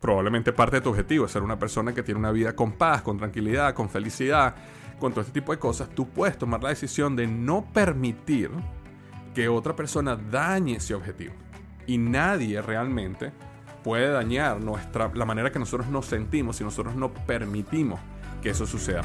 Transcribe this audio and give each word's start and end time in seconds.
Probablemente 0.00 0.52
parte 0.52 0.76
de 0.76 0.80
tu 0.80 0.90
objetivo 0.90 1.26
es 1.26 1.32
ser 1.32 1.42
una 1.42 1.58
persona 1.58 1.92
que 1.92 2.02
tiene 2.02 2.18
una 2.18 2.32
vida 2.32 2.56
con 2.56 2.72
paz, 2.72 3.02
con 3.02 3.18
tranquilidad, 3.18 3.74
con 3.74 3.90
felicidad, 3.90 4.54
con 4.98 5.12
todo 5.12 5.20
este 5.20 5.32
tipo 5.32 5.52
de 5.52 5.58
cosas. 5.58 5.90
Tú 5.90 6.08
puedes 6.08 6.38
tomar 6.38 6.62
la 6.62 6.70
decisión 6.70 7.16
de 7.16 7.26
no 7.26 7.66
permitir 7.72 8.50
que 9.34 9.48
otra 9.48 9.76
persona 9.76 10.16
dañe 10.16 10.76
ese 10.76 10.94
objetivo. 10.94 11.34
Y 11.86 11.98
nadie 11.98 12.62
realmente 12.62 13.32
puede 13.84 14.10
dañar 14.10 14.60
nuestra, 14.60 15.10
la 15.14 15.26
manera 15.26 15.52
que 15.52 15.58
nosotros 15.58 15.88
nos 15.88 16.06
sentimos 16.06 16.56
si 16.56 16.64
nosotros 16.64 16.94
no 16.94 17.12
permitimos 17.12 18.00
que 18.42 18.50
eso 18.50 18.66
suceda. 18.66 19.02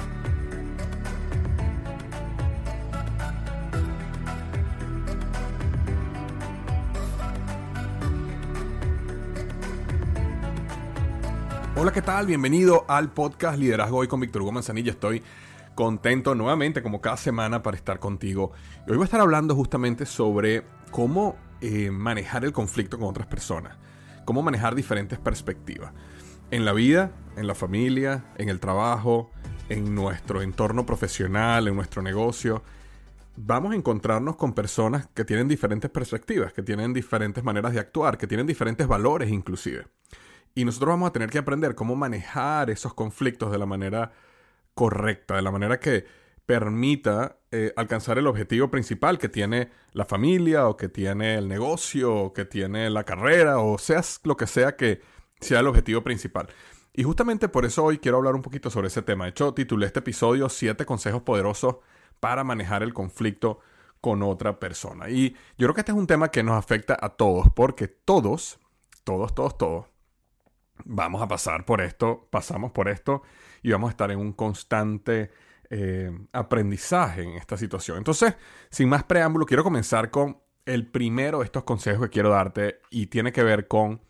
Hola, 11.77 11.91
¿qué 11.91 12.01
tal? 12.01 12.25
Bienvenido 12.25 12.85
al 12.87 13.11
podcast 13.11 13.59
Liderazgo 13.59 13.97
Hoy 13.97 14.07
con 14.07 14.21
Víctor 14.21 14.43
Hugo 14.43 14.53
Manzanilla. 14.53 14.91
Estoy 14.91 15.21
contento 15.75 16.33
nuevamente, 16.33 16.81
como 16.81 17.01
cada 17.01 17.17
semana, 17.17 17.63
para 17.63 17.75
estar 17.75 17.99
contigo. 17.99 18.53
Y 18.87 18.91
hoy 18.91 18.95
voy 18.95 19.03
a 19.03 19.05
estar 19.05 19.19
hablando 19.19 19.53
justamente 19.55 20.05
sobre 20.05 20.63
cómo 20.89 21.35
eh, 21.59 21.91
manejar 21.91 22.45
el 22.45 22.53
conflicto 22.53 22.97
con 22.97 23.09
otras 23.09 23.27
personas, 23.27 23.75
cómo 24.23 24.41
manejar 24.41 24.73
diferentes 24.73 25.19
perspectivas. 25.19 25.91
En 26.49 26.63
la 26.63 26.71
vida, 26.71 27.11
en 27.35 27.45
la 27.45 27.55
familia, 27.55 28.23
en 28.37 28.47
el 28.47 28.61
trabajo, 28.61 29.31
en 29.67 29.93
nuestro 29.93 30.41
entorno 30.41 30.85
profesional, 30.85 31.67
en 31.67 31.75
nuestro 31.75 32.01
negocio, 32.01 32.63
vamos 33.35 33.73
a 33.73 33.75
encontrarnos 33.75 34.37
con 34.37 34.53
personas 34.53 35.09
que 35.13 35.25
tienen 35.25 35.49
diferentes 35.49 35.91
perspectivas, 35.91 36.53
que 36.53 36.63
tienen 36.63 36.93
diferentes 36.93 37.43
maneras 37.43 37.73
de 37.73 37.81
actuar, 37.81 38.17
que 38.17 38.27
tienen 38.27 38.47
diferentes 38.47 38.87
valores 38.87 39.29
inclusive. 39.29 39.87
Y 40.55 40.65
nosotros 40.65 40.89
vamos 40.89 41.09
a 41.09 41.13
tener 41.13 41.29
que 41.29 41.37
aprender 41.37 41.75
cómo 41.75 41.95
manejar 41.95 42.69
esos 42.69 42.93
conflictos 42.93 43.51
de 43.51 43.57
la 43.57 43.65
manera 43.65 44.13
correcta, 44.73 45.35
de 45.35 45.41
la 45.41 45.51
manera 45.51 45.79
que 45.79 46.05
permita 46.45 47.37
eh, 47.51 47.73
alcanzar 47.75 48.17
el 48.17 48.27
objetivo 48.27 48.69
principal 48.69 49.17
que 49.17 49.29
tiene 49.29 49.69
la 49.91 50.05
familia 50.05 50.67
o 50.67 50.77
que 50.77 50.89
tiene 50.89 51.35
el 51.35 51.47
negocio 51.47 52.15
o 52.15 52.33
que 52.33 52.45
tiene 52.45 52.89
la 52.89 53.03
carrera 53.03 53.59
o 53.59 53.77
seas 53.77 54.21
lo 54.23 54.37
que 54.37 54.47
sea 54.47 54.75
que 54.75 55.01
sea 55.39 55.59
el 55.59 55.67
objetivo 55.67 56.03
principal. 56.03 56.47
Y 56.93 57.03
justamente 57.03 57.49
por 57.49 57.65
eso 57.65 57.83
hoy 57.83 57.97
quiero 57.97 58.17
hablar 58.17 58.35
un 58.35 58.41
poquito 58.41 58.69
sobre 58.69 58.87
ese 58.87 59.01
tema. 59.01 59.25
De 59.25 59.31
hecho, 59.31 59.53
titulé 59.53 59.87
este 59.87 59.99
episodio 59.99 60.47
Siete 60.47 60.85
consejos 60.85 61.23
poderosos 61.23 61.77
para 62.21 62.43
manejar 62.43 62.83
el 62.83 62.93
conflicto 62.93 63.59
con 63.99 64.23
otra 64.23 64.59
persona. 64.59 65.09
Y 65.09 65.31
yo 65.57 65.65
creo 65.67 65.73
que 65.73 65.81
este 65.81 65.91
es 65.91 65.97
un 65.97 66.07
tema 66.07 66.29
que 66.29 66.43
nos 66.43 66.55
afecta 66.57 66.97
a 66.99 67.09
todos, 67.09 67.47
porque 67.53 67.87
todos, 67.87 68.59
todos, 69.03 69.35
todos, 69.35 69.57
todos, 69.57 69.85
vamos 70.83 71.21
a 71.21 71.27
pasar 71.27 71.65
por 71.65 71.81
esto, 71.81 72.27
pasamos 72.29 72.71
por 72.71 72.89
esto 72.89 73.23
y 73.63 73.71
vamos 73.71 73.89
a 73.89 73.91
estar 73.91 74.11
en 74.11 74.19
un 74.19 74.33
constante 74.33 75.31
eh, 75.69 76.11
aprendizaje 76.33 77.23
en 77.23 77.31
esta 77.31 77.57
situación. 77.57 77.97
Entonces, 77.97 78.35
sin 78.69 78.89
más 78.89 79.03
preámbulo, 79.03 79.45
quiero 79.45 79.63
comenzar 79.63 80.11
con 80.11 80.39
el 80.65 80.87
primero 80.87 81.39
de 81.39 81.45
estos 81.45 81.63
consejos 81.63 82.05
que 82.05 82.11
quiero 82.11 82.29
darte 82.29 82.81
y 82.89 83.07
tiene 83.07 83.31
que 83.31 83.43
ver 83.43 83.67
con 83.67 84.01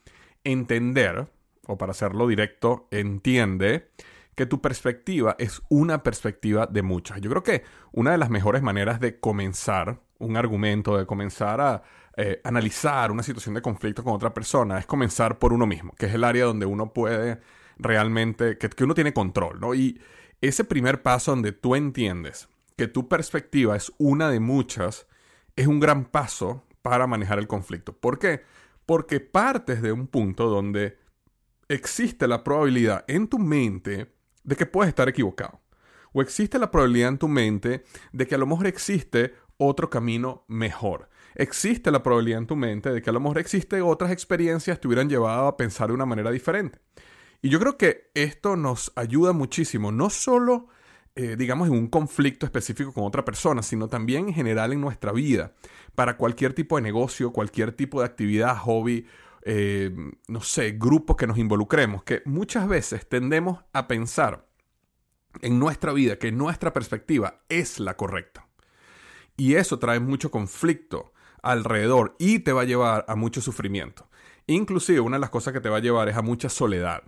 entender, 0.43 1.27
o 1.67 1.77
para 1.77 1.91
hacerlo 1.91 2.27
directo, 2.27 2.87
entiende 2.91 3.89
que 4.35 4.45
tu 4.45 4.61
perspectiva 4.61 5.35
es 5.39 5.61
una 5.69 6.03
perspectiva 6.03 6.67
de 6.67 6.81
muchas. 6.81 7.21
Yo 7.21 7.29
creo 7.29 7.43
que 7.43 7.63
una 7.91 8.11
de 8.11 8.17
las 8.17 8.29
mejores 8.29 8.61
maneras 8.61 8.99
de 8.99 9.19
comenzar 9.19 10.01
un 10.19 10.37
argumento, 10.37 10.97
de 10.97 11.05
comenzar 11.05 11.61
a 11.61 11.83
eh, 12.17 12.41
analizar 12.43 13.11
una 13.11 13.23
situación 13.23 13.55
de 13.55 13.61
conflicto 13.61 14.03
con 14.03 14.13
otra 14.13 14.33
persona, 14.33 14.79
es 14.79 14.85
comenzar 14.85 15.37
por 15.39 15.53
uno 15.53 15.67
mismo, 15.67 15.93
que 15.97 16.05
es 16.05 16.13
el 16.13 16.23
área 16.23 16.45
donde 16.45 16.65
uno 16.65 16.93
puede 16.93 17.39
realmente, 17.77 18.57
que, 18.57 18.69
que 18.69 18.83
uno 18.83 18.93
tiene 18.93 19.13
control, 19.13 19.59
¿no? 19.59 19.73
Y 19.73 19.99
ese 20.41 20.63
primer 20.63 21.01
paso 21.01 21.31
donde 21.31 21.51
tú 21.51 21.75
entiendes 21.75 22.47
que 22.77 22.87
tu 22.87 23.07
perspectiva 23.07 23.75
es 23.75 23.91
una 23.97 24.29
de 24.29 24.39
muchas, 24.39 25.07
es 25.55 25.67
un 25.67 25.79
gran 25.79 26.05
paso 26.05 26.65
para 26.81 27.07
manejar 27.07 27.39
el 27.39 27.47
conflicto. 27.47 27.93
¿Por 27.93 28.19
qué? 28.19 28.43
Porque 28.85 29.19
partes 29.19 29.81
de 29.81 29.91
un 29.91 30.07
punto 30.07 30.49
donde 30.49 30.97
existe 31.67 32.27
la 32.27 32.43
probabilidad 32.43 33.03
en 33.07 33.27
tu 33.27 33.39
mente 33.39 34.13
de 34.43 34.55
que 34.55 34.65
puedes 34.65 34.89
estar 34.89 35.09
equivocado. 35.09 35.61
O 36.13 36.21
existe 36.21 36.59
la 36.59 36.71
probabilidad 36.71 37.09
en 37.09 37.17
tu 37.17 37.27
mente 37.27 37.83
de 38.11 38.27
que 38.27 38.35
a 38.35 38.37
lo 38.37 38.45
mejor 38.45 38.67
existe 38.67 39.33
otro 39.57 39.89
camino 39.89 40.45
mejor. 40.47 41.09
Existe 41.35 41.91
la 41.91 42.01
probabilidad 42.01 42.39
en 42.39 42.47
tu 42.47 42.55
mente 42.55 42.89
de 42.91 43.01
que 43.01 43.09
a 43.09 43.13
lo 43.13 43.19
mejor 43.19 43.37
existe 43.37 43.81
otras 43.81 44.11
experiencias 44.11 44.77
que 44.77 44.81
te 44.81 44.87
hubieran 44.87 45.09
llevado 45.09 45.47
a 45.47 45.57
pensar 45.57 45.89
de 45.89 45.93
una 45.93 46.05
manera 46.05 46.31
diferente. 46.31 46.79
Y 47.41 47.49
yo 47.49 47.59
creo 47.59 47.77
que 47.77 48.09
esto 48.13 48.55
nos 48.55 48.91
ayuda 48.95 49.33
muchísimo, 49.33 49.91
no 49.91 50.09
solo, 50.09 50.67
eh, 51.15 51.35
digamos, 51.37 51.67
en 51.67 51.73
un 51.73 51.87
conflicto 51.87 52.45
específico 52.45 52.93
con 52.93 53.03
otra 53.03 53.25
persona, 53.25 53.61
sino 53.61 53.87
también 53.89 54.29
en 54.29 54.33
general 54.33 54.71
en 54.71 54.81
nuestra 54.81 55.11
vida, 55.11 55.53
para 55.93 56.17
cualquier 56.17 56.53
tipo 56.53 56.77
de 56.77 56.81
negocio, 56.81 57.33
cualquier 57.33 57.73
tipo 57.73 57.99
de 57.99 58.05
actividad, 58.07 58.57
hobby, 58.57 59.05
eh, 59.43 59.91
no 60.27 60.41
sé, 60.41 60.71
grupo 60.71 61.15
que 61.15 61.27
nos 61.27 61.37
involucremos, 61.37 62.03
que 62.03 62.21
muchas 62.25 62.67
veces 62.67 63.07
tendemos 63.07 63.63
a 63.73 63.87
pensar 63.87 64.47
en 65.41 65.59
nuestra 65.59 65.91
vida 65.91 66.17
que 66.17 66.31
nuestra 66.31 66.71
perspectiva 66.71 67.41
es 67.49 67.79
la 67.79 67.97
correcta. 67.97 68.47
Y 69.37 69.55
eso 69.55 69.77
trae 69.79 69.99
mucho 69.99 70.31
conflicto 70.31 71.13
alrededor 71.45 72.15
y 72.19 72.39
te 72.39 72.51
va 72.51 72.61
a 72.61 72.65
llevar 72.65 73.05
a 73.07 73.15
mucho 73.15 73.39
sufrimiento. 73.39 74.09
Inclusive 74.47 74.99
una 74.99 75.17
de 75.17 75.21
las 75.21 75.29
cosas 75.29 75.53
que 75.53 75.61
te 75.61 75.69
va 75.69 75.77
a 75.77 75.81
llevar 75.81 76.09
es 76.09 76.17
a 76.17 76.21
mucha 76.21 76.49
soledad. 76.49 77.03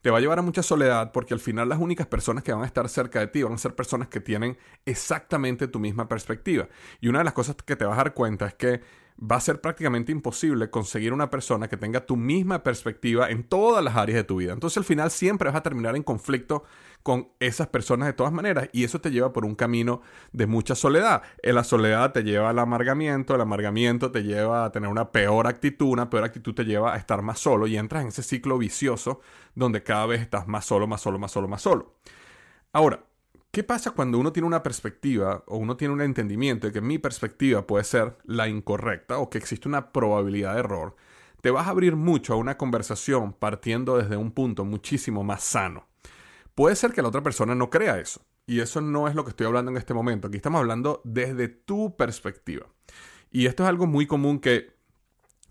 Te 0.00 0.10
va 0.10 0.18
a 0.18 0.20
llevar 0.20 0.38
a 0.38 0.42
mucha 0.42 0.62
soledad 0.62 1.10
porque 1.10 1.34
al 1.34 1.40
final 1.40 1.68
las 1.68 1.80
únicas 1.80 2.06
personas 2.06 2.44
que 2.44 2.52
van 2.52 2.62
a 2.62 2.66
estar 2.66 2.88
cerca 2.88 3.18
de 3.18 3.26
ti 3.26 3.42
van 3.42 3.54
a 3.54 3.58
ser 3.58 3.74
personas 3.74 4.08
que 4.08 4.20
tienen 4.20 4.56
exactamente 4.86 5.66
tu 5.66 5.80
misma 5.80 6.06
perspectiva. 6.06 6.68
Y 7.00 7.08
una 7.08 7.18
de 7.18 7.24
las 7.24 7.34
cosas 7.34 7.56
que 7.56 7.74
te 7.74 7.84
vas 7.84 7.98
a 7.98 8.04
dar 8.04 8.14
cuenta 8.14 8.46
es 8.46 8.54
que 8.54 8.80
va 9.20 9.36
a 9.36 9.40
ser 9.40 9.60
prácticamente 9.60 10.12
imposible 10.12 10.70
conseguir 10.70 11.12
una 11.12 11.28
persona 11.28 11.68
que 11.68 11.76
tenga 11.76 12.06
tu 12.06 12.16
misma 12.16 12.62
perspectiva 12.62 13.28
en 13.30 13.42
todas 13.42 13.82
las 13.82 13.96
áreas 13.96 14.16
de 14.16 14.24
tu 14.24 14.36
vida. 14.36 14.52
Entonces 14.52 14.78
al 14.78 14.84
final 14.84 15.10
siempre 15.10 15.48
vas 15.48 15.56
a 15.56 15.62
terminar 15.62 15.96
en 15.96 16.04
conflicto 16.04 16.64
con 17.02 17.28
esas 17.40 17.68
personas 17.68 18.06
de 18.06 18.12
todas 18.12 18.32
maneras 18.32 18.68
y 18.72 18.84
eso 18.84 19.00
te 19.00 19.10
lleva 19.10 19.32
por 19.32 19.44
un 19.44 19.54
camino 19.54 20.02
de 20.32 20.46
mucha 20.46 20.74
soledad. 20.74 21.22
En 21.42 21.56
la 21.56 21.64
soledad 21.64 22.12
te 22.12 22.22
lleva 22.22 22.50
al 22.50 22.58
amargamiento, 22.58 23.34
el 23.34 23.40
amargamiento 23.40 24.12
te 24.12 24.22
lleva 24.22 24.64
a 24.64 24.72
tener 24.72 24.88
una 24.88 25.10
peor 25.10 25.46
actitud, 25.46 25.88
una 25.88 26.10
peor 26.10 26.24
actitud 26.24 26.54
te 26.54 26.64
lleva 26.64 26.94
a 26.94 26.96
estar 26.96 27.22
más 27.22 27.40
solo 27.40 27.66
y 27.66 27.76
entras 27.76 28.02
en 28.02 28.08
ese 28.08 28.22
ciclo 28.22 28.58
vicioso 28.58 29.20
donde 29.54 29.82
cada 29.82 30.06
vez 30.06 30.20
estás 30.20 30.46
más 30.46 30.64
solo, 30.64 30.86
más 30.86 31.00
solo, 31.00 31.18
más 31.18 31.32
solo, 31.32 31.48
más 31.48 31.62
solo. 31.62 31.94
Ahora, 32.72 33.07
¿Qué 33.50 33.64
pasa 33.64 33.92
cuando 33.92 34.18
uno 34.18 34.30
tiene 34.32 34.46
una 34.46 34.62
perspectiva 34.62 35.42
o 35.46 35.56
uno 35.56 35.76
tiene 35.76 35.94
un 35.94 36.02
entendimiento 36.02 36.66
de 36.66 36.72
que 36.72 36.82
mi 36.82 36.98
perspectiva 36.98 37.66
puede 37.66 37.84
ser 37.84 38.18
la 38.24 38.46
incorrecta 38.46 39.18
o 39.18 39.30
que 39.30 39.38
existe 39.38 39.68
una 39.68 39.90
probabilidad 39.90 40.52
de 40.52 40.60
error? 40.60 40.96
Te 41.40 41.50
vas 41.50 41.66
a 41.66 41.70
abrir 41.70 41.96
mucho 41.96 42.34
a 42.34 42.36
una 42.36 42.58
conversación 42.58 43.32
partiendo 43.32 43.96
desde 43.96 44.18
un 44.18 44.32
punto 44.32 44.66
muchísimo 44.66 45.24
más 45.24 45.42
sano. 45.44 45.86
Puede 46.54 46.76
ser 46.76 46.92
que 46.92 47.00
la 47.00 47.08
otra 47.08 47.22
persona 47.22 47.54
no 47.54 47.70
crea 47.70 47.98
eso. 47.98 48.20
Y 48.46 48.60
eso 48.60 48.80
no 48.80 49.08
es 49.08 49.14
lo 49.14 49.24
que 49.24 49.30
estoy 49.30 49.46
hablando 49.46 49.70
en 49.70 49.76
este 49.76 49.94
momento. 49.94 50.28
Aquí 50.28 50.36
estamos 50.36 50.58
hablando 50.58 51.00
desde 51.04 51.48
tu 51.48 51.96
perspectiva. 51.96 52.66
Y 53.30 53.46
esto 53.46 53.62
es 53.62 53.68
algo 53.68 53.86
muy 53.86 54.06
común 54.06 54.40
que 54.40 54.76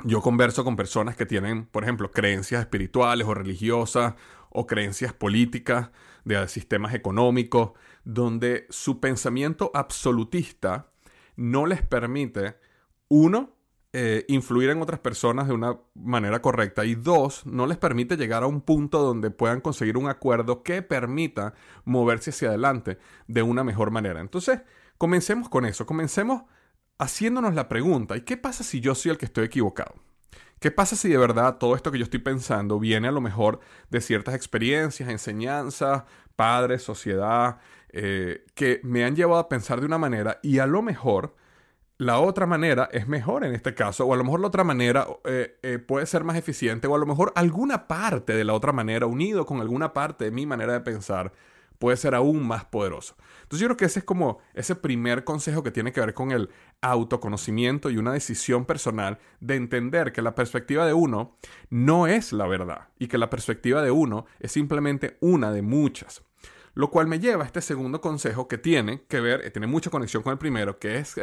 yo 0.03 0.21
converso 0.21 0.63
con 0.63 0.75
personas 0.75 1.15
que 1.15 1.25
tienen, 1.25 1.65
por 1.65 1.83
ejemplo, 1.83 2.11
creencias 2.11 2.61
espirituales 2.61 3.27
o 3.27 3.33
religiosas 3.33 4.13
o 4.49 4.67
creencias 4.67 5.13
políticas 5.13 5.89
de 6.25 6.47
sistemas 6.47 6.93
económicos, 6.93 7.71
donde 8.03 8.67
su 8.69 8.99
pensamiento 8.99 9.71
absolutista 9.73 10.89
no 11.35 11.65
les 11.65 11.81
permite, 11.81 12.57
uno, 13.07 13.57
eh, 13.93 14.25
influir 14.27 14.69
en 14.69 14.81
otras 14.81 14.99
personas 14.99 15.47
de 15.47 15.53
una 15.53 15.79
manera 15.95 16.41
correcta 16.41 16.85
y 16.85 16.95
dos, 16.95 17.45
no 17.45 17.65
les 17.65 17.77
permite 17.77 18.17
llegar 18.17 18.43
a 18.43 18.47
un 18.47 18.61
punto 18.61 19.01
donde 19.01 19.31
puedan 19.31 19.61
conseguir 19.61 19.97
un 19.97 20.09
acuerdo 20.09 20.61
que 20.61 20.81
permita 20.81 21.53
moverse 21.85 22.31
hacia 22.31 22.49
adelante 22.49 22.97
de 23.27 23.43
una 23.43 23.63
mejor 23.63 23.91
manera. 23.91 24.19
Entonces, 24.19 24.61
comencemos 24.97 25.47
con 25.47 25.65
eso, 25.65 25.85
comencemos 25.85 26.43
haciéndonos 26.99 27.55
la 27.55 27.69
pregunta, 27.69 28.17
¿y 28.17 28.21
qué 28.21 28.37
pasa 28.37 28.63
si 28.63 28.81
yo 28.81 28.93
soy 28.93 29.11
el 29.11 29.17
que 29.17 29.25
estoy 29.25 29.45
equivocado? 29.45 29.95
¿Qué 30.59 30.71
pasa 30.71 30.95
si 30.95 31.09
de 31.09 31.17
verdad 31.17 31.57
todo 31.57 31.75
esto 31.75 31.91
que 31.91 31.99
yo 31.99 32.03
estoy 32.03 32.19
pensando 32.19 32.79
viene 32.79 33.07
a 33.07 33.11
lo 33.11 33.21
mejor 33.21 33.59
de 33.89 34.01
ciertas 34.01 34.33
experiencias, 34.33 35.09
enseñanzas, 35.09 36.03
padres, 36.35 36.81
sociedad, 36.81 37.59
eh, 37.89 38.45
que 38.55 38.79
me 38.83 39.05
han 39.05 39.15
llevado 39.15 39.39
a 39.39 39.49
pensar 39.49 39.79
de 39.79 39.85
una 39.85 39.97
manera 39.97 40.39
y 40.41 40.59
a 40.59 40.65
lo 40.65 40.81
mejor 40.81 41.35
la 41.97 42.19
otra 42.19 42.45
manera 42.45 42.89
es 42.91 43.07
mejor 43.07 43.43
en 43.43 43.53
este 43.53 43.73
caso, 43.73 44.05
o 44.05 44.13
a 44.13 44.17
lo 44.17 44.23
mejor 44.23 44.39
la 44.39 44.47
otra 44.47 44.63
manera 44.63 45.07
eh, 45.25 45.57
eh, 45.63 45.79
puede 45.79 46.05
ser 46.05 46.23
más 46.23 46.37
eficiente, 46.37 46.87
o 46.87 46.95
a 46.95 46.99
lo 46.99 47.07
mejor 47.07 47.33
alguna 47.35 47.87
parte 47.87 48.33
de 48.33 48.43
la 48.43 48.53
otra 48.53 48.71
manera, 48.71 49.07
unido 49.07 49.45
con 49.45 49.61
alguna 49.61 49.93
parte 49.93 50.25
de 50.25 50.31
mi 50.31 50.45
manera 50.45 50.73
de 50.73 50.81
pensar, 50.81 51.33
puede 51.79 51.97
ser 51.97 52.15
aún 52.15 52.47
más 52.47 52.65
poderoso. 52.65 53.15
Entonces 53.43 53.61
yo 53.61 53.67
creo 53.67 53.77
que 53.77 53.85
ese 53.85 53.99
es 53.99 54.05
como 54.05 54.39
ese 54.53 54.75
primer 54.75 55.23
consejo 55.23 55.63
que 55.63 55.71
tiene 55.71 55.93
que 55.93 56.01
ver 56.01 56.13
con 56.13 56.31
el 56.31 56.49
autoconocimiento 56.81 57.89
y 57.89 57.97
una 57.97 58.11
decisión 58.11 58.65
personal 58.65 59.19
de 59.39 59.55
entender 59.55 60.11
que 60.11 60.21
la 60.21 60.35
perspectiva 60.35 60.85
de 60.85 60.93
uno 60.93 61.37
no 61.69 62.07
es 62.07 62.33
la 62.33 62.47
verdad 62.47 62.89
y 62.99 63.07
que 63.07 63.17
la 63.17 63.29
perspectiva 63.29 63.81
de 63.81 63.91
uno 63.91 64.25
es 64.39 64.51
simplemente 64.51 65.17
una 65.21 65.51
de 65.51 65.61
muchas. 65.61 66.23
Lo 66.73 66.91
cual 66.91 67.07
me 67.07 67.19
lleva 67.19 67.43
a 67.43 67.47
este 67.47 67.61
segundo 67.61 68.01
consejo 68.01 68.47
que 68.47 68.57
tiene 68.57 69.03
que 69.07 69.19
ver, 69.19 69.41
eh, 69.45 69.49
tiene 69.49 69.65
mucha 69.65 69.89
conexión 69.89 70.21
con 70.23 70.33
el 70.33 70.37
primero, 70.37 70.77
que 70.77 70.97
es 70.97 71.15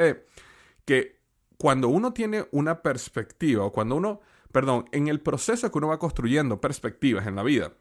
que 0.84 1.20
cuando 1.58 1.88
uno 1.88 2.12
tiene 2.12 2.46
una 2.50 2.82
perspectiva, 2.82 3.64
o 3.64 3.72
cuando 3.72 3.94
uno, 3.94 4.20
perdón, 4.50 4.86
en 4.92 5.08
el 5.08 5.20
proceso 5.20 5.70
que 5.70 5.78
uno 5.78 5.88
va 5.88 5.98
construyendo 5.98 6.60
perspectivas 6.60 7.26
en 7.26 7.36
la 7.36 7.42
vida, 7.42 7.72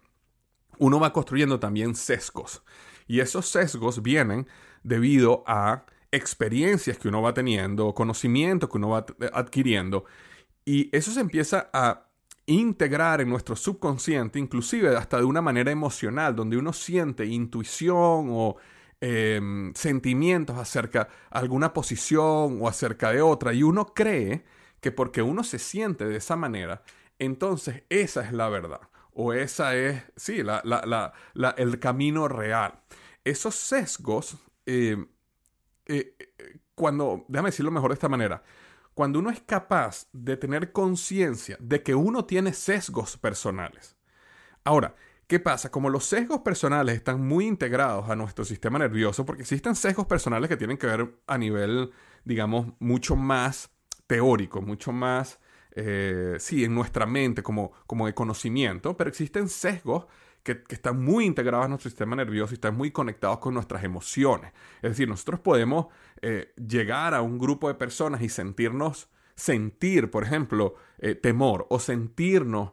uno 0.79 0.99
va 0.99 1.13
construyendo 1.13 1.59
también 1.59 1.95
sesgos. 1.95 2.63
Y 3.07 3.19
esos 3.19 3.47
sesgos 3.47 4.01
vienen 4.01 4.47
debido 4.83 5.43
a 5.47 5.85
experiencias 6.11 6.97
que 6.97 7.07
uno 7.07 7.21
va 7.21 7.33
teniendo, 7.33 7.93
conocimiento 7.93 8.69
que 8.69 8.77
uno 8.77 8.89
va 8.89 9.05
adquiriendo. 9.33 10.05
Y 10.65 10.95
eso 10.95 11.11
se 11.11 11.19
empieza 11.19 11.69
a 11.73 12.07
integrar 12.45 13.21
en 13.21 13.29
nuestro 13.29 13.55
subconsciente, 13.55 14.39
inclusive 14.39 14.95
hasta 14.95 15.17
de 15.17 15.23
una 15.23 15.41
manera 15.41 15.71
emocional, 15.71 16.35
donde 16.35 16.57
uno 16.57 16.73
siente 16.73 17.25
intuición 17.25 18.27
o 18.31 18.57
Em, 19.05 19.73
sentimientos 19.73 20.57
acerca 20.57 21.03
de 21.03 21.09
alguna 21.31 21.73
posición 21.73 22.61
o 22.61 22.69
acerca 22.69 23.11
de 23.11 23.21
otra 23.21 23.51
y 23.51 23.61
uno 23.61 23.87
cree 23.87 24.45
que 24.79 24.93
porque 24.93 25.21
uno 25.21 25.43
se 25.43 25.59
siente 25.59 26.05
de 26.05 26.15
esa 26.15 26.37
manera, 26.37 26.83
entonces 27.19 27.83
esa 27.89 28.21
es 28.23 28.31
la 28.31 28.47
verdad 28.47 28.79
o 29.15 29.33
esa 29.33 29.75
es, 29.75 30.03
sí, 30.15 30.41
el 31.57 31.79
camino 31.79 32.27
real. 32.27 32.79
Esos 33.23 33.55
sesgos, 33.55 34.37
eh, 34.65 34.97
eh, 35.85 36.15
cuando, 36.75 37.25
déjame 37.27 37.49
decirlo 37.49 37.71
mejor 37.71 37.91
de 37.91 37.95
esta 37.95 38.09
manera, 38.09 38.43
cuando 38.93 39.19
uno 39.19 39.29
es 39.29 39.41
capaz 39.41 40.07
de 40.13 40.37
tener 40.37 40.71
conciencia 40.71 41.57
de 41.59 41.81
que 41.81 41.95
uno 41.95 42.25
tiene 42.25 42.53
sesgos 42.53 43.17
personales. 43.17 43.95
Ahora, 44.63 44.95
¿Qué 45.27 45.39
pasa? 45.39 45.71
Como 45.71 45.89
los 45.89 46.05
sesgos 46.05 46.41
personales 46.41 46.95
están 46.95 47.25
muy 47.25 47.47
integrados 47.47 48.09
a 48.09 48.15
nuestro 48.15 48.43
sistema 48.43 48.77
nervioso, 48.77 49.25
porque 49.25 49.43
existen 49.43 49.73
sesgos 49.73 50.05
personales 50.05 50.49
que 50.49 50.57
tienen 50.57 50.77
que 50.77 50.85
ver 50.85 51.15
a 51.25 51.37
nivel, 51.37 51.91
digamos, 52.25 52.67
mucho 52.79 53.15
más 53.15 53.71
teórico, 54.05 54.61
mucho 54.61 54.91
más, 54.91 55.39
eh, 55.75 56.35
sí, 56.39 56.63
en 56.63 56.75
nuestra 56.75 57.05
mente, 57.05 57.41
como, 57.41 57.71
como 57.87 58.05
de 58.05 58.13
conocimiento, 58.13 58.95
pero 58.95 59.09
existen 59.09 59.49
sesgos 59.49 60.05
que, 60.43 60.63
están 60.69 61.03
muy 61.03 61.25
integrados 61.25 61.65
a 61.65 61.69
nuestro 61.69 61.89
sistema 61.89 62.15
nervioso 62.15 62.53
y 62.53 62.55
están 62.55 62.75
muy 62.75 62.91
conectados 62.91 63.39
con 63.39 63.55
nuestras 63.55 63.83
emociones. 63.83 64.51
Es 64.81 64.91
decir, 64.91 65.07
nosotros 65.07 65.39
podemos 65.39 65.87
eh, 66.21 66.53
llegar 66.55 67.13
a 67.15 67.21
un 67.21 67.39
grupo 67.39 67.67
de 67.67 67.73
personas 67.73 68.21
y 68.21 68.29
sentirnos, 68.29 69.09
sentir, 69.35 70.11
por 70.11 70.23
ejemplo, 70.23 70.75
eh, 70.99 71.15
temor 71.15 71.65
o 71.69 71.79
sentirnos 71.79 72.71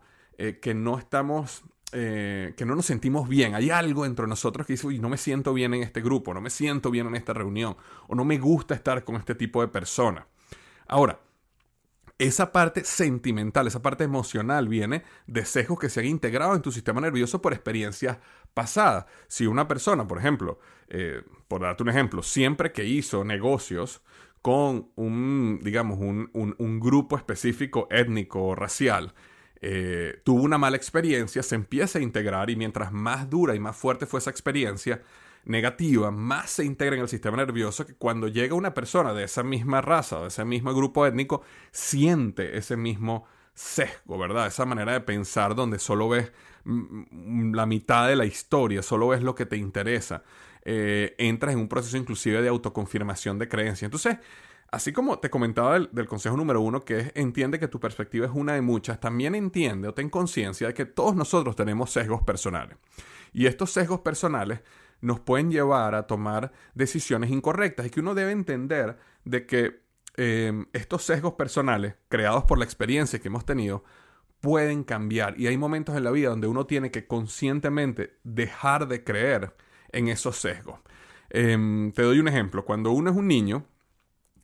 que 0.63 0.73
no 0.73 0.99
estamos 0.99 1.65
que 1.93 2.65
no 2.65 2.75
nos 2.75 2.87
sentimos 2.87 3.29
bien. 3.29 3.55
Hay 3.55 3.69
algo 3.69 4.07
entre 4.07 4.27
nosotros 4.27 4.67
que 4.67 4.73
dice, 4.73 4.87
uy, 4.87 4.99
no 4.99 5.11
me 5.11 5.19
siento 5.19 5.53
bien 5.53 5.75
en 5.75 5.83
este 5.83 6.01
grupo, 6.01 6.33
no 6.33 6.41
me 6.41 6.49
siento 6.49 6.91
bien 6.91 7.09
en 7.09 7.15
esta 7.15 7.35
reunión, 7.35 7.77
o 8.09 8.15
no 8.15 8.25
me 8.25 8.39
gusta 8.39 8.75
estar 8.75 9.05
con 9.05 9.17
este 9.17 9.35
tipo 9.35 9.61
de 9.61 9.69
personas. 9.69 10.25
Ahora, 10.87 11.21
esa 12.21 12.53
parte 12.53 12.85
sentimental, 12.85 13.67
esa 13.67 13.81
parte 13.81 14.05
emocional 14.05 14.69
viene 14.69 15.05
de 15.27 15.47
sesgos 15.47 15.79
que 15.79 15.89
se 15.89 16.01
han 16.01 16.07
integrado 16.07 16.55
en 16.55 16.61
tu 16.61 16.71
sistema 16.71 17.01
nervioso 17.01 17.41
por 17.41 17.55
experiencias 17.55 18.19
pasadas. 18.53 19.07
Si 19.27 19.47
una 19.47 19.67
persona, 19.67 20.07
por 20.07 20.19
ejemplo, 20.19 20.59
eh, 20.89 21.23
por 21.49 21.63
darte 21.63 21.83
un 21.83 21.89
ejemplo, 21.89 22.23
siempre 22.23 22.73
que 22.73 22.85
hizo 22.85 23.25
negocios 23.25 24.03
con 24.43 24.91
un, 24.97 25.61
digamos, 25.63 25.99
un, 25.99 26.31
un 26.35 26.81
grupo 26.81 27.17
específico 27.17 27.89
étnico 27.91 28.43
o 28.49 28.55
racial, 28.55 29.15
eh, 29.63 30.21
tuvo 30.23 30.43
una 30.43 30.59
mala 30.59 30.77
experiencia, 30.77 31.43
se 31.43 31.55
empieza 31.55 31.99
a 31.99 32.03
integrar 32.03 32.51
y 32.51 32.57
mientras 32.57 32.93
más 32.93 33.31
dura 33.31 33.55
y 33.55 33.61
más 33.61 33.77
fuerte 33.77 34.07
fue 34.07 34.21
esa 34.21 34.31
experiencia 34.31 35.03
negativa, 35.45 36.11
más 36.11 36.51
se 36.51 36.65
integra 36.65 36.97
en 36.97 37.03
el 37.03 37.09
sistema 37.09 37.37
nervioso 37.37 37.87
que 37.87 37.95
cuando 37.95 38.29
llega 38.29 38.55
una 38.55 38.75
persona 38.75 39.15
de 39.15 39.25
esa 39.25 39.43
misma 39.43 39.81
raza 39.81 40.19
o 40.19 40.23
de 40.23 40.29
ese 40.29 40.45
mismo 40.45 40.75
grupo 40.75 41.07
étnico, 41.07 41.43
siente 41.71 42.57
ese 42.57 42.77
mismo 42.77 43.25
sesgo, 43.55 44.19
¿verdad? 44.19 44.47
Esa 44.47 44.65
manera 44.65 44.93
de 44.93 45.01
pensar 45.01 45.55
donde 45.55 45.79
solo 45.79 46.09
ves 46.09 46.33
mm, 46.65 47.05
mm, 47.11 47.55
la 47.55 47.67
mitad 47.67 48.09
de 48.09 48.17
la 48.17 48.25
historia, 48.25 48.83
solo 48.83 49.09
ves 49.09 49.23
lo 49.23 49.35
que 49.35 49.47
te 49.47 49.57
interesa. 49.57 50.23
Eh, 50.63 51.15
entras 51.19 51.55
en 51.55 51.61
un 51.61 51.69
proceso 51.69 51.97
inclusive 51.97 52.43
de 52.43 52.49
autoconfirmación 52.49 53.39
de 53.39 53.49
creencia. 53.49 53.87
Entonces, 53.87 54.19
Así 54.73 54.93
como 54.93 55.19
te 55.19 55.31
comentaba 55.31 55.81
del, 55.81 56.07
consejo 56.07 56.37
número 56.37 56.61
uno, 56.61 56.85
que 56.85 56.99
es 57.01 57.13
entiende 57.17 57.59
que 57.59 57.67
tu 57.67 57.81
perspectiva 57.81 58.27
es 58.27 58.33
una 58.33 58.55
de 58.55 58.61
muchas, 58.61 59.01
también 59.01 59.35
entiende 59.35 59.89
o 59.89 59.95
ten 59.95 60.09
conciencia 60.09 60.69
de 60.69 60.75
que 60.75 60.87
todos 60.87 61.17
nosotros 61.17 61.57
tenemos 61.57 61.91
sesgos 61.91 62.23
personales. 62.23 62.77
Y 63.33 63.47
estos 63.47 63.73
sesgos 63.73 64.01
personales 64.01 64.61
nos 65.01 65.21
pueden 65.21 65.51
llevar 65.51 65.95
a 65.95 66.07
tomar 66.07 66.53
decisiones 66.75 67.31
incorrectas 67.31 67.87
y 67.87 67.91
que 67.91 68.01
uno 68.01 68.15
debe 68.15 68.33
entender 68.33 68.99
de 69.25 69.47
que 69.47 69.83
em, 70.17 70.67
estos 70.73 71.05
sesgos 71.05 71.35
personales 71.35 71.95
creados 72.09 72.45
por 72.45 72.59
la 72.59 72.65
experiencia 72.65 73.21
que 73.21 73.29
hemos 73.29 73.45
tenido 73.45 73.85
pueden 74.41 74.85
cambiar 74.85 75.39
y 75.39 75.47
hay 75.47 75.57
momentos 75.57 75.97
en 75.97 76.05
la 76.05 76.11
vida 76.11 76.31
donde 76.31 76.47
uno 76.47 76.67
tiene 76.67 76.91
que 76.91 77.07
conscientemente 77.07 78.19
dejar 78.25 78.89
de 78.89 79.05
creer 79.05 79.55
en 79.93 80.09
esos 80.09 80.37
sesgos. 80.37 80.81
Em, 81.31 81.93
te 81.93 82.03
doy 82.03 82.19
un 82.19 82.29
ejemplo. 82.29 82.65
Cuando 82.65 82.91
uno 82.91 83.11
es 83.11 83.17
un 83.17 83.29
niño, 83.29 83.67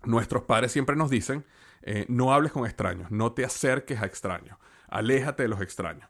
Nuestros 0.06 0.44
padres 0.44 0.70
siempre 0.72 0.94
nos 0.94 1.10
dicen, 1.10 1.44
eh, 1.82 2.06
no 2.08 2.32
hables 2.32 2.52
con 2.52 2.64
extraños, 2.64 3.10
no 3.10 3.32
te 3.32 3.44
acerques 3.44 4.00
a 4.00 4.06
extraños, 4.06 4.56
aléjate 4.88 5.42
de 5.42 5.48
los 5.48 5.60
extraños. 5.60 6.08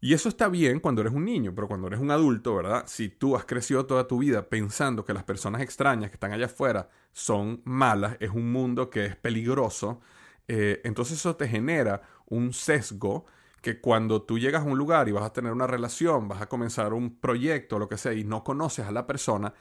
Y 0.00 0.14
eso 0.14 0.28
está 0.28 0.48
bien 0.48 0.78
cuando 0.78 1.00
eres 1.00 1.12
un 1.12 1.24
niño, 1.24 1.52
pero 1.54 1.66
cuando 1.66 1.88
eres 1.88 1.98
un 1.98 2.10
adulto, 2.12 2.54
¿verdad? 2.54 2.84
Si 2.86 3.08
tú 3.08 3.34
has 3.34 3.44
crecido 3.44 3.86
toda 3.86 4.06
tu 4.06 4.18
vida 4.18 4.48
pensando 4.48 5.04
que 5.04 5.12
las 5.12 5.24
personas 5.24 5.60
extrañas 5.60 6.10
que 6.10 6.14
están 6.14 6.32
allá 6.32 6.46
afuera 6.46 6.88
son 7.12 7.62
malas, 7.64 8.16
es 8.20 8.30
un 8.30 8.52
mundo 8.52 8.90
que 8.90 9.06
es 9.06 9.16
peligroso, 9.16 10.00
eh, 10.46 10.80
entonces 10.84 11.18
eso 11.18 11.34
te 11.34 11.48
genera 11.48 12.02
un 12.26 12.52
sesgo 12.52 13.26
que 13.60 13.80
cuando 13.80 14.22
tú 14.22 14.38
llegas 14.38 14.62
a 14.62 14.66
un 14.66 14.78
lugar 14.78 15.08
y 15.08 15.12
vas 15.12 15.24
a 15.24 15.32
tener 15.32 15.52
una 15.52 15.66
relación, 15.66 16.28
vas 16.28 16.42
a 16.42 16.48
comenzar 16.48 16.92
un 16.94 17.18
proyecto, 17.18 17.80
lo 17.80 17.88
que 17.88 17.96
sea, 17.96 18.12
y 18.12 18.22
no 18.22 18.44
conoces 18.44 18.86
a 18.86 18.92
la 18.92 19.04
persona, 19.04 19.52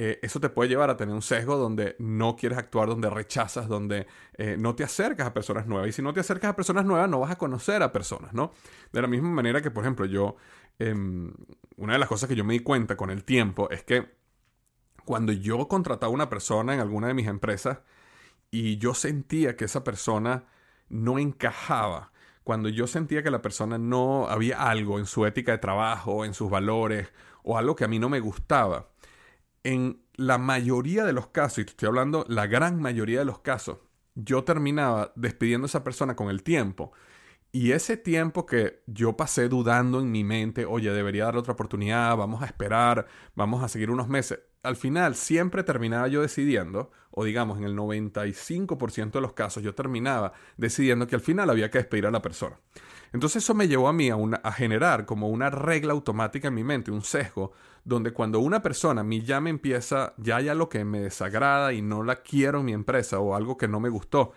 eh, 0.00 0.20
eso 0.22 0.38
te 0.38 0.48
puede 0.48 0.68
llevar 0.68 0.90
a 0.90 0.96
tener 0.96 1.12
un 1.12 1.22
sesgo 1.22 1.56
donde 1.56 1.96
no 1.98 2.36
quieres 2.36 2.56
actuar, 2.56 2.86
donde 2.88 3.10
rechazas, 3.10 3.66
donde 3.66 4.06
eh, 4.34 4.54
no 4.56 4.76
te 4.76 4.84
acercas 4.84 5.26
a 5.26 5.34
personas 5.34 5.66
nuevas. 5.66 5.88
Y 5.88 5.92
si 5.92 6.02
no 6.02 6.12
te 6.12 6.20
acercas 6.20 6.50
a 6.50 6.54
personas 6.54 6.84
nuevas, 6.84 7.10
no 7.10 7.18
vas 7.18 7.32
a 7.32 7.36
conocer 7.36 7.82
a 7.82 7.90
personas, 7.90 8.32
¿no? 8.32 8.52
De 8.92 9.02
la 9.02 9.08
misma 9.08 9.28
manera 9.28 9.60
que, 9.60 9.72
por 9.72 9.82
ejemplo, 9.82 10.06
yo, 10.06 10.36
em, 10.78 11.32
una 11.74 11.94
de 11.94 11.98
las 11.98 12.08
cosas 12.08 12.28
que 12.28 12.36
yo 12.36 12.44
me 12.44 12.52
di 12.52 12.60
cuenta 12.60 12.96
con 12.96 13.10
el 13.10 13.24
tiempo 13.24 13.68
es 13.70 13.82
que 13.82 14.14
cuando 15.04 15.32
yo 15.32 15.66
contrataba 15.66 16.12
a 16.12 16.14
una 16.14 16.28
persona 16.28 16.74
en 16.74 16.78
alguna 16.78 17.08
de 17.08 17.14
mis 17.14 17.26
empresas 17.26 17.80
y 18.52 18.78
yo 18.78 18.94
sentía 18.94 19.56
que 19.56 19.64
esa 19.64 19.82
persona 19.82 20.44
no 20.88 21.18
encajaba, 21.18 22.12
cuando 22.44 22.68
yo 22.68 22.86
sentía 22.86 23.24
que 23.24 23.32
la 23.32 23.42
persona 23.42 23.78
no 23.78 24.28
había 24.28 24.62
algo 24.70 25.00
en 25.00 25.06
su 25.06 25.26
ética 25.26 25.50
de 25.50 25.58
trabajo, 25.58 26.24
en 26.24 26.34
sus 26.34 26.48
valores 26.48 27.08
o 27.42 27.58
algo 27.58 27.74
que 27.74 27.82
a 27.82 27.88
mí 27.88 27.98
no 27.98 28.08
me 28.08 28.20
gustaba, 28.20 28.90
en 29.68 30.00
la 30.14 30.38
mayoría 30.38 31.04
de 31.04 31.12
los 31.12 31.26
casos, 31.26 31.58
y 31.58 31.64
te 31.66 31.70
estoy 31.72 31.88
hablando 31.88 32.24
la 32.26 32.46
gran 32.46 32.80
mayoría 32.80 33.18
de 33.18 33.26
los 33.26 33.40
casos, 33.40 33.76
yo 34.14 34.42
terminaba 34.42 35.12
despidiendo 35.14 35.66
a 35.66 35.68
esa 35.68 35.84
persona 35.84 36.16
con 36.16 36.30
el 36.30 36.42
tiempo. 36.42 36.92
Y 37.52 37.72
ese 37.72 37.98
tiempo 37.98 38.46
que 38.46 38.82
yo 38.86 39.16
pasé 39.16 39.48
dudando 39.48 40.00
en 40.00 40.10
mi 40.10 40.24
mente, 40.24 40.64
oye, 40.64 40.90
debería 40.90 41.26
darle 41.26 41.40
otra 41.40 41.52
oportunidad, 41.52 42.16
vamos 42.16 42.42
a 42.42 42.46
esperar, 42.46 43.08
vamos 43.34 43.62
a 43.62 43.68
seguir 43.68 43.90
unos 43.90 44.08
meses, 44.08 44.40
al 44.62 44.76
final 44.76 45.14
siempre 45.14 45.62
terminaba 45.62 46.08
yo 46.08 46.22
decidiendo, 46.22 46.90
o 47.10 47.24
digamos 47.24 47.58
en 47.58 47.64
el 47.64 47.76
95% 47.76 49.10
de 49.12 49.20
los 49.20 49.34
casos 49.34 49.62
yo 49.62 49.74
terminaba 49.74 50.32
decidiendo 50.56 51.06
que 51.06 51.14
al 51.14 51.20
final 51.20 51.50
había 51.50 51.70
que 51.70 51.78
despedir 51.78 52.06
a 52.06 52.10
la 52.10 52.22
persona. 52.22 52.58
Entonces 53.12 53.42
eso 53.44 53.54
me 53.54 53.68
llevó 53.68 53.88
a 53.88 53.92
mí 53.92 54.10
a, 54.10 54.16
a 54.42 54.52
generar 54.52 55.06
como 55.06 55.28
una 55.28 55.50
regla 55.50 55.92
automática 55.92 56.48
en 56.48 56.54
mi 56.54 56.64
mente, 56.64 56.90
un 56.90 57.02
sesgo, 57.02 57.52
donde 57.84 58.12
cuando 58.12 58.40
una 58.40 58.62
persona 58.62 59.00
a 59.00 59.04
mí 59.04 59.22
ya 59.22 59.40
me 59.40 59.50
empieza, 59.50 60.14
ya 60.18 60.36
hay 60.36 60.48
algo 60.48 60.68
que 60.68 60.84
me 60.84 61.00
desagrada 61.00 61.72
y 61.72 61.82
no 61.82 62.02
la 62.02 62.16
quiero 62.16 62.60
en 62.60 62.66
mi 62.66 62.72
empresa 62.72 63.18
o 63.20 63.34
algo 63.34 63.56
que 63.56 63.68
no 63.68 63.80
me 63.80 63.88
gustó, 63.88 64.32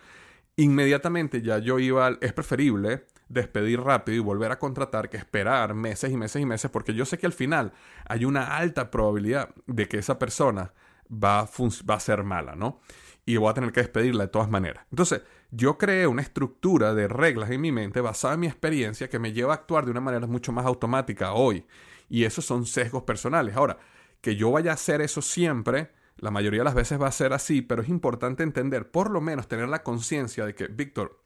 inmediatamente 0.56 1.42
ya 1.42 1.58
yo 1.58 1.78
iba, 1.78 2.06
al- 2.06 2.18
es 2.20 2.32
preferible 2.32 3.06
despedir 3.28 3.80
rápido 3.80 4.16
y 4.16 4.20
volver 4.20 4.52
a 4.52 4.58
contratar 4.58 5.08
que 5.08 5.16
esperar 5.16 5.74
meses 5.74 6.10
y 6.12 6.16
meses 6.16 6.42
y 6.42 6.46
meses 6.46 6.70
porque 6.70 6.94
yo 6.94 7.04
sé 7.06 7.18
que 7.18 7.26
al 7.26 7.32
final 7.32 7.72
hay 8.06 8.24
una 8.26 8.56
alta 8.56 8.90
probabilidad 8.90 9.50
de 9.66 9.88
que 9.88 9.98
esa 9.98 10.18
persona 10.18 10.72
va 11.10 11.40
a, 11.40 11.48
va 11.90 11.94
a 11.94 12.00
ser 12.00 12.24
mala, 12.24 12.54
¿no? 12.56 12.80
Y 13.24 13.36
voy 13.36 13.50
a 13.50 13.54
tener 13.54 13.72
que 13.72 13.80
despedirla 13.80 14.24
de 14.24 14.28
todas 14.30 14.50
maneras. 14.50 14.84
Entonces, 14.90 15.22
yo 15.52 15.76
creé 15.76 16.06
una 16.06 16.22
estructura 16.22 16.94
de 16.94 17.08
reglas 17.08 17.50
en 17.50 17.60
mi 17.60 17.72
mente 17.72 18.00
basada 18.00 18.34
en 18.34 18.40
mi 18.40 18.46
experiencia 18.46 19.10
que 19.10 19.18
me 19.18 19.34
lleva 19.34 19.52
a 19.52 19.56
actuar 19.56 19.84
de 19.84 19.90
una 19.90 20.00
manera 20.00 20.26
mucho 20.26 20.50
más 20.50 20.64
automática 20.64 21.34
hoy. 21.34 21.66
Y 22.08 22.24
esos 22.24 22.46
son 22.46 22.64
sesgos 22.64 23.02
personales. 23.02 23.54
Ahora, 23.54 23.78
que 24.22 24.34
yo 24.34 24.50
vaya 24.50 24.70
a 24.70 24.74
hacer 24.74 25.02
eso 25.02 25.20
siempre, 25.20 25.90
la 26.16 26.30
mayoría 26.30 26.60
de 26.60 26.64
las 26.64 26.74
veces 26.74 27.00
va 27.00 27.08
a 27.08 27.12
ser 27.12 27.34
así, 27.34 27.60
pero 27.60 27.82
es 27.82 27.90
importante 27.90 28.42
entender, 28.42 28.90
por 28.90 29.10
lo 29.10 29.20
menos 29.20 29.46
tener 29.46 29.68
la 29.68 29.82
conciencia 29.82 30.46
de 30.46 30.54
que, 30.54 30.68
Víctor, 30.68 31.20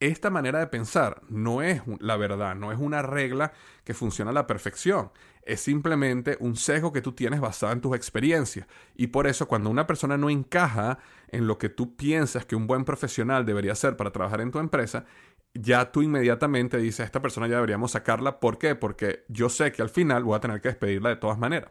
esta 0.00 0.30
manera 0.30 0.58
de 0.58 0.66
pensar 0.66 1.22
no 1.28 1.62
es 1.62 1.82
la 2.00 2.16
verdad, 2.16 2.54
no 2.54 2.72
es 2.72 2.78
una 2.78 3.02
regla 3.02 3.52
que 3.84 3.94
funciona 3.94 4.30
a 4.30 4.34
la 4.34 4.46
perfección. 4.46 5.10
Es 5.42 5.60
simplemente 5.60 6.36
un 6.40 6.56
sesgo 6.56 6.92
que 6.92 7.00
tú 7.00 7.12
tienes 7.12 7.40
basado 7.40 7.72
en 7.72 7.80
tus 7.80 7.96
experiencias. 7.96 8.66
Y 8.94 9.08
por 9.08 9.26
eso 9.26 9.46
cuando 9.48 9.70
una 9.70 9.86
persona 9.86 10.16
no 10.18 10.28
encaja 10.28 10.98
en 11.28 11.46
lo 11.46 11.56
que 11.58 11.68
tú 11.68 11.96
piensas 11.96 12.44
que 12.44 12.56
un 12.56 12.66
buen 12.66 12.84
profesional 12.84 13.46
debería 13.46 13.72
hacer 13.72 13.96
para 13.96 14.10
trabajar 14.10 14.40
en 14.40 14.50
tu 14.50 14.58
empresa, 14.58 15.06
ya 15.54 15.90
tú 15.92 16.02
inmediatamente 16.02 16.78
dices, 16.78 17.06
esta 17.06 17.22
persona 17.22 17.46
ya 17.46 17.54
deberíamos 17.56 17.92
sacarla. 17.92 18.40
¿Por 18.40 18.58
qué? 18.58 18.74
Porque 18.74 19.24
yo 19.28 19.48
sé 19.48 19.72
que 19.72 19.82
al 19.82 19.88
final 19.88 20.24
voy 20.24 20.36
a 20.36 20.40
tener 20.40 20.60
que 20.60 20.68
despedirla 20.68 21.10
de 21.10 21.16
todas 21.16 21.38
maneras. 21.38 21.70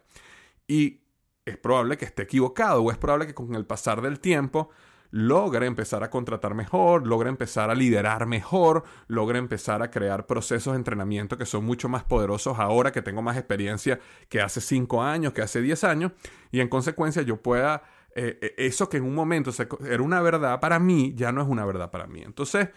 Y 0.67 1.01
es 1.45 1.57
probable 1.57 1.97
que 1.97 2.05
esté 2.05 2.23
equivocado 2.23 2.81
o 2.81 2.91
es 2.91 2.97
probable 2.97 3.27
que 3.27 3.35
con 3.35 3.53
el 3.55 3.65
pasar 3.65 4.01
del 4.01 4.19
tiempo 4.19 4.69
logre 5.11 5.65
empezar 5.65 6.03
a 6.03 6.09
contratar 6.09 6.53
mejor, 6.53 7.07
logre 7.07 7.29
empezar 7.29 7.69
a 7.69 7.75
liderar 7.75 8.25
mejor, 8.25 8.83
logre 9.07 9.39
empezar 9.39 9.81
a 9.81 9.91
crear 9.91 10.25
procesos 10.25 10.73
de 10.73 10.77
entrenamiento 10.77 11.37
que 11.37 11.45
son 11.45 11.65
mucho 11.65 11.89
más 11.89 12.03
poderosos 12.03 12.59
ahora 12.59 12.91
que 12.91 13.01
tengo 13.01 13.21
más 13.21 13.37
experiencia 13.37 13.99
que 14.29 14.41
hace 14.41 14.61
5 14.61 15.01
años, 15.01 15.33
que 15.33 15.41
hace 15.41 15.61
10 15.61 15.83
años, 15.83 16.11
y 16.51 16.59
en 16.59 16.67
consecuencia 16.67 17.21
yo 17.21 17.41
pueda, 17.41 17.83
eh, 18.15 18.39
eh, 18.41 18.55
eso 18.57 18.89
que 18.89 18.97
en 18.97 19.03
un 19.03 19.15
momento 19.15 19.51
era 19.87 20.03
una 20.03 20.21
verdad 20.21 20.59
para 20.59 20.79
mí, 20.79 21.13
ya 21.15 21.31
no 21.31 21.41
es 21.41 21.47
una 21.47 21.65
verdad 21.65 21.91
para 21.91 22.07
mí. 22.07 22.21
Entonces, 22.21 22.69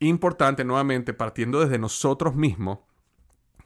importante 0.00 0.64
nuevamente, 0.64 1.12
partiendo 1.12 1.60
desde 1.60 1.78
nosotros 1.78 2.34
mismos, 2.34 2.78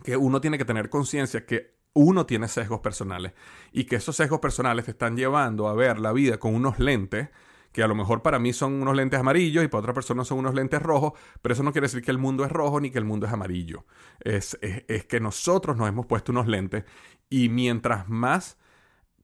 que 0.02 0.16
uno 0.16 0.40
tiene 0.40 0.58
que 0.58 0.64
tener 0.64 0.90
conciencia 0.90 1.46
que 1.46 1.74
uno 1.94 2.26
tiene 2.26 2.48
sesgos 2.48 2.80
personales 2.80 3.32
y 3.72 3.84
que 3.84 3.96
esos 3.96 4.16
sesgos 4.16 4.40
personales 4.40 4.84
te 4.84 4.90
están 4.90 5.16
llevando 5.16 5.68
a 5.68 5.74
ver 5.74 5.98
la 5.98 6.12
vida 6.12 6.38
con 6.38 6.54
unos 6.54 6.78
lentes 6.78 7.30
que 7.74 7.82
a 7.82 7.88
lo 7.88 7.96
mejor 7.96 8.22
para 8.22 8.38
mí 8.38 8.52
son 8.52 8.80
unos 8.80 8.94
lentes 8.94 9.18
amarillos 9.18 9.64
y 9.64 9.68
para 9.68 9.80
otra 9.80 9.92
persona 9.92 10.24
son 10.24 10.38
unos 10.38 10.54
lentes 10.54 10.80
rojos, 10.80 11.14
pero 11.42 11.54
eso 11.54 11.64
no 11.64 11.72
quiere 11.72 11.86
decir 11.86 12.02
que 12.02 12.12
el 12.12 12.18
mundo 12.18 12.44
es 12.44 12.52
rojo 12.52 12.80
ni 12.80 12.92
que 12.92 12.98
el 12.98 13.04
mundo 13.04 13.26
es 13.26 13.32
amarillo. 13.32 13.84
Es, 14.20 14.56
es, 14.62 14.84
es 14.86 15.04
que 15.06 15.18
nosotros 15.18 15.76
nos 15.76 15.88
hemos 15.88 16.06
puesto 16.06 16.30
unos 16.30 16.46
lentes 16.46 16.84
y 17.28 17.48
mientras 17.48 18.08
más 18.08 18.58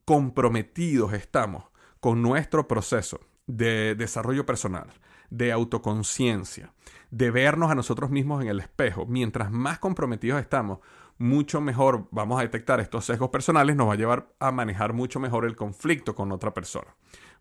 comprometidos 0.03 1.13
estamos 1.13 1.63
con 2.01 2.21
nuestro 2.21 2.67
proceso 2.67 3.21
de 3.47 3.95
desarrollo 3.95 4.45
personal, 4.45 4.87
de 5.29 5.53
autoconciencia, 5.53 6.73
de 7.09 7.31
vernos 7.31 7.71
a 7.71 7.75
nosotros 7.75 8.09
mismos 8.09 8.41
en 8.41 8.49
el 8.49 8.59
espejo, 8.59 9.05
mientras 9.05 9.49
más 9.49 9.79
comprometidos 9.79 10.41
estamos, 10.41 10.79
mucho 11.17 11.61
mejor 11.61 12.09
vamos 12.11 12.37
a 12.37 12.43
detectar 12.43 12.81
estos 12.81 13.05
sesgos 13.05 13.29
personales, 13.29 13.77
nos 13.77 13.87
va 13.87 13.93
a 13.93 13.97
llevar 13.97 14.33
a 14.39 14.51
manejar 14.51 14.91
mucho 14.91 15.21
mejor 15.21 15.45
el 15.45 15.55
conflicto 15.55 16.15
con 16.15 16.33
otra 16.33 16.53
persona. 16.53 16.93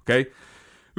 ¿Ok? 0.02 0.10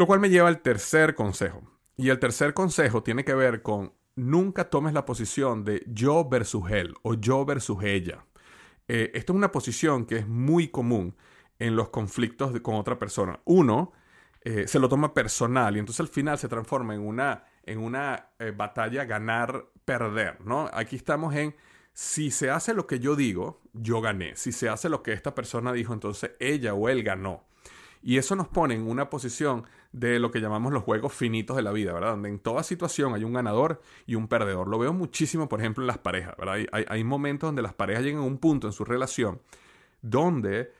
Lo 0.01 0.07
cual 0.07 0.19
me 0.19 0.31
lleva 0.31 0.47
al 0.47 0.63
tercer 0.63 1.13
consejo. 1.13 1.61
Y 1.95 2.09
el 2.09 2.17
tercer 2.17 2.55
consejo 2.55 3.03
tiene 3.03 3.23
que 3.23 3.35
ver 3.35 3.61
con 3.61 3.93
nunca 4.15 4.67
tomes 4.67 4.95
la 4.95 5.05
posición 5.05 5.63
de 5.63 5.83
yo 5.85 6.27
versus 6.27 6.71
él 6.71 6.95
o 7.03 7.13
yo 7.13 7.45
versus 7.45 7.83
ella. 7.83 8.25
Eh, 8.87 9.11
esto 9.13 9.33
es 9.33 9.37
una 9.37 9.51
posición 9.51 10.07
que 10.07 10.17
es 10.17 10.27
muy 10.27 10.69
común 10.69 11.15
en 11.59 11.75
los 11.75 11.89
conflictos 11.89 12.59
con 12.61 12.77
otra 12.77 12.97
persona. 12.97 13.41
Uno 13.45 13.91
eh, 14.43 14.67
se 14.67 14.79
lo 14.79 14.89
toma 14.89 15.13
personal 15.13 15.75
y 15.75 15.79
entonces 15.79 15.99
al 15.99 16.07
final 16.07 16.39
se 16.39 16.47
transforma 16.47 16.95
en 16.95 17.01
una, 17.01 17.43
en 17.61 17.77
una 17.77 18.29
eh, 18.39 18.51
batalla 18.57 19.05
ganar-perder, 19.05 20.41
¿no? 20.43 20.67
Aquí 20.73 20.95
estamos 20.95 21.35
en 21.35 21.55
si 21.93 22.31
se 22.31 22.49
hace 22.49 22.73
lo 22.73 22.87
que 22.87 22.97
yo 22.97 23.15
digo, 23.15 23.61
yo 23.71 24.01
gané. 24.01 24.35
Si 24.35 24.51
se 24.51 24.67
hace 24.67 24.89
lo 24.89 25.03
que 25.03 25.13
esta 25.13 25.35
persona 25.35 25.71
dijo, 25.71 25.93
entonces 25.93 26.31
ella 26.39 26.73
o 26.73 26.89
él 26.89 27.03
ganó. 27.03 27.50
Y 28.03 28.17
eso 28.17 28.35
nos 28.35 28.47
pone 28.47 28.75
en 28.75 28.89
una 28.89 29.09
posición 29.09 29.65
de 29.91 30.19
lo 30.19 30.31
que 30.31 30.39
llamamos 30.39 30.73
los 30.73 30.83
juegos 30.83 31.13
finitos 31.13 31.55
de 31.55 31.61
la 31.61 31.71
vida, 31.71 31.93
¿verdad? 31.93 32.11
Donde 32.11 32.29
en 32.29 32.39
toda 32.39 32.63
situación 32.63 33.13
hay 33.13 33.23
un 33.23 33.33
ganador 33.33 33.81
y 34.05 34.15
un 34.15 34.27
perdedor. 34.27 34.67
Lo 34.67 34.79
veo 34.79 34.93
muchísimo, 34.93 35.47
por 35.49 35.59
ejemplo, 35.59 35.83
en 35.83 35.87
las 35.87 35.97
parejas, 35.99 36.35
¿verdad? 36.37 36.65
Hay, 36.71 37.03
momentos 37.03 37.47
donde 37.49 37.61
las 37.61 37.73
parejas 37.73 38.03
llegan 38.03 38.21
a 38.21 38.25
un 38.25 38.37
punto 38.37 38.67
en 38.67 38.73
su 38.73 38.85
relación 38.85 39.41
donde 40.01 40.71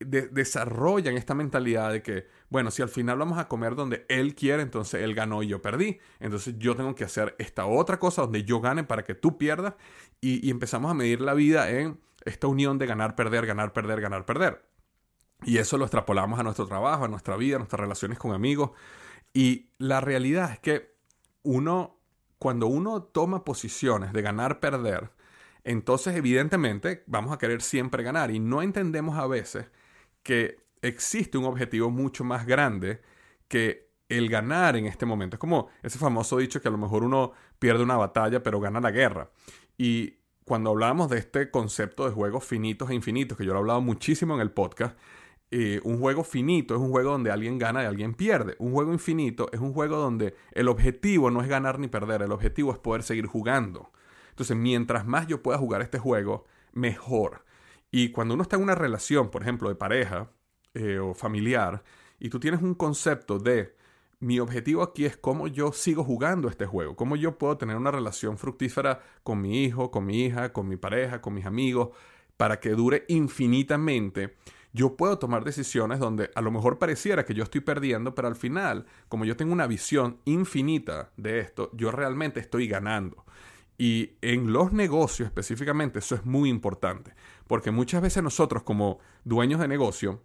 de- 0.00 0.28
desarrollan 0.28 1.16
esta 1.16 1.34
mentalidad 1.34 1.92
de 1.92 2.02
que, 2.02 2.26
bueno, 2.50 2.70
si 2.70 2.82
al 2.82 2.88
final 2.88 3.18
vamos 3.18 3.38
a 3.38 3.48
comer 3.48 3.74
donde 3.76 4.04
él 4.08 4.34
quiere, 4.34 4.62
entonces 4.62 5.02
él 5.02 5.14
ganó 5.14 5.42
y 5.42 5.48
yo 5.48 5.62
perdí. 5.62 5.98
Entonces 6.18 6.56
yo 6.58 6.74
tengo 6.74 6.94
que 6.94 7.04
hacer 7.04 7.36
esta 7.38 7.66
otra 7.66 7.98
cosa 7.98 8.22
donde 8.22 8.42
yo 8.44 8.60
gane 8.60 8.84
para 8.84 9.04
que 9.04 9.14
tú 9.14 9.38
pierdas. 9.38 9.74
Y 10.20 10.50
empezamos 10.50 10.90
a 10.90 10.94
medir 10.94 11.20
la 11.20 11.34
vida 11.34 11.70
en 11.70 12.00
esta 12.24 12.48
unión 12.48 12.78
de 12.78 12.86
ganar, 12.86 13.14
perder, 13.14 13.46
ganar, 13.46 13.72
perder, 13.72 14.00
ganar, 14.00 14.24
perder. 14.24 14.62
Y 15.44 15.58
eso 15.58 15.78
lo 15.78 15.84
extrapolamos 15.84 16.40
a 16.40 16.42
nuestro 16.42 16.66
trabajo, 16.66 17.04
a 17.04 17.08
nuestra 17.08 17.36
vida, 17.36 17.56
a 17.56 17.58
nuestras 17.58 17.80
relaciones 17.80 18.18
con 18.18 18.32
amigos. 18.32 18.70
Y 19.32 19.70
la 19.78 20.00
realidad 20.00 20.52
es 20.52 20.58
que 20.60 20.96
uno, 21.42 22.00
cuando 22.38 22.66
uno 22.66 23.02
toma 23.02 23.44
posiciones 23.44 24.12
de 24.12 24.22
ganar, 24.22 24.60
perder, 24.60 25.10
entonces 25.62 26.14
evidentemente 26.16 27.04
vamos 27.06 27.32
a 27.32 27.38
querer 27.38 27.60
siempre 27.60 28.02
ganar. 28.02 28.30
Y 28.30 28.38
no 28.38 28.62
entendemos 28.62 29.18
a 29.18 29.26
veces 29.26 29.70
que 30.22 30.64
existe 30.82 31.38
un 31.38 31.44
objetivo 31.44 31.90
mucho 31.90 32.24
más 32.24 32.46
grande 32.46 33.02
que 33.48 33.90
el 34.08 34.28
ganar 34.28 34.76
en 34.76 34.86
este 34.86 35.06
momento. 35.06 35.36
Es 35.36 35.40
como 35.40 35.68
ese 35.82 35.98
famoso 35.98 36.38
dicho 36.38 36.60
que 36.60 36.68
a 36.68 36.70
lo 36.70 36.78
mejor 36.78 37.04
uno 37.04 37.32
pierde 37.58 37.82
una 37.82 37.96
batalla 37.96 38.42
pero 38.42 38.60
gana 38.60 38.80
la 38.80 38.90
guerra. 38.90 39.30
Y 39.76 40.18
cuando 40.44 40.70
hablamos 40.70 41.10
de 41.10 41.18
este 41.18 41.50
concepto 41.50 42.06
de 42.06 42.12
juegos 42.12 42.44
finitos 42.44 42.90
e 42.90 42.94
infinitos, 42.94 43.36
que 43.36 43.44
yo 43.44 43.52
lo 43.52 43.58
he 43.58 43.62
hablado 43.62 43.80
muchísimo 43.80 44.34
en 44.34 44.40
el 44.40 44.52
podcast, 44.52 44.96
eh, 45.50 45.80
un 45.84 46.00
juego 46.00 46.24
finito 46.24 46.74
es 46.74 46.80
un 46.80 46.90
juego 46.90 47.12
donde 47.12 47.30
alguien 47.30 47.58
gana 47.58 47.82
y 47.82 47.86
alguien 47.86 48.14
pierde. 48.14 48.56
Un 48.58 48.72
juego 48.72 48.92
infinito 48.92 49.48
es 49.52 49.60
un 49.60 49.72
juego 49.72 49.96
donde 49.96 50.34
el 50.52 50.68
objetivo 50.68 51.30
no 51.30 51.40
es 51.40 51.48
ganar 51.48 51.78
ni 51.78 51.88
perder, 51.88 52.22
el 52.22 52.32
objetivo 52.32 52.72
es 52.72 52.78
poder 52.78 53.02
seguir 53.02 53.26
jugando. 53.26 53.92
Entonces, 54.30 54.56
mientras 54.56 55.06
más 55.06 55.26
yo 55.28 55.42
pueda 55.42 55.58
jugar 55.58 55.82
este 55.82 55.98
juego, 55.98 56.44
mejor. 56.72 57.44
Y 57.90 58.10
cuando 58.10 58.34
uno 58.34 58.42
está 58.42 58.56
en 58.56 58.62
una 58.62 58.74
relación, 58.74 59.30
por 59.30 59.42
ejemplo, 59.42 59.68
de 59.68 59.76
pareja 59.76 60.30
eh, 60.74 60.98
o 60.98 61.14
familiar, 61.14 61.82
y 62.18 62.28
tú 62.28 62.40
tienes 62.40 62.60
un 62.62 62.74
concepto 62.74 63.38
de 63.38 63.74
mi 64.18 64.40
objetivo 64.40 64.82
aquí 64.82 65.04
es 65.04 65.16
cómo 65.16 65.46
yo 65.46 65.72
sigo 65.72 66.02
jugando 66.02 66.48
este 66.48 66.66
juego, 66.66 66.96
cómo 66.96 67.16
yo 67.16 67.38
puedo 67.38 67.58
tener 67.58 67.76
una 67.76 67.90
relación 67.90 68.38
fructífera 68.38 69.02
con 69.22 69.40
mi 69.40 69.64
hijo, 69.64 69.90
con 69.90 70.06
mi 70.06 70.24
hija, 70.24 70.52
con 70.52 70.68
mi 70.68 70.76
pareja, 70.76 71.20
con 71.20 71.34
mis 71.34 71.46
amigos, 71.46 71.90
para 72.36 72.60
que 72.60 72.70
dure 72.70 73.04
infinitamente. 73.08 74.36
Yo 74.76 74.94
puedo 74.94 75.18
tomar 75.18 75.42
decisiones 75.42 76.00
donde 76.00 76.30
a 76.34 76.42
lo 76.42 76.50
mejor 76.50 76.78
pareciera 76.78 77.24
que 77.24 77.32
yo 77.32 77.42
estoy 77.44 77.62
perdiendo, 77.62 78.14
pero 78.14 78.28
al 78.28 78.36
final, 78.36 78.84
como 79.08 79.24
yo 79.24 79.34
tengo 79.34 79.54
una 79.54 79.66
visión 79.66 80.20
infinita 80.26 81.12
de 81.16 81.38
esto, 81.38 81.70
yo 81.72 81.90
realmente 81.90 82.40
estoy 82.40 82.68
ganando. 82.68 83.24
Y 83.78 84.18
en 84.20 84.52
los 84.52 84.74
negocios 84.74 85.28
específicamente 85.28 86.00
eso 86.00 86.14
es 86.14 86.26
muy 86.26 86.50
importante, 86.50 87.14
porque 87.46 87.70
muchas 87.70 88.02
veces 88.02 88.22
nosotros 88.22 88.64
como 88.64 88.98
dueños 89.24 89.60
de 89.60 89.68
negocio, 89.68 90.22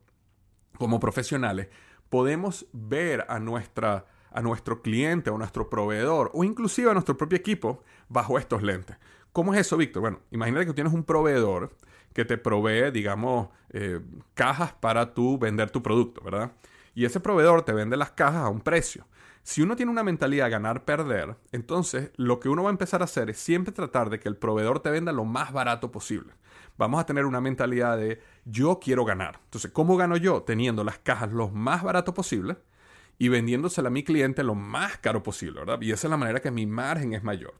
como 0.77 0.99
profesionales, 0.99 1.69
podemos 2.09 2.65
ver 2.73 3.25
a, 3.29 3.39
nuestra, 3.39 4.05
a 4.31 4.41
nuestro 4.41 4.81
cliente 4.81 5.29
o 5.29 5.37
nuestro 5.37 5.69
proveedor 5.69 6.29
o 6.33 6.43
inclusive 6.43 6.91
a 6.91 6.93
nuestro 6.93 7.15
propio 7.15 7.37
equipo 7.37 7.85
bajo 8.09 8.37
estos 8.37 8.63
lentes. 8.63 8.97
¿Cómo 9.31 9.53
es 9.53 9.61
eso, 9.61 9.77
Víctor? 9.77 10.01
Bueno, 10.01 10.19
imagínate 10.29 10.65
que 10.65 10.73
tienes 10.73 10.91
un 10.91 11.05
proveedor 11.05 11.73
que 12.13 12.25
te 12.25 12.37
provee, 12.37 12.91
digamos, 12.91 13.49
eh, 13.69 13.99
cajas 14.33 14.73
para 14.73 15.13
tú 15.13 15.37
vender 15.37 15.69
tu 15.71 15.81
producto, 15.81 16.21
¿verdad? 16.21 16.51
Y 16.93 17.05
ese 17.05 17.19
proveedor 17.19 17.63
te 17.63 17.73
vende 17.73 17.97
las 17.97 18.11
cajas 18.11 18.43
a 18.43 18.49
un 18.49 18.61
precio. 18.61 19.05
Si 19.43 19.61
uno 19.61 19.75
tiene 19.75 19.91
una 19.91 20.03
mentalidad 20.03 20.51
ganar-perder, 20.51 21.35
entonces 21.51 22.11
lo 22.15 22.39
que 22.39 22.49
uno 22.49 22.63
va 22.63 22.69
a 22.69 22.71
empezar 22.71 23.01
a 23.01 23.05
hacer 23.05 23.29
es 23.29 23.39
siempre 23.39 23.73
tratar 23.73 24.09
de 24.09 24.19
que 24.19 24.29
el 24.29 24.37
proveedor 24.37 24.81
te 24.81 24.91
venda 24.91 25.11
lo 25.11 25.25
más 25.25 25.51
barato 25.51 25.91
posible. 25.91 26.33
Vamos 26.77 27.01
a 27.01 27.05
tener 27.05 27.25
una 27.25 27.41
mentalidad 27.41 27.97
de 27.97 28.21
yo 28.45 28.79
quiero 28.79 29.03
ganar. 29.03 29.39
Entonces, 29.45 29.71
¿cómo 29.71 29.97
gano 29.97 30.15
yo? 30.15 30.43
Teniendo 30.43 30.83
las 30.83 30.99
cajas 30.99 31.31
lo 31.31 31.49
más 31.49 31.81
barato 31.81 32.13
posible 32.13 32.57
y 33.17 33.29
vendiéndosela 33.29 33.87
a 33.87 33.91
mi 33.91 34.03
cliente 34.03 34.43
lo 34.43 34.55
más 34.55 34.97
caro 34.97 35.23
posible, 35.23 35.59
¿verdad? 35.59 35.81
Y 35.81 35.91
esa 35.91 36.07
es 36.07 36.11
la 36.11 36.17
manera 36.17 36.39
que 36.39 36.51
mi 36.51 36.65
margen 36.65 37.13
es 37.13 37.23
mayor. 37.23 37.55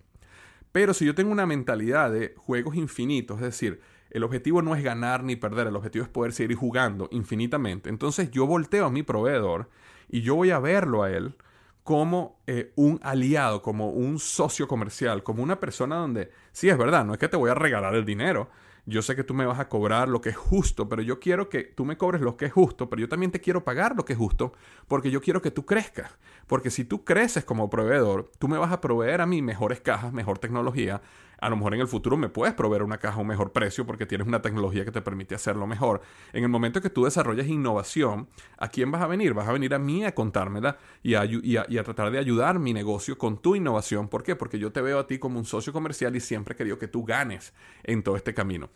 Pero 0.71 0.93
si 0.93 1.05
yo 1.05 1.15
tengo 1.15 1.31
una 1.31 1.45
mentalidad 1.45 2.11
de 2.11 2.33
juegos 2.37 2.75
infinitos, 2.75 3.37
es 3.37 3.43
decir, 3.43 3.81
el 4.11 4.23
objetivo 4.23 4.61
no 4.61 4.75
es 4.75 4.83
ganar 4.83 5.23
ni 5.23 5.35
perder, 5.35 5.67
el 5.67 5.75
objetivo 5.75 6.03
es 6.03 6.09
poder 6.09 6.33
seguir 6.33 6.55
jugando 6.57 7.07
infinitamente. 7.11 7.89
Entonces 7.89 8.29
yo 8.31 8.45
volteo 8.45 8.85
a 8.85 8.91
mi 8.91 9.03
proveedor 9.03 9.69
y 10.09 10.21
yo 10.21 10.35
voy 10.35 10.51
a 10.51 10.59
verlo 10.59 11.03
a 11.03 11.11
él 11.11 11.35
como 11.83 12.39
eh, 12.45 12.73
un 12.75 12.99
aliado, 13.01 13.61
como 13.61 13.89
un 13.89 14.19
socio 14.19 14.67
comercial, 14.67 15.23
como 15.23 15.41
una 15.41 15.59
persona 15.59 15.95
donde, 15.95 16.31
sí 16.51 16.69
es 16.69 16.77
verdad, 16.77 17.05
no 17.05 17.13
es 17.13 17.19
que 17.19 17.27
te 17.27 17.37
voy 17.37 17.49
a 17.49 17.55
regalar 17.55 17.95
el 17.95 18.05
dinero, 18.05 18.49
yo 18.85 19.01
sé 19.01 19.15
que 19.15 19.23
tú 19.23 19.33
me 19.33 19.45
vas 19.45 19.59
a 19.59 19.69
cobrar 19.69 20.09
lo 20.09 20.21
que 20.21 20.29
es 20.29 20.37
justo, 20.37 20.89
pero 20.89 21.01
yo 21.01 21.19
quiero 21.19 21.49
que 21.49 21.63
tú 21.63 21.85
me 21.85 21.97
cobres 21.97 22.21
lo 22.21 22.35
que 22.35 22.45
es 22.45 22.53
justo, 22.53 22.89
pero 22.89 23.01
yo 23.01 23.09
también 23.09 23.31
te 23.31 23.39
quiero 23.39 23.63
pagar 23.63 23.95
lo 23.95 24.05
que 24.05 24.13
es 24.13 24.19
justo, 24.19 24.53
porque 24.87 25.11
yo 25.11 25.21
quiero 25.21 25.41
que 25.41 25.51
tú 25.51 25.65
crezcas. 25.65 26.11
Porque 26.47 26.71
si 26.71 26.83
tú 26.83 27.05
creces 27.05 27.45
como 27.45 27.69
proveedor, 27.69 28.31
tú 28.39 28.47
me 28.47 28.57
vas 28.57 28.71
a 28.71 28.81
proveer 28.81 29.21
a 29.21 29.27
mí 29.27 29.41
mejores 29.41 29.81
cajas, 29.81 30.11
mejor 30.13 30.39
tecnología, 30.39 31.01
a 31.41 31.49
lo 31.49 31.57
mejor 31.57 31.73
en 31.73 31.81
el 31.81 31.87
futuro 31.87 32.17
me 32.17 32.29
puedes 32.29 32.53
proveer 32.53 32.83
una 32.83 32.99
caja 32.99 33.17
a 33.17 33.21
un 33.21 33.27
mejor 33.27 33.51
precio 33.51 33.85
porque 33.85 34.05
tienes 34.05 34.27
una 34.27 34.43
tecnología 34.43 34.85
que 34.85 34.91
te 34.91 35.01
permite 35.01 35.33
hacerlo 35.33 35.65
mejor. 35.65 36.01
En 36.33 36.43
el 36.43 36.49
momento 36.49 36.81
que 36.81 36.91
tú 36.91 37.03
desarrollas 37.03 37.47
innovación, 37.47 38.29
¿a 38.59 38.67
quién 38.67 38.91
vas 38.91 39.01
a 39.01 39.07
venir? 39.07 39.33
Vas 39.33 39.49
a 39.49 39.51
venir 39.51 39.73
a 39.73 39.79
mí 39.79 40.05
a 40.05 40.13
contármela 40.13 40.77
y 41.01 41.15
a, 41.15 41.25
y 41.25 41.57
a, 41.57 41.83
tratar 41.83 42.11
de 42.11 42.19
ayudar 42.19 42.59
mi 42.59 42.73
negocio 42.73 43.17
con 43.17 43.41
tu 43.41 43.55
innovación. 43.55 44.07
¿Por 44.07 44.21
qué? 44.21 44.35
Porque 44.35 44.59
yo 44.59 44.71
te 44.71 44.81
veo 44.81 44.99
a 44.99 45.07
ti 45.07 45.17
como 45.17 45.39
un 45.39 45.45
socio 45.45 45.73
comercial 45.73 46.15
y 46.15 46.19
siempre 46.19 46.53
he 46.53 46.57
querido 46.57 46.77
que 46.77 46.87
tú 46.87 47.03
ganes 47.03 47.55
en 47.83 48.03
todo 48.03 48.15
este 48.15 48.35
camino. 48.35 48.69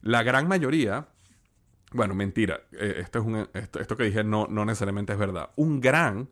La 0.00 0.22
gran 0.22 0.46
mayoría, 0.46 1.08
bueno, 1.92 2.14
mentira, 2.14 2.60
eh, 2.70 2.98
esto, 3.00 3.18
es 3.18 3.24
un, 3.24 3.48
esto, 3.52 3.96
que 3.96 4.04
dije 4.04 4.22
no, 4.22 4.46
no 4.48 4.64
necesariamente 4.64 5.12
es 5.12 5.18
verdad. 5.18 5.50
Un 5.56 5.80
gran 5.80 6.28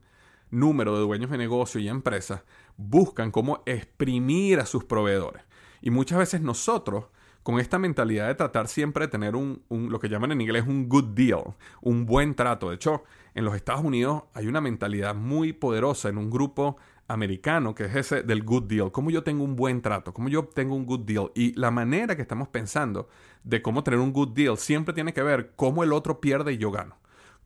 número 0.50 0.94
de 0.94 1.00
dueños 1.00 1.30
de 1.30 1.38
negocio 1.38 1.80
y 1.80 1.88
empresas 1.88 2.42
buscan 2.76 3.32
cómo 3.32 3.64
exprimir 3.66 4.60
a 4.60 4.66
sus 4.66 4.84
proveedores. 4.84 5.49
Y 5.80 5.90
muchas 5.90 6.18
veces 6.18 6.40
nosotros, 6.40 7.06
con 7.42 7.58
esta 7.58 7.78
mentalidad 7.78 8.28
de 8.28 8.34
tratar 8.34 8.68
siempre 8.68 9.06
de 9.06 9.10
tener 9.10 9.36
un, 9.36 9.62
lo 9.68 9.98
que 9.98 10.08
llaman 10.08 10.32
en 10.32 10.40
inglés 10.40 10.64
un 10.66 10.88
good 10.88 11.14
deal, 11.14 11.54
un 11.80 12.06
buen 12.06 12.34
trato. 12.34 12.68
De 12.68 12.76
hecho, 12.76 13.04
en 13.34 13.44
los 13.44 13.54
Estados 13.54 13.84
Unidos 13.84 14.24
hay 14.34 14.46
una 14.46 14.60
mentalidad 14.60 15.14
muy 15.14 15.52
poderosa 15.52 16.08
en 16.08 16.18
un 16.18 16.30
grupo 16.30 16.76
americano 17.08 17.74
que 17.74 17.86
es 17.86 17.96
ese 17.96 18.22
del 18.22 18.44
good 18.44 18.64
deal. 18.64 18.92
Cómo 18.92 19.10
yo 19.10 19.22
tengo 19.22 19.42
un 19.42 19.56
buen 19.56 19.82
trato, 19.82 20.12
cómo 20.12 20.28
yo 20.28 20.44
tengo 20.44 20.74
un 20.74 20.86
good 20.86 21.00
deal. 21.00 21.32
Y 21.34 21.54
la 21.58 21.70
manera 21.70 22.14
que 22.14 22.22
estamos 22.22 22.48
pensando 22.48 23.08
de 23.42 23.62
cómo 23.62 23.82
tener 23.82 24.00
un 24.00 24.12
good 24.12 24.28
deal 24.34 24.56
siempre 24.58 24.94
tiene 24.94 25.12
que 25.12 25.22
ver 25.22 25.52
cómo 25.56 25.82
el 25.82 25.92
otro 25.92 26.20
pierde 26.20 26.52
y 26.52 26.58
yo 26.58 26.70
gano 26.70 26.99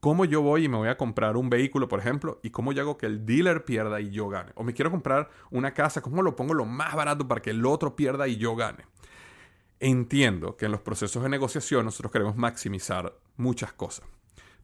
cómo 0.05 0.27
yo 0.27 0.43
voy 0.43 0.67
y 0.67 0.69
me 0.69 0.77
voy 0.77 0.89
a 0.89 0.99
comprar 0.99 1.35
un 1.35 1.49
vehículo, 1.49 1.89
por 1.89 1.99
ejemplo, 1.99 2.39
y 2.43 2.51
cómo 2.51 2.75
yo 2.75 2.83
hago 2.83 2.99
que 2.99 3.07
el 3.07 3.25
dealer 3.25 3.65
pierda 3.65 4.03
y 4.03 4.11
yo 4.11 4.29
gane. 4.29 4.53
O 4.55 4.63
me 4.63 4.75
quiero 4.75 4.91
comprar 4.91 5.31
una 5.51 5.73
casa, 5.73 6.03
cómo 6.03 6.21
lo 6.21 6.37
pongo 6.37 6.53
lo 6.53 6.67
más 6.67 6.95
barato 6.95 7.27
para 7.27 7.41
que 7.41 7.49
el 7.49 7.65
otro 7.65 7.97
pierda 7.97 8.29
y 8.29 8.37
yo 8.37 8.55
gane. 8.55 8.85
Entiendo 9.81 10.59
que 10.59 10.67
en 10.67 10.73
los 10.73 10.83
procesos 10.83 11.23
de 11.23 11.31
negociación 11.31 11.87
nosotros 11.87 12.13
queremos 12.13 12.37
maximizar 12.37 13.15
muchas 13.39 13.73
cosas. 13.73 14.07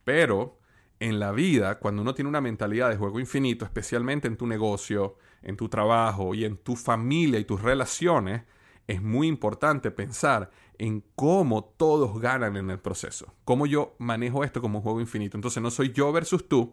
Pero 0.04 0.58
en 0.98 1.18
la 1.18 1.32
vida, 1.32 1.78
cuando 1.78 2.02
uno 2.02 2.12
tiene 2.12 2.28
una 2.28 2.42
mentalidad 2.42 2.90
de 2.90 2.98
juego 2.98 3.18
infinito, 3.18 3.64
especialmente 3.64 4.28
en 4.28 4.36
tu 4.36 4.46
negocio, 4.46 5.16
en 5.40 5.56
tu 5.56 5.70
trabajo 5.70 6.34
y 6.34 6.44
en 6.44 6.58
tu 6.58 6.76
familia 6.76 7.40
y 7.40 7.46
tus 7.46 7.62
relaciones, 7.62 8.42
es 8.90 9.00
muy 9.00 9.28
importante 9.28 9.92
pensar 9.92 10.50
en 10.76 11.04
cómo 11.14 11.62
todos 11.76 12.20
ganan 12.20 12.56
en 12.56 12.70
el 12.70 12.80
proceso. 12.80 13.32
Cómo 13.44 13.66
yo 13.66 13.94
manejo 13.98 14.42
esto 14.42 14.60
como 14.60 14.78
un 14.78 14.82
juego 14.82 15.00
infinito. 15.00 15.36
Entonces 15.36 15.62
no 15.62 15.70
soy 15.70 15.92
yo 15.92 16.10
versus 16.10 16.48
tú, 16.48 16.72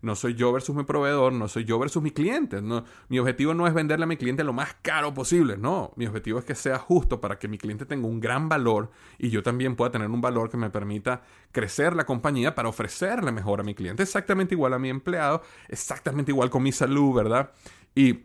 no 0.00 0.14
soy 0.16 0.34
yo 0.34 0.50
versus 0.50 0.74
mi 0.74 0.84
proveedor, 0.84 1.32
no 1.34 1.46
soy 1.46 1.64
yo 1.64 1.78
versus 1.78 2.02
mi 2.02 2.10
cliente. 2.10 2.62
No, 2.62 2.84
mi 3.10 3.18
objetivo 3.18 3.52
no 3.52 3.66
es 3.66 3.74
venderle 3.74 4.04
a 4.04 4.06
mi 4.06 4.16
cliente 4.16 4.44
lo 4.44 4.54
más 4.54 4.76
caro 4.80 5.12
posible, 5.12 5.58
no. 5.58 5.92
Mi 5.96 6.06
objetivo 6.06 6.38
es 6.38 6.46
que 6.46 6.54
sea 6.54 6.78
justo 6.78 7.20
para 7.20 7.38
que 7.38 7.48
mi 7.48 7.58
cliente 7.58 7.84
tenga 7.84 8.06
un 8.06 8.18
gran 8.18 8.48
valor 8.48 8.90
y 9.18 9.28
yo 9.28 9.42
también 9.42 9.76
pueda 9.76 9.90
tener 9.90 10.08
un 10.08 10.22
valor 10.22 10.48
que 10.48 10.56
me 10.56 10.70
permita 10.70 11.20
crecer 11.52 11.94
la 11.94 12.06
compañía 12.06 12.54
para 12.54 12.70
ofrecerle 12.70 13.30
mejor 13.30 13.60
a 13.60 13.64
mi 13.64 13.74
cliente. 13.74 14.02
Exactamente 14.02 14.54
igual 14.54 14.72
a 14.72 14.78
mi 14.78 14.88
empleado, 14.88 15.42
exactamente 15.68 16.32
igual 16.32 16.48
con 16.48 16.62
mi 16.62 16.72
salud, 16.72 17.14
¿verdad? 17.14 17.50
Y 17.94 18.20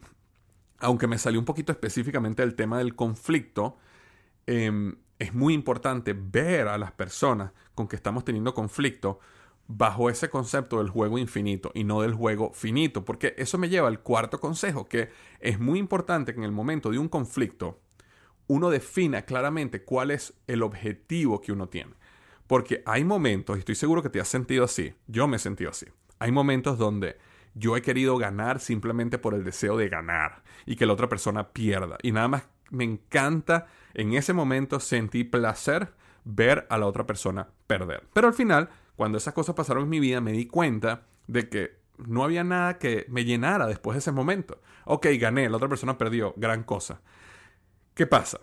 aunque 0.83 1.07
me 1.07 1.17
salió 1.17 1.39
un 1.39 1.45
poquito 1.45 1.71
específicamente 1.71 2.43
el 2.43 2.55
tema 2.55 2.77
del 2.77 2.95
conflicto, 2.95 3.77
em, 4.45 4.97
es 5.17 5.33
muy 5.33 5.53
importante 5.53 6.13
ver 6.13 6.67
a 6.67 6.77
las 6.77 6.91
personas 6.91 7.53
con 7.73 7.87
que 7.87 7.95
estamos 7.95 8.25
teniendo 8.25 8.53
conflicto 8.53 9.19
bajo 9.67 10.09
ese 10.09 10.29
concepto 10.29 10.79
del 10.79 10.89
juego 10.89 11.17
infinito 11.17 11.71
y 11.73 11.85
no 11.85 12.01
del 12.01 12.13
juego 12.13 12.51
finito, 12.53 13.05
porque 13.05 13.33
eso 13.37 13.57
me 13.57 13.69
lleva 13.69 13.87
al 13.87 14.01
cuarto 14.01 14.41
consejo, 14.41 14.85
que 14.85 15.09
es 15.39 15.57
muy 15.57 15.79
importante 15.79 16.33
que 16.33 16.39
en 16.39 16.43
el 16.43 16.51
momento 16.51 16.91
de 16.91 16.99
un 16.99 17.07
conflicto 17.07 17.79
uno 18.47 18.69
defina 18.69 19.21
claramente 19.21 19.83
cuál 19.83 20.11
es 20.11 20.33
el 20.47 20.63
objetivo 20.63 21.39
que 21.39 21.53
uno 21.53 21.69
tiene. 21.69 21.93
Porque 22.45 22.83
hay 22.85 23.05
momentos, 23.05 23.55
y 23.55 23.59
estoy 23.59 23.75
seguro 23.75 24.03
que 24.03 24.09
te 24.09 24.19
has 24.19 24.27
sentido 24.27 24.65
así, 24.65 24.93
yo 25.07 25.29
me 25.29 25.37
he 25.37 25.39
sentido 25.39 25.71
así, 25.71 25.85
hay 26.19 26.31
momentos 26.33 26.77
donde 26.77 27.17
yo 27.55 27.77
he 27.77 27.81
querido 27.81 28.17
ganar 28.17 28.59
simplemente 28.59 29.17
por 29.17 29.33
el 29.33 29.43
deseo 29.43 29.77
de 29.77 29.89
ganar 29.89 30.43
y 30.65 30.75
que 30.75 30.85
la 30.85 30.93
otra 30.93 31.09
persona 31.09 31.49
pierda. 31.49 31.97
Y 32.01 32.11
nada 32.11 32.27
más 32.27 32.43
me 32.69 32.83
encanta 32.83 33.67
en 33.93 34.13
ese 34.13 34.33
momento 34.33 34.79
sentí 34.79 35.23
placer 35.23 35.93
ver 36.23 36.65
a 36.69 36.77
la 36.77 36.87
otra 36.87 37.05
persona 37.05 37.47
perder. 37.67 38.03
Pero 38.13 38.27
al 38.27 38.33
final, 38.33 38.69
cuando 38.95 39.17
esas 39.17 39.33
cosas 39.33 39.55
pasaron 39.55 39.83
en 39.83 39.89
mi 39.89 39.99
vida, 39.99 40.21
me 40.21 40.31
di 40.31 40.47
cuenta 40.47 41.03
de 41.27 41.49
que 41.49 41.77
no 41.97 42.23
había 42.23 42.43
nada 42.43 42.79
que 42.79 43.05
me 43.09 43.25
llenara 43.25 43.67
después 43.67 43.95
de 43.95 43.99
ese 43.99 44.11
momento. 44.11 44.61
Ok, 44.85 45.07
gané, 45.19 45.49
la 45.49 45.57
otra 45.57 45.69
persona 45.69 45.97
perdió, 45.97 46.33
gran 46.37 46.63
cosa. 46.63 47.01
¿Qué 47.93 48.07
pasa? 48.07 48.39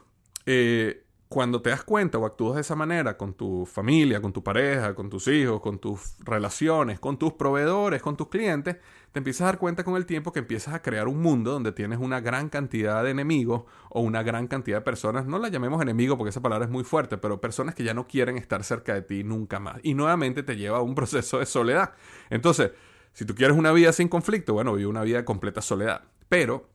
Eh, 0.46 1.05
cuando 1.31 1.62
te 1.62 1.71
das 1.71 1.85
cuenta 1.85 2.19
o 2.19 2.27
actúas 2.27 2.57
de 2.57 2.62
esa 2.62 2.75
manera 2.75 3.16
con 3.16 3.35
tu 3.35 3.64
familia, 3.64 4.21
con 4.21 4.33
tu 4.33 4.43
pareja, 4.43 4.97
con 4.97 5.09
tus 5.09 5.29
hijos, 5.29 5.61
con 5.61 5.79
tus 5.79 6.16
relaciones, 6.19 6.99
con 6.99 7.21
tus 7.21 7.35
proveedores, 7.35 8.03
con 8.03 8.16
tus 8.16 8.27
clientes, 8.27 8.79
te 9.12 9.21
empiezas 9.21 9.43
a 9.43 9.45
dar 9.45 9.59
cuenta 9.59 9.85
con 9.85 9.95
el 9.95 10.07
tiempo 10.07 10.33
que 10.33 10.40
empiezas 10.40 10.75
a 10.75 10.83
crear 10.83 11.07
un 11.07 11.23
mundo 11.23 11.53
donde 11.53 11.71
tienes 11.71 12.01
una 12.01 12.21
gran 12.21 12.49
cantidad 12.49 13.05
de 13.05 13.11
enemigos 13.11 13.62
o 13.90 14.01
una 14.01 14.25
gran 14.25 14.49
cantidad 14.49 14.79
de 14.79 14.81
personas, 14.81 15.25
no 15.25 15.38
la 15.38 15.49
llamemos 15.51 15.81
enemigo 15.81 16.19
porque 16.19 16.31
esa 16.31 16.43
palabra 16.43 16.64
es 16.64 16.71
muy 16.73 16.83
fuerte, 16.83 17.16
pero 17.16 17.40
personas 17.40 17.77
que 17.77 17.85
ya 17.85 17.95
no 17.95 18.09
quieren 18.09 18.37
estar 18.37 18.64
cerca 18.64 18.93
de 18.95 19.03
ti 19.03 19.23
nunca 19.23 19.61
más. 19.61 19.79
Y 19.85 19.95
nuevamente 19.95 20.43
te 20.43 20.57
lleva 20.57 20.79
a 20.79 20.83
un 20.83 20.97
proceso 20.97 21.38
de 21.38 21.47
soledad. 21.47 21.93
Entonces, 22.31 22.73
si 23.12 23.25
tú 23.25 23.37
quieres 23.37 23.57
una 23.57 23.71
vida 23.71 23.93
sin 23.93 24.09
conflicto, 24.09 24.55
bueno, 24.55 24.75
vive 24.75 24.88
una 24.88 25.03
vida 25.03 25.19
de 25.19 25.25
completa 25.25 25.62
soledad. 25.62 26.03
Pero, 26.29 26.69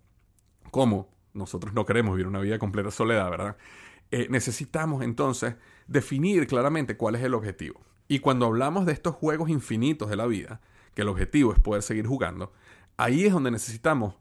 ¿cómo? 0.72 1.10
Nosotros 1.34 1.74
no 1.74 1.86
queremos 1.86 2.14
vivir 2.16 2.28
una 2.28 2.40
vida 2.40 2.54
de 2.54 2.60
completa 2.60 2.90
soledad, 2.90 3.30
¿verdad? 3.30 3.58
Eh, 4.12 4.28
necesitamos 4.30 5.04
entonces 5.04 5.56
definir 5.88 6.48
claramente 6.48 6.98
cuál 6.98 7.16
es 7.16 7.24
el 7.24 7.34
objetivo. 7.34 7.82
Y 8.08 8.20
cuando 8.20 8.46
hablamos 8.46 8.86
de 8.86 8.94
estos 8.94 9.16
juegos 9.16 9.50
infinitos 9.50 10.10
de 10.10 10.16
la 10.16 10.26
vida, 10.26 10.62
que 10.94 11.02
el 11.02 11.10
objetivo 11.10 11.54
es 11.54 11.60
poder 11.60 11.82
seguir 11.82 12.08
jugando, 12.08 12.54
ahí 12.98 13.26
es 13.26 13.34
donde 13.34 13.52
necesitamos 13.52 14.16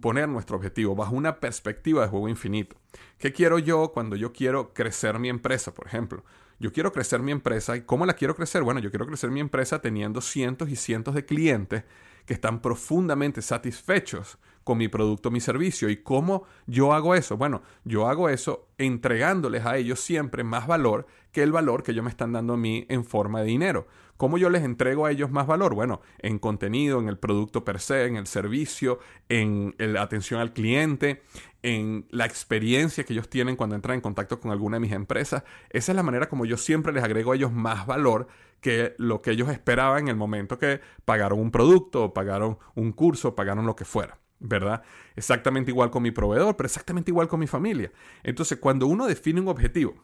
poner 0.00 0.28
nuestro 0.28 0.56
objetivo 0.56 0.96
bajo 0.96 1.14
una 1.14 1.38
perspectiva 1.40 2.02
de 2.02 2.08
juego 2.08 2.28
infinito. 2.28 2.76
¿Qué 3.18 3.32
quiero 3.32 3.58
yo 3.58 3.92
cuando 3.92 4.16
yo 4.16 4.32
quiero 4.32 4.72
crecer 4.74 5.18
mi 5.18 5.28
empresa, 5.28 5.72
por 5.72 5.86
ejemplo? 5.86 6.24
Yo 6.58 6.72
quiero 6.72 6.92
crecer 6.92 7.20
mi 7.20 7.30
empresa 7.30 7.76
y 7.76 7.82
¿cómo 7.82 8.04
la 8.04 8.14
quiero 8.14 8.34
crecer? 8.34 8.62
Bueno, 8.62 8.80
yo 8.80 8.90
quiero 8.90 9.06
crecer 9.06 9.30
mi 9.30 9.40
empresa 9.40 9.80
teniendo 9.80 10.20
cientos 10.20 10.68
y 10.68 10.76
cientos 10.76 11.14
de 11.14 11.24
clientes 11.24 11.84
que 12.26 12.34
están 12.34 12.60
profundamente 12.60 13.40
satisfechos 13.42 14.38
con 14.68 14.76
mi 14.76 14.88
producto, 14.88 15.30
mi 15.30 15.40
servicio. 15.40 15.88
¿Y 15.88 15.96
cómo 15.96 16.44
yo 16.66 16.92
hago 16.92 17.14
eso? 17.14 17.38
Bueno, 17.38 17.62
yo 17.84 18.06
hago 18.06 18.28
eso 18.28 18.68
entregándoles 18.76 19.64
a 19.64 19.78
ellos 19.78 19.98
siempre 19.98 20.44
más 20.44 20.66
valor 20.66 21.06
que 21.32 21.42
el 21.42 21.52
valor 21.52 21.82
que 21.82 21.92
ellos 21.92 22.04
me 22.04 22.10
están 22.10 22.32
dando 22.32 22.52
a 22.52 22.56
mí 22.58 22.84
en 22.90 23.06
forma 23.06 23.40
de 23.40 23.46
dinero. 23.46 23.86
¿Cómo 24.18 24.36
yo 24.36 24.50
les 24.50 24.64
entrego 24.64 25.06
a 25.06 25.10
ellos 25.10 25.30
más 25.30 25.46
valor? 25.46 25.74
Bueno, 25.74 26.02
en 26.18 26.38
contenido, 26.38 27.00
en 27.00 27.08
el 27.08 27.16
producto 27.16 27.64
per 27.64 27.80
se, 27.80 28.04
en 28.04 28.16
el 28.16 28.26
servicio, 28.26 28.98
en 29.30 29.74
la 29.78 30.02
atención 30.02 30.38
al 30.38 30.52
cliente, 30.52 31.22
en 31.62 32.04
la 32.10 32.26
experiencia 32.26 33.04
que 33.04 33.14
ellos 33.14 33.30
tienen 33.30 33.56
cuando 33.56 33.74
entran 33.74 33.94
en 33.94 34.02
contacto 34.02 34.38
con 34.38 34.50
alguna 34.50 34.76
de 34.76 34.80
mis 34.80 34.92
empresas. 34.92 35.44
Esa 35.70 35.92
es 35.92 35.96
la 35.96 36.02
manera 36.02 36.28
como 36.28 36.44
yo 36.44 36.58
siempre 36.58 36.92
les 36.92 37.02
agrego 37.02 37.32
a 37.32 37.36
ellos 37.36 37.52
más 37.52 37.86
valor 37.86 38.28
que 38.60 38.94
lo 38.98 39.22
que 39.22 39.30
ellos 39.30 39.48
esperaban 39.48 40.00
en 40.02 40.08
el 40.08 40.16
momento 40.16 40.58
que 40.58 40.82
pagaron 41.06 41.40
un 41.40 41.50
producto, 41.50 42.04
o 42.04 42.12
pagaron 42.12 42.58
un 42.74 42.92
curso, 42.92 43.34
pagaron 43.34 43.64
lo 43.64 43.74
que 43.74 43.86
fuera. 43.86 44.18
¿Verdad? 44.40 44.82
Exactamente 45.16 45.70
igual 45.70 45.90
con 45.90 46.02
mi 46.02 46.10
proveedor, 46.10 46.56
pero 46.56 46.66
exactamente 46.66 47.10
igual 47.10 47.28
con 47.28 47.40
mi 47.40 47.46
familia. 47.46 47.92
Entonces, 48.22 48.58
cuando 48.58 48.86
uno 48.86 49.06
define 49.06 49.40
un 49.40 49.48
objetivo, 49.48 49.94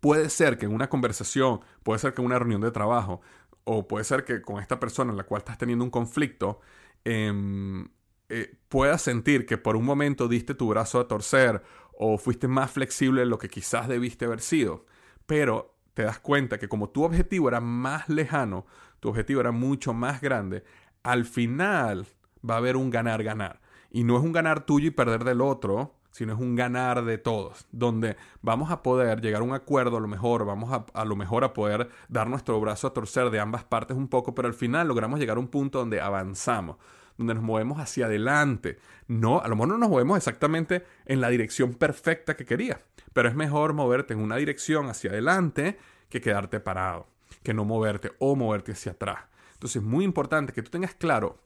puede 0.00 0.30
ser 0.30 0.58
que 0.58 0.66
en 0.66 0.74
una 0.74 0.88
conversación, 0.88 1.60
puede 1.82 1.98
ser 1.98 2.14
que 2.14 2.22
en 2.22 2.26
una 2.26 2.38
reunión 2.38 2.60
de 2.60 2.70
trabajo, 2.70 3.20
o 3.64 3.86
puede 3.86 4.04
ser 4.04 4.24
que 4.24 4.42
con 4.42 4.60
esta 4.60 4.80
persona 4.80 5.10
en 5.12 5.16
la 5.16 5.24
cual 5.24 5.40
estás 5.40 5.58
teniendo 5.58 5.84
un 5.84 5.90
conflicto, 5.90 6.60
em, 7.04 7.88
eh, 8.28 8.56
puedas 8.68 9.02
sentir 9.02 9.46
que 9.46 9.58
por 9.58 9.76
un 9.76 9.84
momento 9.84 10.28
diste 10.28 10.54
tu 10.54 10.68
brazo 10.68 11.00
a 11.00 11.08
torcer 11.08 11.62
o 11.92 12.16
fuiste 12.18 12.48
más 12.48 12.70
flexible 12.70 13.20
de 13.22 13.26
lo 13.26 13.38
que 13.38 13.48
quizás 13.48 13.88
debiste 13.88 14.24
haber 14.24 14.40
sido, 14.40 14.86
pero 15.26 15.76
te 15.94 16.02
das 16.04 16.18
cuenta 16.20 16.58
que 16.58 16.68
como 16.68 16.90
tu 16.90 17.04
objetivo 17.04 17.48
era 17.48 17.60
más 17.60 18.08
lejano, 18.08 18.66
tu 19.00 19.08
objetivo 19.08 19.40
era 19.40 19.50
mucho 19.52 19.92
más 19.92 20.20
grande, 20.20 20.64
al 21.02 21.24
final 21.24 22.06
va 22.48 22.54
a 22.54 22.58
haber 22.58 22.76
un 22.76 22.90
ganar-ganar. 22.90 23.60
Y 23.90 24.04
no 24.04 24.16
es 24.16 24.22
un 24.22 24.32
ganar 24.32 24.64
tuyo 24.66 24.88
y 24.88 24.90
perder 24.90 25.24
del 25.24 25.40
otro, 25.40 25.94
sino 26.10 26.32
es 26.32 26.40
un 26.40 26.56
ganar 26.56 27.04
de 27.04 27.18
todos, 27.18 27.66
donde 27.70 28.16
vamos 28.42 28.70
a 28.70 28.82
poder 28.82 29.20
llegar 29.20 29.42
a 29.42 29.44
un 29.44 29.54
acuerdo 29.54 29.96
a 29.96 30.00
lo 30.00 30.08
mejor, 30.08 30.44
vamos 30.44 30.72
a, 30.72 30.86
a, 30.92 31.04
lo 31.04 31.16
mejor 31.16 31.44
a 31.44 31.52
poder 31.52 31.88
dar 32.08 32.28
nuestro 32.28 32.60
brazo 32.60 32.88
a 32.88 32.92
torcer 32.92 33.30
de 33.30 33.40
ambas 33.40 33.64
partes 33.64 33.96
un 33.96 34.08
poco, 34.08 34.34
pero 34.34 34.48
al 34.48 34.54
final 34.54 34.88
logramos 34.88 35.20
llegar 35.20 35.36
a 35.36 35.40
un 35.40 35.48
punto 35.48 35.78
donde 35.78 36.00
avanzamos, 36.00 36.76
donde 37.16 37.34
nos 37.34 37.42
movemos 37.42 37.78
hacia 37.78 38.06
adelante. 38.06 38.78
No, 39.06 39.40
a 39.40 39.48
lo 39.48 39.54
mejor 39.54 39.68
no 39.68 39.78
nos 39.78 39.88
movemos 39.88 40.16
exactamente 40.16 40.84
en 41.06 41.20
la 41.20 41.28
dirección 41.28 41.74
perfecta 41.74 42.36
que 42.36 42.44
querías, 42.44 42.80
pero 43.12 43.28
es 43.28 43.34
mejor 43.34 43.72
moverte 43.72 44.14
en 44.14 44.20
una 44.20 44.36
dirección 44.36 44.88
hacia 44.88 45.10
adelante 45.10 45.78
que 46.08 46.20
quedarte 46.20 46.58
parado, 46.60 47.06
que 47.42 47.54
no 47.54 47.64
moverte 47.64 48.12
o 48.18 48.34
moverte 48.34 48.72
hacia 48.72 48.92
atrás. 48.92 49.20
Entonces 49.54 49.82
es 49.82 49.88
muy 49.88 50.04
importante 50.04 50.52
que 50.52 50.62
tú 50.62 50.70
tengas 50.70 50.94
claro 50.94 51.38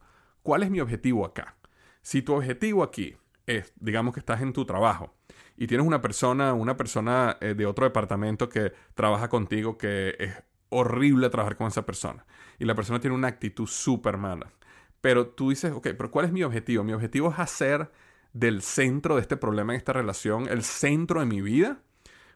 cuál 0.45 0.63
es 0.63 0.71
mi 0.71 0.79
objetivo 0.79 1.25
acá. 1.25 1.57
Si 2.03 2.23
tu 2.23 2.35
objetivo 2.35 2.85
aquí 2.85 3.17
es, 3.47 3.73
digamos 3.81 4.15
que 4.15 4.21
estás 4.21 4.43
en 4.43 4.53
tu 4.53 4.65
trabajo 4.65 5.13
y 5.57 5.67
tienes 5.67 5.87
una 5.87 6.01
persona, 6.01 6.53
una 6.53 6.77
persona 6.77 7.39
eh, 7.41 7.55
de 7.55 7.67
otro 7.67 7.87
departamento 7.87 8.49
que 8.49 8.73
trabaja 8.95 9.29
contigo 9.29 9.77
que 9.77 10.15
es 10.21 10.35
horrible 10.69 11.31
trabajar 11.31 11.57
con 11.57 11.67
esa 11.67 11.87
persona 11.87 12.27
y 12.59 12.67
la 12.67 12.75
persona 12.75 13.01
tiene 13.01 13.17
una 13.17 13.29
actitud 13.29 13.67
súper 13.67 14.19
mala. 14.19 14.53
Pero 15.01 15.29
tú 15.29 15.51
dices, 15.51 15.73
ok, 15.73 15.89
pero 15.97 16.11
¿cuál 16.11 16.27
es 16.27 16.33
mi 16.33 16.43
objetivo? 16.43 16.85
Mi 16.85 16.93
objetivo 16.93 17.31
es 17.31 17.39
hacer 17.39 17.91
del 18.35 18.61
centro 18.63 19.15
de 19.17 19.23
este 19.23 19.37
problema 19.37 19.73
en 19.73 19.79
esta 19.79 19.93
relación 19.95 20.47
el 20.49 20.63
centro 20.63 21.21
de 21.21 21.27
mi 21.27 21.41
vida 21.41 21.81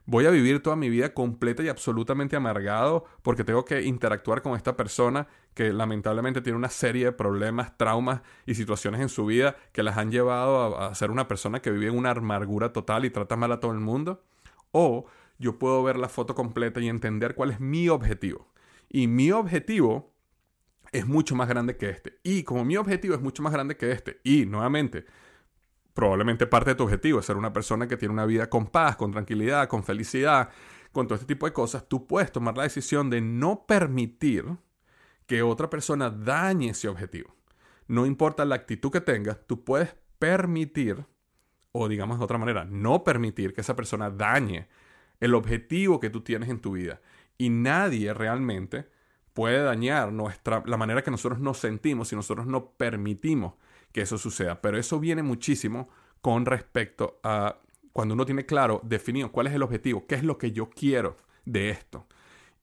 voy 0.09 0.25
a 0.25 0.31
vivir 0.31 0.63
toda 0.63 0.75
mi 0.75 0.89
vida 0.89 1.13
completa 1.13 1.63
y 1.63 1.69
absolutamente 1.69 2.35
amargado 2.35 3.05
porque 3.21 3.45
tengo 3.45 3.67
que 3.67 3.83
interactuar 3.83 4.41
con 4.41 4.57
esta 4.57 4.75
persona 4.75 5.29
que 5.53 5.71
lamentablemente 5.71 6.41
tiene 6.41 6.57
una 6.57 6.71
serie 6.71 7.05
de 7.05 7.13
problemas, 7.13 7.77
traumas 7.77 8.23
y 8.47 8.55
situaciones 8.55 9.03
en 9.03 9.11
su 9.11 9.27
vida 9.27 9.57
que 9.71 9.83
las 9.83 9.99
han 9.99 10.11
llevado 10.11 10.81
a, 10.81 10.95
ser 10.95 11.11
una 11.11 11.29
persona 11.29 11.61
que 11.61 11.71
vive 11.71 11.89
en 11.89 11.99
una 11.99 12.13
amargura 12.13 12.73
total 12.73 13.05
y 13.05 13.11
trata 13.11 13.37
mal 13.37 13.53
a 13.53 13.61
todo 13.61 13.73
el 13.73 13.81
mundo. 13.81 14.25
O 14.73 15.05
yo 15.39 15.59
puedo 15.59 15.83
ver 15.83 15.99
la 15.99 16.09
foto 16.09 16.35
completa 16.35 16.81
y 16.81 16.89
entender 16.89 17.35
cuál 17.35 17.51
es 17.51 17.61
mi 17.61 17.91
objetivo. 17.91 18.49
Y 18.89 19.09
mi 19.09 19.31
objetivo 19.31 20.15
es 20.91 21.07
mucho 21.07 21.37
más 21.37 21.51
grande 21.51 21.77
que 21.77 21.91
este. 21.91 22.19
Y 22.23 22.45
como 22.45 22.65
mi 22.65 22.79
objetivo 22.79 23.15
es 23.15 23.21
mucho 23.21 23.43
más 23.43 23.53
grande 23.53 23.77
que 23.77 23.93
este, 23.93 24.21
y 24.25 24.47
nuevamente, 24.47 25.05
probablemente 25.99 26.47
parte 26.47 26.71
de 26.71 26.75
tu 26.77 26.85
objetivo 26.85 27.19
es 27.19 27.27
ser 27.27 27.37
una 27.37 27.53
persona 27.53 27.89
que 27.89 27.97
tiene 27.97 28.15
una 28.15 28.25
vida 28.25 28.49
con 28.49 28.69
paz, 28.69 28.95
con 28.95 29.11
tranquilidad, 29.11 29.67
con 29.67 29.83
felicidad, 29.83 30.49
con 30.93 31.09
todo 31.09 31.17
este 31.17 31.27
tipo 31.27 31.45
de 31.45 31.53
cosas, 31.53 31.89
tú 31.89 32.07
puedes 32.07 32.31
tomar 32.31 32.57
la 32.57 32.63
decisión 32.63 33.11
de 33.11 33.21
no 33.21 33.67
permitir 33.67 34.45
que 35.27 35.43
otra 35.43 35.69
persona 35.69 36.09
dañe 36.09 36.69
ese 36.69 36.87
objetivo. 36.87 37.35
No 37.89 38.07
importa 38.07 38.45
la 38.45 38.55
actitud 38.55 38.93
que 38.93 39.01
tengas, 39.01 39.45
tú 39.49 39.65
puedes 39.65 39.97
permitir, 40.21 41.05
o 41.73 41.89
digamos 41.89 42.21
de 42.21 42.25
otra 42.27 42.39
manera, 42.39 42.65
no 42.65 43.03
permitir 43.03 43.53
que 43.53 43.63
esa 43.63 43.75
persona 43.75 44.09
dañe 44.09 44.69
el 45.19 45.35
objetivo 45.35 45.99
que 45.99 46.11
tú 46.11 46.21
tienes 46.21 46.49
en 46.49 46.61
tu 46.61 46.75
vida. 46.75 47.01
Y 47.39 47.51
nadie 47.51 48.15
realmente 48.15 48.89
puede 49.33 49.65
dañar 49.65 50.13
nuestra, 50.13 50.63
la 50.65 50.77
manera 50.77 51.03
que 51.03 51.11
nosotros 51.11 51.41
nos 51.41 51.59
sentimos 51.59 52.07
si 52.07 52.15
nosotros 52.15 52.47
no 52.47 52.71
permitimos 52.71 53.55
que 53.93 54.03
eso 54.03 54.19
suceda. 54.19 54.61
Pero 54.61 54.79
eso 54.79 55.01
viene 55.01 55.23
muchísimo 55.23 55.89
con 56.21 56.47
respecto 56.47 57.21
a 57.23 57.59
cuando 57.93 58.15
uno 58.15 58.27
tiene 58.27 58.47
claro, 58.47 58.81
definido 58.85 59.33
cuál 59.33 59.49
es 59.49 59.55
el 59.55 59.63
objetivo, 59.63 60.07
qué 60.07 60.15
es 60.15 60.23
lo 60.23 60.39
que 60.39 60.53
yo 60.53 60.71
quiero 60.71 61.17
de 61.45 61.71
esto. 61.71 62.07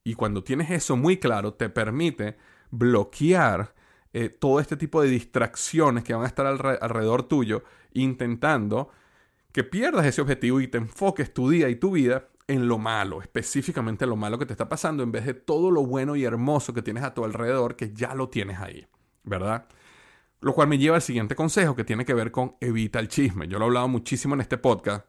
Y 0.03 0.13
cuando 0.13 0.43
tienes 0.43 0.71
eso 0.71 0.95
muy 0.95 1.17
claro, 1.17 1.53
te 1.53 1.67
permite 1.69 2.38
bloquear 2.71 3.73
eh, 4.13 4.29
todo 4.29 4.59
este 4.59 4.77
tipo 4.77 5.01
de 5.01 5.09
distracciones 5.09 6.03
que 6.03 6.13
van 6.13 6.23
a 6.23 6.27
estar 6.27 6.45
alrededor 6.45 7.23
tuyo, 7.23 7.63
intentando 7.91 8.89
que 9.51 9.63
pierdas 9.63 10.05
ese 10.05 10.21
objetivo 10.21 10.61
y 10.61 10.67
te 10.67 10.77
enfoques 10.77 11.33
tu 11.33 11.49
día 11.49 11.69
y 11.69 11.75
tu 11.75 11.91
vida 11.91 12.29
en 12.47 12.67
lo 12.67 12.77
malo, 12.77 13.21
específicamente 13.21 14.05
en 14.05 14.11
lo 14.11 14.15
malo 14.15 14.38
que 14.38 14.45
te 14.45 14.53
está 14.53 14.69
pasando, 14.69 15.03
en 15.03 15.11
vez 15.11 15.25
de 15.25 15.33
todo 15.33 15.71
lo 15.71 15.85
bueno 15.85 16.15
y 16.15 16.23
hermoso 16.23 16.73
que 16.73 16.81
tienes 16.81 17.03
a 17.03 17.13
tu 17.13 17.25
alrededor, 17.25 17.75
que 17.75 17.91
ya 17.93 18.13
lo 18.13 18.29
tienes 18.29 18.59
ahí, 18.59 18.88
¿verdad? 19.23 19.67
Lo 20.45 20.53
cual 20.53 20.67
me 20.67 20.77
lleva 20.77 20.97
al 20.97 21.01
siguiente 21.01 21.34
consejo 21.34 21.75
que 21.75 21.84
tiene 21.84 22.05
que 22.05 22.13
ver 22.13 22.29
con 22.29 22.55
evita 22.62 22.99
el 22.99 23.08
chisme. 23.08 23.47
Yo 23.47 23.58
lo 23.58 23.65
he 23.65 23.67
hablado 23.67 23.88
muchísimo 23.88 24.36
en 24.36 24.41
este 24.41 24.60
podcast. 24.60 25.03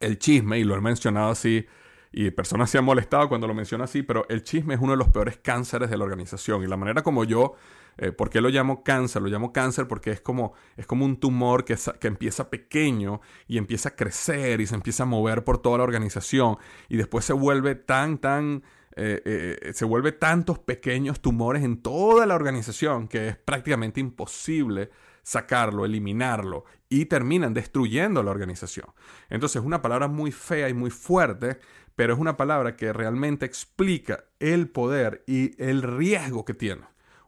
El 0.00 0.18
chisme, 0.18 0.58
y 0.58 0.64
lo 0.64 0.76
he 0.76 0.82
mencionado 0.82 1.30
así, 1.30 1.64
y 2.12 2.30
personas 2.30 2.68
se 2.68 2.76
han 2.76 2.84
molestado 2.84 3.26
cuando 3.30 3.46
lo 3.46 3.54
menciono 3.54 3.84
así, 3.84 4.02
pero 4.02 4.26
el 4.28 4.42
chisme 4.42 4.74
es 4.74 4.80
uno 4.82 4.92
de 4.92 4.98
los 4.98 5.08
peores 5.08 5.38
cánceres 5.38 5.88
de 5.88 5.96
la 5.96 6.04
organización. 6.04 6.62
Y 6.62 6.66
la 6.66 6.76
manera 6.76 7.02
como 7.02 7.24
yo, 7.24 7.54
eh, 7.96 8.12
¿por 8.12 8.28
qué 8.28 8.42
lo 8.42 8.50
llamo 8.50 8.84
cáncer? 8.84 9.22
Lo 9.22 9.28
llamo 9.28 9.50
cáncer 9.50 9.88
porque 9.88 10.10
es 10.10 10.20
como, 10.20 10.52
es 10.76 10.86
como 10.86 11.06
un 11.06 11.18
tumor 11.18 11.64
que, 11.64 11.78
que 11.98 12.08
empieza 12.08 12.50
pequeño 12.50 13.22
y 13.48 13.56
empieza 13.56 13.88
a 13.88 13.96
crecer 13.96 14.60
y 14.60 14.66
se 14.66 14.74
empieza 14.74 15.04
a 15.04 15.06
mover 15.06 15.42
por 15.42 15.62
toda 15.62 15.78
la 15.78 15.84
organización 15.84 16.58
y 16.90 16.98
después 16.98 17.24
se 17.24 17.32
vuelve 17.32 17.76
tan, 17.76 18.18
tan 18.18 18.62
eh, 18.96 19.22
eh, 19.24 19.72
se 19.72 19.84
vuelve 19.84 20.12
tantos 20.12 20.58
pequeños 20.58 21.20
tumores 21.20 21.62
en 21.62 21.80
toda 21.80 22.26
la 22.26 22.34
organización 22.34 23.08
que 23.08 23.28
es 23.28 23.36
prácticamente 23.36 24.00
imposible 24.00 24.90
sacarlo, 25.22 25.84
eliminarlo 25.84 26.64
y 26.88 27.06
terminan 27.06 27.54
destruyendo 27.54 28.22
la 28.22 28.30
organización. 28.30 28.86
Entonces 29.28 29.60
es 29.60 29.66
una 29.66 29.82
palabra 29.82 30.08
muy 30.08 30.32
fea 30.32 30.68
y 30.68 30.74
muy 30.74 30.90
fuerte, 30.90 31.58
pero 31.94 32.14
es 32.14 32.18
una 32.18 32.36
palabra 32.36 32.76
que 32.76 32.92
realmente 32.92 33.46
explica 33.46 34.24
el 34.40 34.68
poder 34.68 35.22
y 35.26 35.60
el 35.62 35.82
riesgo 35.82 36.44
que 36.44 36.54
tiene 36.54 36.82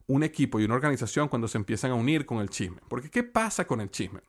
un 0.06 0.22
equipo 0.22 0.60
y 0.60 0.64
una 0.64 0.74
organización 0.74 1.28
cuando 1.28 1.48
se 1.48 1.58
empiezan 1.58 1.92
a 1.92 1.94
unir 1.94 2.26
con 2.26 2.38
el 2.38 2.50
chisme. 2.50 2.78
Porque 2.88 3.10
¿qué 3.10 3.22
pasa 3.22 3.66
con 3.66 3.80
el 3.80 3.90
chisme? 3.90 4.20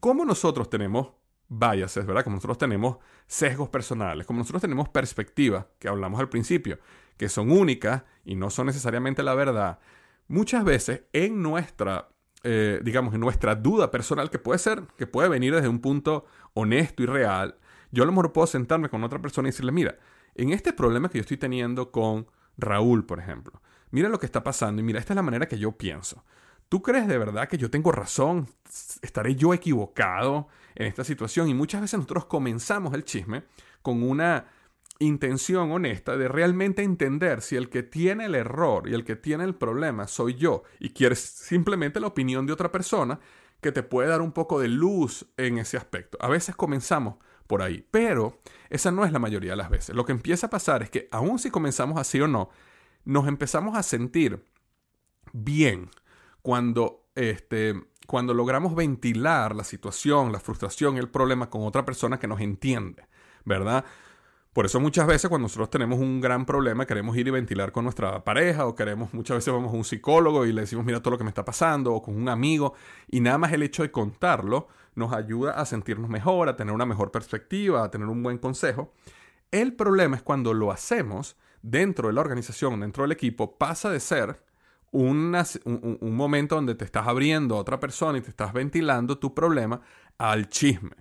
Como 0.00 0.24
nosotros 0.24 0.68
tenemos 0.70 1.12
biases, 1.48 2.06
¿verdad? 2.06 2.24
Como 2.24 2.36
nosotros 2.36 2.58
tenemos 2.58 2.98
sesgos 3.26 3.68
personales, 3.68 4.26
como 4.26 4.38
nosotros 4.38 4.62
tenemos 4.62 4.88
perspectivas, 4.88 5.66
que 5.78 5.88
hablamos 5.88 6.20
al 6.20 6.28
principio, 6.28 6.78
que 7.16 7.28
son 7.28 7.50
únicas 7.50 8.02
y 8.24 8.34
no 8.34 8.50
son 8.50 8.66
necesariamente 8.66 9.22
la 9.22 9.34
verdad, 9.34 9.78
muchas 10.28 10.64
veces 10.64 11.02
en 11.12 11.42
nuestra, 11.42 12.08
eh, 12.42 12.80
digamos, 12.82 13.14
en 13.14 13.20
nuestra 13.20 13.54
duda 13.54 13.90
personal, 13.90 14.30
que 14.30 14.38
puede 14.38 14.58
ser, 14.58 14.82
que 14.96 15.06
puede 15.06 15.28
venir 15.28 15.54
desde 15.54 15.68
un 15.68 15.80
punto 15.80 16.24
honesto 16.54 17.02
y 17.02 17.06
real, 17.06 17.56
yo 17.90 18.02
a 18.02 18.06
lo 18.06 18.12
mejor 18.12 18.32
puedo 18.32 18.46
sentarme 18.46 18.88
con 18.88 19.04
otra 19.04 19.20
persona 19.20 19.48
y 19.48 19.52
decirle, 19.52 19.72
mira, 19.72 19.98
en 20.34 20.50
este 20.50 20.72
problema 20.72 21.08
que 21.08 21.18
yo 21.18 21.22
estoy 21.22 21.36
teniendo 21.36 21.92
con 21.92 22.26
Raúl, 22.56 23.06
por 23.06 23.20
ejemplo, 23.20 23.62
mira 23.90 24.08
lo 24.08 24.18
que 24.18 24.26
está 24.26 24.42
pasando 24.42 24.80
y 24.80 24.84
mira, 24.84 24.98
esta 24.98 25.12
es 25.12 25.16
la 25.16 25.22
manera 25.22 25.46
que 25.46 25.58
yo 25.58 25.72
pienso. 25.72 26.24
¿Tú 26.74 26.82
crees 26.82 27.06
de 27.06 27.18
verdad 27.18 27.48
que 27.48 27.56
yo 27.56 27.70
tengo 27.70 27.92
razón? 27.92 28.48
¿Estaré 29.00 29.36
yo 29.36 29.54
equivocado 29.54 30.48
en 30.74 30.88
esta 30.88 31.04
situación? 31.04 31.48
Y 31.48 31.54
muchas 31.54 31.80
veces 31.80 31.98
nosotros 32.00 32.24
comenzamos 32.24 32.92
el 32.94 33.04
chisme 33.04 33.44
con 33.80 34.02
una 34.02 34.46
intención 34.98 35.70
honesta 35.70 36.16
de 36.16 36.26
realmente 36.26 36.82
entender 36.82 37.42
si 37.42 37.54
el 37.54 37.70
que 37.70 37.84
tiene 37.84 38.24
el 38.24 38.34
error 38.34 38.88
y 38.88 38.94
el 38.94 39.04
que 39.04 39.14
tiene 39.14 39.44
el 39.44 39.54
problema 39.54 40.08
soy 40.08 40.34
yo 40.34 40.64
y 40.80 40.90
quieres 40.90 41.20
simplemente 41.20 42.00
la 42.00 42.08
opinión 42.08 42.44
de 42.44 42.52
otra 42.52 42.72
persona 42.72 43.20
que 43.60 43.70
te 43.70 43.84
puede 43.84 44.08
dar 44.08 44.20
un 44.20 44.32
poco 44.32 44.58
de 44.58 44.66
luz 44.66 45.26
en 45.36 45.58
ese 45.58 45.76
aspecto. 45.76 46.18
A 46.20 46.26
veces 46.26 46.56
comenzamos 46.56 47.18
por 47.46 47.62
ahí, 47.62 47.86
pero 47.92 48.40
esa 48.68 48.90
no 48.90 49.04
es 49.04 49.12
la 49.12 49.20
mayoría 49.20 49.52
de 49.52 49.58
las 49.58 49.70
veces. 49.70 49.94
Lo 49.94 50.04
que 50.04 50.10
empieza 50.10 50.48
a 50.48 50.50
pasar 50.50 50.82
es 50.82 50.90
que 50.90 51.06
aun 51.12 51.38
si 51.38 51.52
comenzamos 51.52 52.00
así 52.00 52.20
o 52.20 52.26
no, 52.26 52.50
nos 53.04 53.28
empezamos 53.28 53.78
a 53.78 53.84
sentir 53.84 54.44
bien 55.32 55.88
cuando, 56.44 57.06
este, 57.14 57.74
cuando 58.06 58.34
logramos 58.34 58.74
ventilar 58.74 59.56
la 59.56 59.64
situación, 59.64 60.30
la 60.30 60.40
frustración, 60.40 60.98
el 60.98 61.08
problema 61.08 61.48
con 61.48 61.62
otra 61.62 61.86
persona 61.86 62.18
que 62.18 62.28
nos 62.28 62.38
entiende, 62.42 63.08
¿verdad? 63.46 63.82
Por 64.52 64.66
eso 64.66 64.78
muchas 64.78 65.06
veces 65.06 65.30
cuando 65.30 65.46
nosotros 65.46 65.70
tenemos 65.70 65.98
un 65.98 66.20
gran 66.20 66.44
problema 66.44 66.84
queremos 66.84 67.16
ir 67.16 67.28
y 67.28 67.30
ventilar 67.30 67.72
con 67.72 67.84
nuestra 67.84 68.22
pareja 68.24 68.66
o 68.66 68.74
queremos, 68.74 69.14
muchas 69.14 69.38
veces 69.38 69.54
vamos 69.54 69.72
a 69.72 69.76
un 69.76 69.84
psicólogo 69.84 70.44
y 70.44 70.52
le 70.52 70.60
decimos 70.60 70.84
mira 70.84 71.00
todo 71.00 71.12
lo 71.12 71.18
que 71.18 71.24
me 71.24 71.30
está 71.30 71.46
pasando 71.46 71.94
o 71.94 72.02
con 72.02 72.14
un 72.14 72.28
amigo 72.28 72.74
y 73.08 73.20
nada 73.20 73.38
más 73.38 73.50
el 73.54 73.62
hecho 73.62 73.82
de 73.82 73.90
contarlo 73.90 74.68
nos 74.96 75.14
ayuda 75.14 75.52
a 75.52 75.64
sentirnos 75.64 76.10
mejor, 76.10 76.50
a 76.50 76.56
tener 76.56 76.74
una 76.74 76.84
mejor 76.84 77.10
perspectiva, 77.10 77.84
a 77.84 77.90
tener 77.90 78.06
un 78.06 78.22
buen 78.22 78.36
consejo. 78.36 78.92
El 79.50 79.72
problema 79.72 80.16
es 80.16 80.22
cuando 80.22 80.52
lo 80.52 80.70
hacemos 80.70 81.38
dentro 81.62 82.08
de 82.08 82.14
la 82.14 82.20
organización, 82.20 82.80
dentro 82.80 83.04
del 83.04 83.12
equipo, 83.12 83.56
pasa 83.56 83.88
de 83.88 83.98
ser 83.98 84.44
un, 84.94 85.36
momento 86.02 86.54
donde 86.54 86.76
te 86.76 86.84
estás 86.84 87.06
abriendo 87.06 87.56
a 87.56 87.58
otra 87.58 87.80
persona 87.80 88.18
y 88.18 88.20
te 88.20 88.30
estás 88.30 88.52
ventilando 88.52 89.18
tu 89.18 89.34
problema 89.34 89.80
al 90.18 90.48
chisme. 90.48 90.92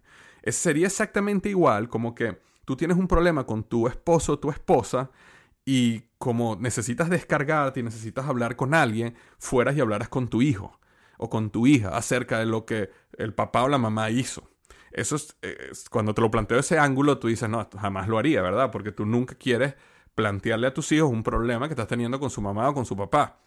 sería 0.48 0.88
exactamente 0.88 1.50
igual 1.50 1.88
como 1.90 2.16
que 2.16 2.40
tú 2.66 2.76
tienes 2.76 2.98
un 2.98 3.08
problema 3.08 3.46
con 3.46 3.64
tu 3.64 3.88
esposo 3.88 4.34
o 4.34 4.40
tu 4.40 4.50
esposa 4.50 5.12
y 5.64 6.02
como 6.18 6.56
necesitas 6.56 7.10
descargarte 7.10 7.82
y 7.82 7.84
necesitas 7.84 8.26
hablar 8.26 8.56
con 8.56 8.74
alguien, 8.74 9.16
fueras 9.38 9.78
y 9.78 9.82
hablaras 9.82 10.10
con 10.10 10.28
tu 10.28 10.42
hijo 10.42 10.80
o 11.18 11.30
con 11.30 11.52
tu 11.52 11.68
hija 11.68 11.90
acerca 11.90 12.40
de 12.40 12.48
lo 12.48 12.66
que 12.66 12.90
el 13.18 13.34
papá 13.34 13.64
o 13.64 13.70
la 13.70 13.78
mamá 13.78 14.10
hizo. 14.10 14.50
Eso 14.92 15.16
es, 15.16 15.36
cuando 15.90 16.14
te 16.14 16.22
lo 16.22 16.32
planteo 16.32 16.60
ese 16.60 16.80
ángulo, 16.80 17.20
tú 17.20 17.28
dices, 17.28 17.48
no, 17.48 17.68
jamás 17.80 18.08
lo 18.08 18.18
haría, 18.18 18.42
¿verdad? 18.42 18.72
Porque 18.72 18.92
tú 18.92 19.06
nunca 19.06 19.36
quieres 19.36 19.76
plantearle 20.16 20.68
a 20.68 20.74
tus 20.74 20.92
hijos 20.92 21.12
un 21.12 21.24
problema 21.24 21.68
que 21.68 21.74
estás 21.74 21.88
teniendo 21.88 22.20
con 22.20 22.30
su 22.30 22.42
mamá 22.42 22.70
o 22.70 22.74
con 22.74 22.86
su 22.86 22.96
papá 22.96 23.43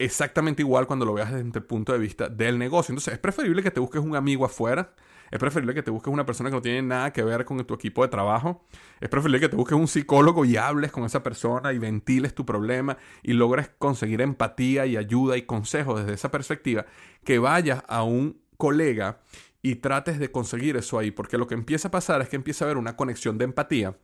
exactamente 0.00 0.62
igual 0.62 0.86
cuando 0.86 1.04
lo 1.04 1.12
veas 1.12 1.30
desde 1.30 1.58
el 1.58 1.64
punto 1.64 1.92
de 1.92 1.98
vista 1.98 2.28
del 2.28 2.58
negocio. 2.58 2.92
Entonces, 2.92 3.14
es 3.14 3.20
preferible 3.20 3.62
que 3.62 3.70
te 3.70 3.80
busques 3.80 4.00
un 4.00 4.16
amigo 4.16 4.44
afuera, 4.46 4.94
Es 5.30 5.38
preferible 5.38 5.74
que 5.74 5.82
te 5.84 5.92
busques 5.92 6.12
una 6.12 6.26
persona 6.26 6.50
que 6.50 6.56
no 6.56 6.62
tiene 6.62 6.82
nada 6.82 7.12
que 7.12 7.22
ver 7.22 7.44
con 7.44 7.64
tu 7.64 7.74
equipo 7.74 8.02
de 8.02 8.08
trabajo. 8.08 8.64
Es 9.00 9.08
preferible 9.08 9.38
que 9.38 9.48
te 9.48 9.54
busques 9.54 9.78
un 9.78 9.86
psicólogo 9.86 10.44
y 10.44 10.56
hables 10.56 10.90
con 10.90 11.04
esa 11.04 11.22
persona 11.22 11.72
y 11.72 11.78
ventiles 11.78 12.34
tu 12.34 12.44
problema 12.44 12.96
y 13.22 13.34
logres 13.34 13.70
conseguir 13.78 14.22
empatía 14.22 14.86
y 14.86 14.96
ayuda 14.96 15.36
y 15.36 15.42
consejo 15.42 15.96
desde 15.96 16.14
esa 16.14 16.32
perspectiva. 16.32 16.86
Que 17.22 17.38
vayas 17.38 17.84
a 17.86 18.02
un 18.02 18.40
colega 18.56 19.20
y 19.62 19.76
trates 19.76 20.18
de 20.18 20.32
conseguir 20.32 20.76
eso 20.76 20.98
ahí. 20.98 21.12
Porque 21.12 21.38
lo 21.38 21.46
que 21.46 21.54
empieza 21.54 21.88
a 21.88 21.90
pasar 21.92 22.22
es 22.22 22.28
que 22.28 22.36
empieza 22.36 22.64
a 22.64 22.66
haber 22.66 22.78
una 22.78 22.96
conexión 22.96 23.38
de 23.38 23.44
empatía. 23.44 23.98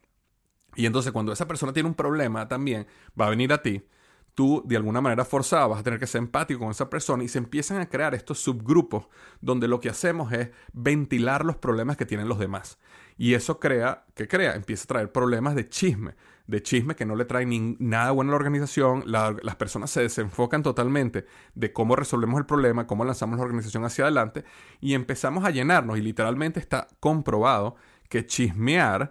Y 0.77 0.87
entonces 0.87 1.11
cuando 1.11 1.33
esa 1.33 1.49
persona 1.49 1.73
tiene 1.73 1.89
un 1.89 1.97
problema 1.97 2.47
también, 2.47 2.87
va 3.19 3.27
a 3.27 3.31
venir 3.31 3.53
a 3.53 3.63
ti 3.63 3.83
tú 4.37 4.63
de 4.67 4.77
alguna 4.77 5.01
manera 5.01 5.25
forzada 5.25 5.67
vas 5.67 5.81
a 5.81 5.83
tener 5.83 5.99
que 5.99 6.07
ser 6.07 6.21
empático 6.21 6.61
con 6.61 6.71
esa 6.71 6.91
persona 6.91 7.25
y 7.25 7.29
se 7.29 7.39
empiezan 7.39 7.81
a 7.81 7.89
crear 7.89 8.15
estos 8.15 8.39
subgrupos 8.39 9.09
donde 9.41 9.67
lo 9.67 9.81
que 9.81 9.89
hacemos 9.89 10.31
es 10.31 10.51
ventilar 10.75 11.45
los 11.45 11.57
problemas 11.57 11.97
que 11.97 12.05
tienen 12.05 12.29
los 12.29 12.39
demás. 12.39 12.79
Y 13.17 13.33
eso 13.33 13.59
crea, 13.59 14.05
¿qué 14.15 14.29
crea? 14.29 14.55
Empieza 14.55 14.85
a 14.85 14.89
traer 14.89 15.11
problemas 15.11 15.55
de 15.55 15.67
chisme, 15.71 16.17
de 16.47 16.63
chisme 16.63 16.95
que 16.95 17.07
no 17.07 17.17
le 17.17 17.25
traen 17.25 17.77
nada 17.81 18.11
bueno 18.11 18.31
a 18.31 18.33
la 18.33 18.37
organización, 18.37 19.05
las 19.07 19.57
personas 19.57 19.91
se 19.91 20.03
desenfocan 20.03 20.63
totalmente 20.63 21.25
de 21.55 21.73
cómo 21.73 21.97
resolvemos 21.97 22.39
el 22.39 22.45
problema, 22.45 22.87
cómo 22.87 23.07
lanzamos 23.07 23.39
la 23.39 23.45
organización 23.45 23.87
hacia 23.87 24.05
adelante 24.05 24.45
y 24.83 24.93
empezamos 24.93 25.47
a 25.47 25.51
llenarnos 25.51 25.97
y 25.97 26.03
literalmente 26.03 26.61
está 26.61 26.89
comprobado 27.01 27.77
que 28.11 28.27
chismear 28.27 29.11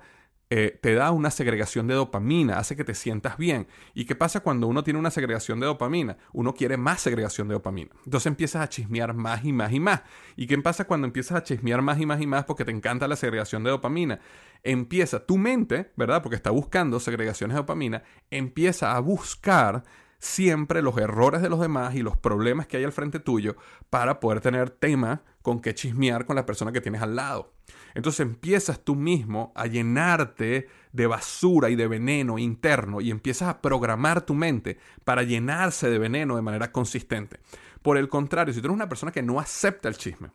eh, 0.58 0.80
te 0.80 0.94
da 0.94 1.12
una 1.12 1.32
segregación 1.32 1.86
de 1.86 1.96
dopamina, 1.96 2.60
hace 2.60 2.78
que 2.78 2.86
te 2.86 2.96
sientas 2.96 3.38
bien. 3.38 3.68
¿Y 3.94 4.06
qué 4.06 4.16
pasa 4.16 4.40
cuando 4.40 4.68
uno 4.68 4.86
tiene 4.86 4.98
una 4.98 5.12
segregación 5.12 5.60
de 5.60 5.66
dopamina? 5.66 6.16
Uno 6.32 6.54
quiere 6.54 6.78
más 6.78 7.02
segregación 7.02 7.50
de 7.50 7.56
dopamina. 7.56 7.92
Entonces 8.06 8.28
empiezas 8.28 8.62
a 8.62 8.70
chismear 8.70 9.14
más 9.14 9.44
y 9.44 9.52
más 9.52 9.74
y 9.74 9.82
más. 9.82 10.04
¿Y 10.38 10.48
qué 10.48 10.58
pasa 10.60 10.88
cuando 10.88 11.08
empiezas 11.08 11.36
a 11.40 11.44
chismear 11.44 11.82
más 11.82 12.00
y 12.00 12.06
más 12.06 12.22
y 12.22 12.26
más 12.26 12.46
porque 12.46 12.64
te 12.64 12.72
encanta 12.72 13.06
la 13.06 13.18
segregación 13.18 13.66
de 13.66 13.72
dopamina? 13.72 14.22
Empieza 14.64 15.26
tu 15.26 15.38
mente, 15.38 15.92
¿verdad? 15.98 16.24
Porque 16.24 16.38
está 16.38 16.52
buscando 16.52 17.02
segregaciones 17.02 17.56
de 17.56 17.60
dopamina, 17.60 18.04
empieza 18.32 18.96
a 18.96 19.00
buscar 19.02 19.84
siempre 20.20 20.82
los 20.82 20.98
errores 20.98 21.42
de 21.42 21.50
los 21.50 21.60
demás 21.60 21.96
y 21.96 22.02
los 22.02 22.18
problemas 22.18 22.68
que 22.68 22.78
hay 22.78 22.84
al 22.84 22.92
frente 22.92 23.20
tuyo 23.20 23.56
para 23.90 24.20
poder 24.20 24.42
tener 24.42 24.70
tema 24.70 25.22
con 25.42 25.60
que 25.60 25.76
chismear 25.76 26.26
con 26.26 26.36
la 26.36 26.46
persona 26.46 26.72
que 26.72 26.82
tienes 26.82 27.02
al 27.02 27.16
lado. 27.16 27.54
Entonces 27.94 28.22
empiezas 28.22 28.80
tú 28.80 28.96
mismo 28.96 29.54
a 29.56 29.68
llenarte 29.68 30.68
de 30.92 31.08
basura 31.08 31.70
y 31.70 31.76
de 31.76 31.88
veneno 31.88 32.38
interno 32.38 33.02
y 33.02 33.12
empiezas 33.12 33.50
a 33.50 33.62
programar 33.62 34.26
tu 34.26 34.34
mente 34.34 34.78
para 35.04 35.24
llenarse 35.24 35.90
de 35.90 36.00
veneno 36.00 36.36
de 36.36 36.42
manera 36.42 36.72
consistente. 36.72 37.40
Por 37.82 37.98
el 37.98 38.10
contrario, 38.10 38.54
si 38.54 38.62
tú 38.62 38.68
eres 38.68 38.76
una 38.76 38.90
persona 38.90 39.12
que 39.12 39.22
no 39.22 39.40
acepta 39.40 39.88
el 39.88 39.98
chisme, 39.98 40.32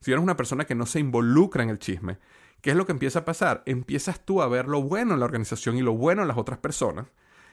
si 0.00 0.12
eres 0.12 0.22
una 0.22 0.36
persona 0.36 0.64
que 0.64 0.74
no 0.74 0.86
se 0.86 1.00
involucra 1.00 1.62
en 1.62 1.70
el 1.70 1.78
chisme, 1.78 2.18
¿qué 2.60 2.70
es 2.70 2.76
lo 2.76 2.86
que 2.86 2.92
empieza 2.92 3.20
a 3.20 3.24
pasar? 3.24 3.62
Empiezas 3.66 4.20
tú 4.24 4.42
a 4.42 4.48
ver 4.48 4.68
lo 4.68 4.82
bueno 4.82 5.14
en 5.14 5.20
la 5.20 5.26
organización 5.26 5.76
y 5.76 5.82
lo 5.82 5.94
bueno 5.94 6.22
en 6.22 6.28
las 6.28 6.38
otras 6.38 6.58
personas. 6.58 7.06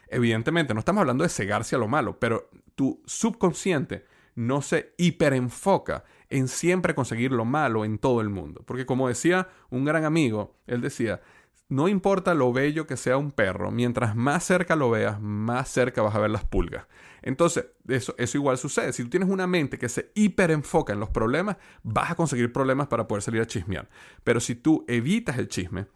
Evidentemente, 0.10 0.74
no 0.74 0.80
estamos 0.80 1.02
hablando 1.02 1.24
de 1.24 1.30
cegarse 1.30 1.76
a 1.76 1.80
lo 1.80 1.88
malo, 1.88 2.20
pero 2.20 2.50
tu 2.76 3.02
subconsciente 3.06 4.06
no 4.36 4.62
se 4.62 4.94
hiperenfoca 4.98 6.04
en 6.30 6.48
siempre 6.48 6.94
conseguir 6.94 7.32
lo 7.32 7.44
malo 7.44 7.86
en 7.86 7.98
todo 7.98 8.22
el 8.22 8.30
mundo. 8.30 8.64
Porque 8.66 8.86
como 8.86 9.08
decía 9.08 9.50
un 9.70 9.84
gran 9.84 10.06
amigo, 10.06 10.56
él 10.68 10.82
decía, 10.82 11.22
no 11.70 11.88
importa 11.88 12.34
lo 12.34 12.54
bello 12.54 12.88
que 12.88 12.98
sea 12.98 13.18
un 13.18 13.32
perro, 13.32 13.72
mientras 13.72 14.16
más 14.16 14.44
cerca 14.44 14.76
lo 14.76 14.90
veas, 14.90 15.20
más 15.20 15.70
cerca 15.70 16.02
vas 16.02 16.16
a 16.16 16.20
ver 16.20 16.30
las 16.30 16.46
pulgas. 16.46 16.86
Entonces, 17.22 17.66
eso, 17.88 18.16
eso 18.18 18.38
igual 18.38 18.58
sucede. 18.58 18.94
Si 18.94 19.04
tú 19.04 19.10
tienes 19.10 19.28
una 19.28 19.48
mente 19.48 19.78
que 19.78 19.90
se 19.90 20.12
hiperenfoca 20.16 20.94
en 20.94 21.00
los 21.00 21.10
problemas, 21.10 21.58
vas 21.84 22.12
a 22.12 22.16
conseguir 22.16 22.54
problemas 22.54 22.88
para 22.88 23.08
poder 23.08 23.22
salir 23.22 23.42
a 23.42 23.48
chismear. 23.48 23.90
Pero 24.24 24.40
si 24.40 24.56
tú 24.56 24.86
evitas 24.88 25.38
el 25.38 25.48
chisme, 25.48 25.88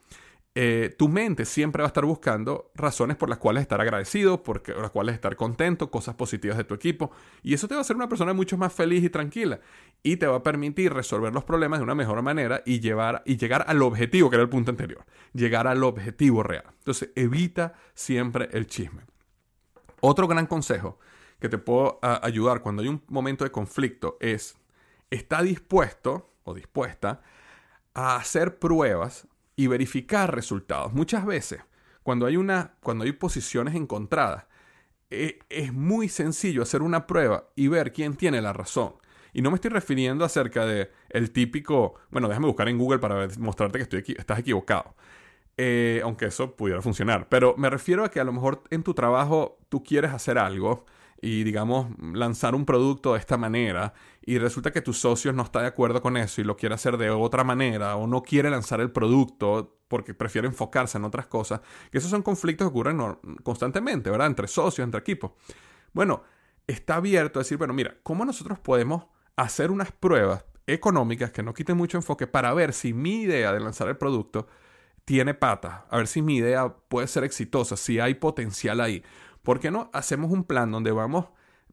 eh, 0.53 0.93
tu 0.97 1.07
mente 1.07 1.45
siempre 1.45 1.81
va 1.81 1.87
a 1.87 1.87
estar 1.87 2.03
buscando 2.03 2.71
razones 2.75 3.15
por 3.15 3.29
las 3.29 3.37
cuales 3.37 3.61
estar 3.61 3.79
agradecido, 3.79 4.43
por 4.43 4.67
las 4.77 4.91
cuales 4.91 5.15
estar 5.15 5.37
contento, 5.37 5.89
cosas 5.89 6.15
positivas 6.15 6.57
de 6.57 6.65
tu 6.65 6.73
equipo. 6.73 7.11
Y 7.41 7.53
eso 7.53 7.69
te 7.69 7.73
va 7.73 7.79
a 7.79 7.81
hacer 7.81 7.95
una 7.95 8.09
persona 8.09 8.33
mucho 8.33 8.57
más 8.57 8.73
feliz 8.73 9.01
y 9.03 9.09
tranquila. 9.09 9.61
Y 10.03 10.17
te 10.17 10.27
va 10.27 10.37
a 10.37 10.43
permitir 10.43 10.93
resolver 10.93 11.33
los 11.33 11.45
problemas 11.45 11.79
de 11.79 11.83
una 11.83 11.95
mejor 11.95 12.21
manera 12.21 12.63
y, 12.65 12.81
llevar, 12.81 13.23
y 13.25 13.37
llegar 13.37 13.63
al 13.67 13.81
objetivo, 13.81 14.29
que 14.29 14.35
era 14.35 14.43
el 14.43 14.49
punto 14.49 14.71
anterior. 14.71 15.05
Llegar 15.33 15.67
al 15.67 15.83
objetivo 15.85 16.43
real. 16.43 16.65
Entonces, 16.79 17.11
evita 17.15 17.73
siempre 17.93 18.49
el 18.51 18.67
chisme. 18.67 19.03
Otro 20.01 20.27
gran 20.27 20.47
consejo 20.47 20.99
que 21.39 21.47
te 21.47 21.57
puedo 21.59 21.99
ayudar 22.01 22.61
cuando 22.61 22.81
hay 22.81 22.89
un 22.89 23.01
momento 23.07 23.45
de 23.45 23.51
conflicto 23.51 24.17
es, 24.19 24.57
está 25.09 25.41
dispuesto 25.41 26.33
o 26.43 26.53
dispuesta 26.53 27.21
a 27.93 28.17
hacer 28.17 28.59
pruebas 28.59 29.27
y 29.55 29.67
verificar 29.67 30.33
resultados. 30.33 30.93
Muchas 30.93 31.25
veces, 31.25 31.61
cuando 32.03 32.25
hay, 32.25 32.37
una, 32.37 32.75
cuando 32.81 33.03
hay 33.03 33.11
posiciones 33.11 33.75
encontradas, 33.75 34.45
e, 35.09 35.39
es 35.49 35.73
muy 35.73 36.09
sencillo 36.09 36.63
hacer 36.63 36.81
una 36.81 37.05
prueba 37.05 37.49
y 37.55 37.67
ver 37.67 37.91
quién 37.91 38.15
tiene 38.15 38.41
la 38.41 38.53
razón. 38.53 38.93
Y 39.33 39.41
no 39.41 39.49
me 39.51 39.55
estoy 39.55 39.71
refiriendo 39.71 40.25
acerca 40.25 40.65
de 40.65 40.91
el 41.09 41.31
típico, 41.31 41.95
bueno, 42.09 42.27
déjame 42.27 42.47
buscar 42.47 42.67
en 42.69 42.77
Google 42.77 42.99
para 42.99 43.27
mostrarte 43.39 43.77
que 43.77 43.83
estoy 43.83 44.15
estás 44.17 44.39
equivocado. 44.39 44.95
Eh, 45.57 46.01
aunque 46.03 46.25
eso 46.25 46.55
pudiera 46.55 46.81
funcionar. 46.81 47.27
Pero 47.29 47.55
me 47.57 47.69
refiero 47.69 48.03
a 48.03 48.09
que 48.09 48.19
a 48.19 48.23
lo 48.23 48.33
mejor 48.33 48.63
en 48.71 48.83
tu 48.83 48.93
trabajo 48.93 49.59
tú 49.69 49.83
quieres 49.83 50.11
hacer 50.11 50.37
algo 50.37 50.85
y 51.21 51.43
digamos 51.43 51.88
lanzar 51.99 52.55
un 52.55 52.65
producto 52.65 53.13
de 53.13 53.19
esta 53.19 53.38
manera 53.38 53.93
y 54.25 54.39
resulta 54.39 54.71
que 54.71 54.81
tus 54.81 54.99
socios 54.99 55.36
no 55.36 55.43
está 55.43 55.62
de 55.62 55.67
acuerdo 55.67 56.01
con 56.01 56.17
eso 56.17 56.41
y 56.41 56.43
lo 56.43 56.57
quiere 56.57 56.75
hacer 56.75 56.97
de 56.97 57.12
otra 57.12 57.43
manera 57.43 57.95
o 57.95 58.07
no 58.07 58.23
quiere 58.23 58.49
lanzar 58.49 58.81
el 58.81 58.91
producto 58.91 59.77
porque 59.88 60.13
prefiere 60.13 60.47
enfocarse 60.47 60.97
en 60.97 61.03
otras 61.03 61.27
cosas, 61.27 61.62
que 61.91 61.97
esos 61.97 62.10
son 62.10 62.21
conflictos 62.23 62.65
que 62.65 62.69
ocurren 62.69 62.97
constantemente, 63.43 64.10
¿verdad? 64.10 64.27
Entre 64.27 64.47
socios, 64.47 64.84
entre 64.86 65.01
equipos. 65.01 65.31
Bueno, 65.93 66.23
está 66.65 66.95
abierto 66.95 67.39
a 67.39 67.41
decir, 67.41 67.57
bueno, 67.57 67.73
mira, 67.73 67.97
¿cómo 68.01 68.23
nosotros 68.25 68.57
podemos 68.57 69.05
hacer 69.36 69.69
unas 69.69 69.91
pruebas 69.91 70.45
económicas 70.65 71.31
que 71.31 71.43
no 71.43 71.53
quiten 71.53 71.77
mucho 71.77 71.97
enfoque 71.97 72.25
para 72.25 72.53
ver 72.53 72.73
si 72.73 72.93
mi 72.93 73.23
idea 73.23 73.51
de 73.51 73.60
lanzar 73.60 73.89
el 73.89 73.97
producto 73.97 74.47
tiene 75.05 75.34
pata, 75.34 75.86
a 75.89 75.97
ver 75.97 76.07
si 76.07 76.21
mi 76.21 76.38
idea 76.38 76.73
puede 76.88 77.07
ser 77.07 77.23
exitosa, 77.23 77.75
si 77.75 77.99
hay 77.99 78.13
potencial 78.13 78.79
ahí. 78.79 79.03
¿Por 79.43 79.60
qué 79.60 79.71
no 79.71 79.89
hacemos 79.93 80.32
un 80.32 80.43
plan 80.43 80.71
donde 80.71 80.91
vamos 80.91 81.27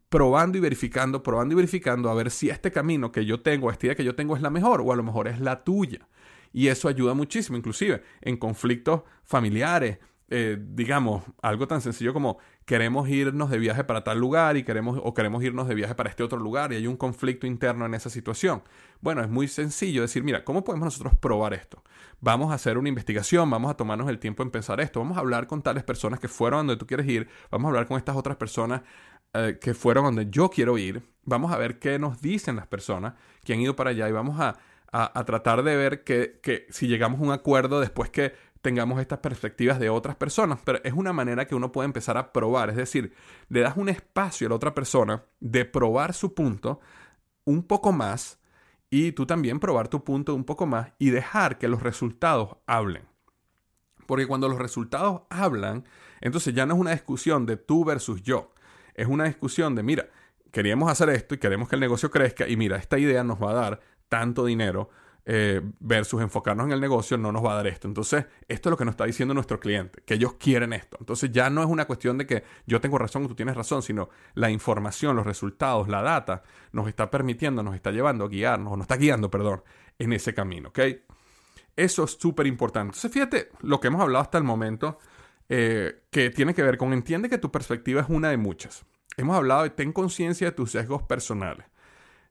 probando 0.09 0.57
y 0.57 0.61
verificando, 0.61 1.23
probando 1.23 1.53
y 1.53 1.57
verificando 1.57 2.11
a 2.11 2.15
ver 2.15 2.31
si 2.31 2.49
este 2.49 2.73
camino 2.73 3.13
que 3.13 3.27
yo 3.27 3.41
tengo, 3.41 3.71
esta 3.71 3.87
idea 3.87 3.95
que 3.95 4.05
yo 4.05 4.15
tengo 4.15 4.37
es 4.37 4.43
la 4.43 4.51
mejor 4.51 4.81
o 4.81 4.93
a 4.93 4.97
lo 4.97 5.03
mejor 5.03 5.29
es 5.29 5.41
la 5.41 5.65
tuya? 5.65 6.09
Y 6.53 6.69
eso 6.69 6.89
ayuda 6.89 7.15
muchísimo, 7.15 7.59
inclusive 7.59 8.03
en 8.23 8.39
conflictos 8.39 9.03
familiares, 9.25 9.99
eh, 10.31 10.59
digamos, 10.61 11.25
algo 11.41 11.67
tan 11.67 11.81
sencillo 11.81 12.13
como 12.13 12.39
queremos 12.67 13.09
irnos 13.09 13.49
de 13.49 13.59
viaje 13.59 13.83
para 13.85 14.05
tal 14.05 14.19
lugar 14.19 14.59
y 14.59 14.63
queremos 14.63 15.01
o 15.03 15.15
queremos 15.15 15.43
irnos 15.43 15.67
de 15.67 15.75
viaje 15.75 15.95
para 15.95 16.11
este 16.11 16.23
otro 16.23 16.39
lugar 16.39 16.71
y 16.71 16.77
hay 16.77 16.87
un 16.87 16.99
conflicto 16.99 17.47
interno 17.47 17.87
en 17.87 17.95
esa 17.95 18.11
situación. 18.11 18.63
Bueno, 19.01 19.23
es 19.23 19.31
muy 19.31 19.49
sencillo 19.49 20.03
decir, 20.03 20.23
mira, 20.23 20.45
¿cómo 20.45 20.65
podemos 20.65 20.85
nosotros 20.85 21.15
probar 21.15 21.55
esto? 21.55 21.83
Vamos 22.21 22.51
a 22.51 22.55
hacer 22.55 22.77
una 22.77 22.91
investigación, 22.91 23.49
vamos 23.49 23.71
a 23.71 23.75
tomarnos 23.75 24.11
el 24.11 24.19
tiempo 24.19 24.43
en 24.43 24.51
pensar 24.51 24.81
esto, 24.81 25.01
vamos 25.01 25.17
a 25.17 25.21
hablar 25.21 25.47
con 25.47 25.63
tales 25.63 25.83
personas 25.83 26.21
que 26.21 26.29
fueron 26.29 26.67
donde 26.67 26.79
tú 26.79 26.87
quieres 26.87 27.09
ir, 27.09 27.29
vamos 27.51 27.67
a 27.67 27.69
hablar 27.71 27.87
con 27.87 27.97
estas 27.97 28.17
otras 28.17 28.37
personas 28.37 28.83
eh, 29.33 29.59
que 29.59 29.73
fueron 29.73 30.05
donde 30.05 30.29
yo 30.31 30.51
quiero 30.51 30.77
ir, 30.77 31.03
vamos 31.25 31.53
a 31.53 31.57
ver 31.57 31.79
qué 31.79 31.99
nos 31.99 32.21
dicen 32.21 32.57
las 32.57 32.67
personas 32.67 33.15
que 33.45 33.55
han 33.55 33.61
ido 33.61 33.77
para 33.77 33.91
allá 33.91 34.09
y 34.09 34.13
vamos 34.13 34.39
a, 34.41 34.59
tratar 35.27 35.63
de 35.65 35.77
ver 35.77 36.03
que, 36.03 36.41
que 36.43 36.67
si 36.71 36.87
llegamos 36.87 37.21
a 37.21 37.23
un 37.23 37.31
acuerdo 37.31 37.79
después 37.79 38.09
que 38.09 38.33
tengamos 38.61 39.01
estas 39.01 39.19
perspectivas 39.19 39.79
de 39.79 39.91
otras 39.91 40.17
personas, 40.17 40.61
pero 40.65 40.81
es 40.85 40.93
una 40.93 41.13
manera 41.13 41.47
que 41.47 41.55
uno 41.55 41.73
puede 41.73 41.87
empezar 41.87 42.17
a 42.17 42.33
probar, 42.33 42.71
es 42.71 42.77
decir, 42.77 43.15
le 43.49 43.61
das 43.61 43.77
un 43.77 43.89
espacio 43.89 44.47
a 44.47 44.51
la 44.51 44.57
otra 44.57 44.75
persona 44.75 45.25
de 45.41 45.65
probar 45.65 46.15
su 46.15 46.35
punto 46.35 46.81
un 47.45 47.63
poco 47.63 47.93
más 47.93 48.41
y 48.91 49.13
tú 49.13 49.27
también 49.27 49.61
probar 49.61 49.89
tu 49.89 50.05
punto 50.05 50.35
un 50.35 50.45
poco 50.45 50.67
más 50.67 50.93
y 50.99 51.11
dejar 51.11 51.59
que 51.59 51.69
los 51.69 51.83
resultados 51.83 52.57
hablen. 52.67 53.07
Porque 54.07 54.27
cuando 54.27 54.49
los 54.49 54.59
resultados 54.59 55.23
hablan, 55.29 55.85
entonces 56.21 56.55
ya 56.55 56.67
no 56.67 56.75
es 56.75 56.81
una 56.81 56.93
discusión 56.93 57.47
de 57.47 57.57
tú 57.57 57.85
versus 57.85 58.23
yo, 58.23 58.53
es 58.95 59.07
una 59.07 59.25
discusión 59.25 59.75
de, 59.75 59.83
mira, 59.83 60.09
queríamos 60.51 60.91
hacer 60.91 61.11
esto 61.11 61.35
y 61.35 61.39
queremos 61.39 61.69
que 61.69 61.77
el 61.77 61.81
negocio 61.81 62.11
crezca 62.11 62.49
y 62.49 62.57
mira, 62.57 62.77
esta 62.77 62.99
idea 62.99 63.23
nos 63.23 63.41
va 63.43 63.51
a 63.51 63.55
dar 63.55 63.81
tanto 64.09 64.45
dinero 64.45 64.89
eh, 65.31 65.61
versus 65.81 66.23
enfocarnos 66.23 66.65
en 66.65 66.73
el 66.73 66.81
negocio 66.81 67.19
no 67.19 67.31
nos 67.31 67.45
va 67.45 67.53
a 67.53 67.57
dar 67.57 67.67
esto. 67.67 67.87
Entonces, 67.87 68.25
esto 68.49 68.69
es 68.69 68.71
lo 68.71 68.79
que 68.79 68.87
nos 68.87 68.93
está 68.93 69.05
diciendo 69.05 69.35
nuestro 69.35 69.61
cliente, 69.61 70.03
que 70.07 70.15
ellos 70.15 70.37
quieren 70.39 70.73
esto. 70.73 70.97
Entonces, 70.99 71.31
ya 71.31 71.51
no 71.51 71.63
es 71.63 71.69
una 71.69 71.85
cuestión 71.85 72.17
de 72.17 72.27
que 72.27 72.45
yo 72.67 72.81
tengo 72.81 72.97
razón 72.97 73.27
o 73.27 73.29
tú 73.29 73.35
tienes 73.35 73.55
razón, 73.55 73.83
sino 73.83 74.09
la 74.33 74.51
información, 74.51 75.17
los 75.17 75.27
resultados, 75.27 75.87
la 75.87 76.01
data 76.01 76.45
nos 76.73 76.89
está 76.89 77.11
permitiendo, 77.11 77.63
nos 77.63 77.75
está 77.75 77.91
llevando 77.91 78.25
a 78.25 78.29
guiarnos, 78.29 78.73
nos 78.73 78.85
está 78.85 78.97
guiando, 78.97 79.31
perdón, 79.31 79.63
en 79.99 80.15
ese 80.15 80.33
camino, 80.33 80.71
¿ok? 80.71 80.79
Eso 81.77 82.05
es 82.05 82.13
súper 82.13 82.47
importante. 82.47 82.97
Entonces, 82.97 83.13
fíjate 83.13 83.51
lo 83.61 83.81
que 83.81 83.89
hemos 83.89 84.01
hablado 84.01 84.23
hasta 84.23 84.39
el 84.39 84.45
momento, 84.45 84.99
eh, 85.51 86.05
que 86.11 86.31
tiene 86.31 86.55
que 86.55 86.63
ver 86.63 86.79
con 86.79 86.95
entiende 86.95 87.29
que 87.29 87.37
tu 87.37 87.53
perspectiva 87.53 88.01
es 88.01 88.09
una 88.09 88.31
de 88.31 88.39
muchas. 88.39 88.87
Hemos 89.19 89.37
hablado 89.37 89.65
de 89.65 89.71
ten 89.71 89.93
conciencia 89.93 90.47
de 90.47 90.53
tus 90.53 90.71
sesgos 90.71 91.03
personales. 91.03 91.67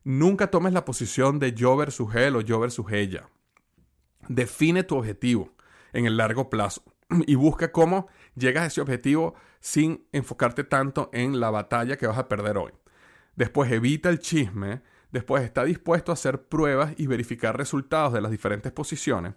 Nunca 0.10 0.50
tomes 0.50 0.72
la 0.72 0.86
posición 0.86 1.38
de 1.38 1.52
yo 1.52 1.76
versus 1.76 2.16
él 2.16 2.38
o 2.38 2.40
yo 2.40 2.62
versus 2.62 2.90
ella. 2.94 3.28
Define 4.30 4.84
tu 4.84 4.96
objetivo 4.96 5.54
en 5.92 6.06
el 6.06 6.16
largo 6.16 6.50
plazo 6.50 6.82
y 7.28 7.36
busca 7.36 7.74
cómo 7.74 8.08
llegas 8.34 8.64
a 8.64 8.68
ese 8.68 8.80
objetivo 8.80 9.36
sin 9.60 10.08
enfocarte 10.14 10.64
tanto 10.64 11.10
en 11.12 11.42
la 11.42 11.50
batalla 11.50 11.98
que 11.98 12.08
vas 12.08 12.18
a 12.18 12.30
perder 12.30 12.58
hoy. 12.58 12.72
Después 13.36 13.70
evita 13.70 14.08
el 14.08 14.20
chisme, 14.20 14.82
después 15.12 15.44
está 15.44 15.66
dispuesto 15.66 16.14
a 16.14 16.14
hacer 16.14 16.44
pruebas 16.44 16.94
y 16.96 17.08
verificar 17.08 17.58
resultados 17.58 18.14
de 18.14 18.22
las 18.22 18.32
diferentes 18.32 18.72
posiciones. 18.72 19.34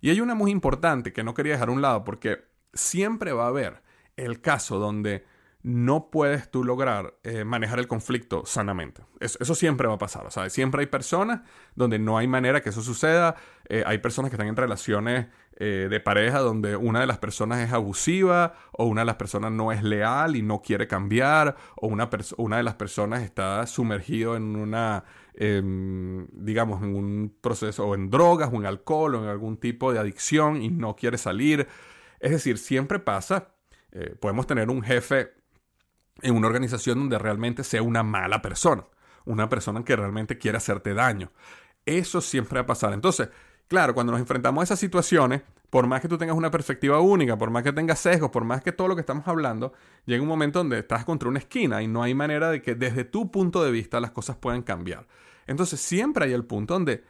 Y 0.00 0.10
hay 0.10 0.20
una 0.20 0.36
muy 0.36 0.52
importante 0.52 1.12
que 1.12 1.24
no 1.24 1.34
quería 1.34 1.54
dejar 1.54 1.70
a 1.70 1.72
un 1.72 1.82
lado 1.82 2.04
porque 2.04 2.44
siempre 2.72 3.32
va 3.32 3.46
a 3.46 3.48
haber 3.48 3.82
el 4.16 4.40
caso 4.40 4.78
donde 4.78 5.24
no 5.62 6.10
puedes 6.10 6.50
tú 6.50 6.64
lograr 6.64 7.14
eh, 7.22 7.44
manejar 7.44 7.78
el 7.78 7.86
conflicto 7.86 8.44
sanamente. 8.44 9.02
Eso, 9.20 9.54
siempre 9.54 9.86
va 9.86 9.94
a 9.94 9.98
pasar. 9.98 10.26
O 10.26 10.30
sea, 10.30 10.50
siempre 10.50 10.80
hay 10.80 10.86
personas 10.86 11.42
donde 11.76 12.00
no 12.00 12.18
hay 12.18 12.26
manera 12.26 12.60
que 12.60 12.70
eso 12.70 12.82
suceda. 12.82 13.36
Eh, 13.68 13.84
hay 13.86 13.98
personas 13.98 14.30
que 14.30 14.34
están 14.34 14.48
en 14.48 14.56
relaciones 14.56 15.28
eh, 15.56 15.86
de 15.88 16.00
pareja 16.00 16.40
donde 16.40 16.74
una 16.74 17.00
de 17.00 17.06
las 17.06 17.18
personas 17.18 17.60
es 17.60 17.72
abusiva 17.72 18.54
o 18.72 18.86
una 18.86 19.02
de 19.02 19.04
las 19.04 19.16
personas 19.16 19.52
no 19.52 19.70
es 19.70 19.84
leal 19.84 20.34
y 20.34 20.42
no 20.42 20.62
quiere 20.62 20.88
cambiar 20.88 21.56
o 21.76 21.86
una, 21.86 22.10
una 22.38 22.56
de 22.56 22.62
las 22.64 22.74
personas 22.74 23.22
está 23.22 23.64
sumergido 23.66 24.34
en 24.34 24.56
una, 24.56 25.04
em, 25.34 26.26
digamos, 26.32 26.82
en 26.82 26.96
un 26.96 27.36
proceso 27.40 27.86
o 27.86 27.94
en 27.94 28.10
drogas 28.10 28.50
o 28.52 28.56
en 28.56 28.66
alcohol 28.66 29.14
o 29.14 29.22
en 29.22 29.28
algún 29.28 29.58
tipo 29.58 29.92
de 29.92 30.00
adicción 30.00 30.60
y 30.60 30.70
no 30.70 30.96
quiere 30.96 31.18
salir. 31.18 31.68
Es 32.18 32.32
decir, 32.32 32.58
siempre 32.58 32.98
pasa. 32.98 33.48
podemos 34.20 34.46
tener 34.46 34.70
un 34.70 34.82
jefe 34.82 35.41
en 36.22 36.34
una 36.34 36.46
organización 36.46 36.98
donde 36.98 37.18
realmente 37.18 37.64
sea 37.64 37.82
una 37.82 38.02
mala 38.02 38.40
persona, 38.40 38.84
una 39.24 39.48
persona 39.48 39.84
que 39.84 39.96
realmente 39.96 40.38
quiere 40.38 40.58
hacerte 40.58 40.94
daño. 40.94 41.30
Eso 41.84 42.20
siempre 42.20 42.58
va 42.58 42.62
a 42.62 42.66
pasar. 42.66 42.92
Entonces, 42.92 43.28
claro, 43.68 43.94
cuando 43.94 44.12
nos 44.12 44.20
enfrentamos 44.20 44.62
a 44.62 44.64
esas 44.64 44.78
situaciones, 44.78 45.42
por 45.68 45.86
más 45.86 46.00
que 46.00 46.08
tú 46.08 46.18
tengas 46.18 46.36
una 46.36 46.50
perspectiva 46.50 47.00
única, 47.00 47.36
por 47.36 47.50
más 47.50 47.62
que 47.62 47.72
tengas 47.72 47.98
sesgos, 47.98 48.30
por 48.30 48.44
más 48.44 48.62
que 48.62 48.72
todo 48.72 48.88
lo 48.88 48.94
que 48.94 49.00
estamos 49.00 49.26
hablando, 49.26 49.72
llega 50.04 50.22
un 50.22 50.28
momento 50.28 50.58
donde 50.58 50.78
estás 50.78 51.04
contra 51.04 51.28
una 51.28 51.38
esquina 51.38 51.82
y 51.82 51.88
no 51.88 52.02
hay 52.02 52.14
manera 52.14 52.50
de 52.50 52.62
que 52.62 52.74
desde 52.74 53.04
tu 53.04 53.30
punto 53.30 53.64
de 53.64 53.70
vista 53.70 53.98
las 53.98 54.10
cosas 54.10 54.36
puedan 54.36 54.62
cambiar. 54.62 55.06
Entonces, 55.46 55.80
siempre 55.80 56.26
hay 56.26 56.32
el 56.32 56.44
punto 56.44 56.74
donde 56.74 57.04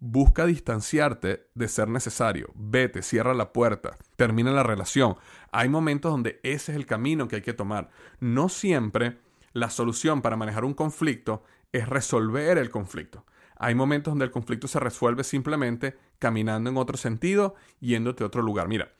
Busca 0.00 0.46
distanciarte 0.46 1.48
de 1.54 1.68
ser 1.68 1.88
necesario. 1.88 2.50
Vete, 2.54 3.02
cierra 3.02 3.34
la 3.34 3.52
puerta, 3.52 3.96
termina 4.16 4.52
la 4.52 4.62
relación. 4.62 5.16
Hay 5.50 5.68
momentos 5.68 6.12
donde 6.12 6.40
ese 6.42 6.72
es 6.72 6.76
el 6.76 6.86
camino 6.86 7.26
que 7.26 7.36
hay 7.36 7.42
que 7.42 7.52
tomar. 7.52 7.90
No 8.20 8.48
siempre 8.48 9.18
la 9.52 9.70
solución 9.70 10.22
para 10.22 10.36
manejar 10.36 10.64
un 10.64 10.74
conflicto 10.74 11.42
es 11.72 11.88
resolver 11.88 12.58
el 12.58 12.70
conflicto. 12.70 13.24
Hay 13.56 13.74
momentos 13.74 14.12
donde 14.12 14.24
el 14.24 14.30
conflicto 14.30 14.68
se 14.68 14.78
resuelve 14.78 15.24
simplemente 15.24 15.98
caminando 16.18 16.70
en 16.70 16.76
otro 16.76 16.96
sentido, 16.96 17.56
yéndote 17.80 18.22
a 18.22 18.28
otro 18.28 18.40
lugar. 18.42 18.68
Mira, 18.68 18.92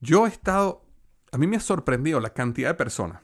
yo 0.00 0.26
he 0.26 0.28
estado, 0.28 0.82
a 1.32 1.38
mí 1.38 1.46
me 1.46 1.56
ha 1.56 1.60
sorprendido 1.60 2.20
la 2.20 2.34
cantidad 2.34 2.68
de 2.68 2.74
personas 2.74 3.22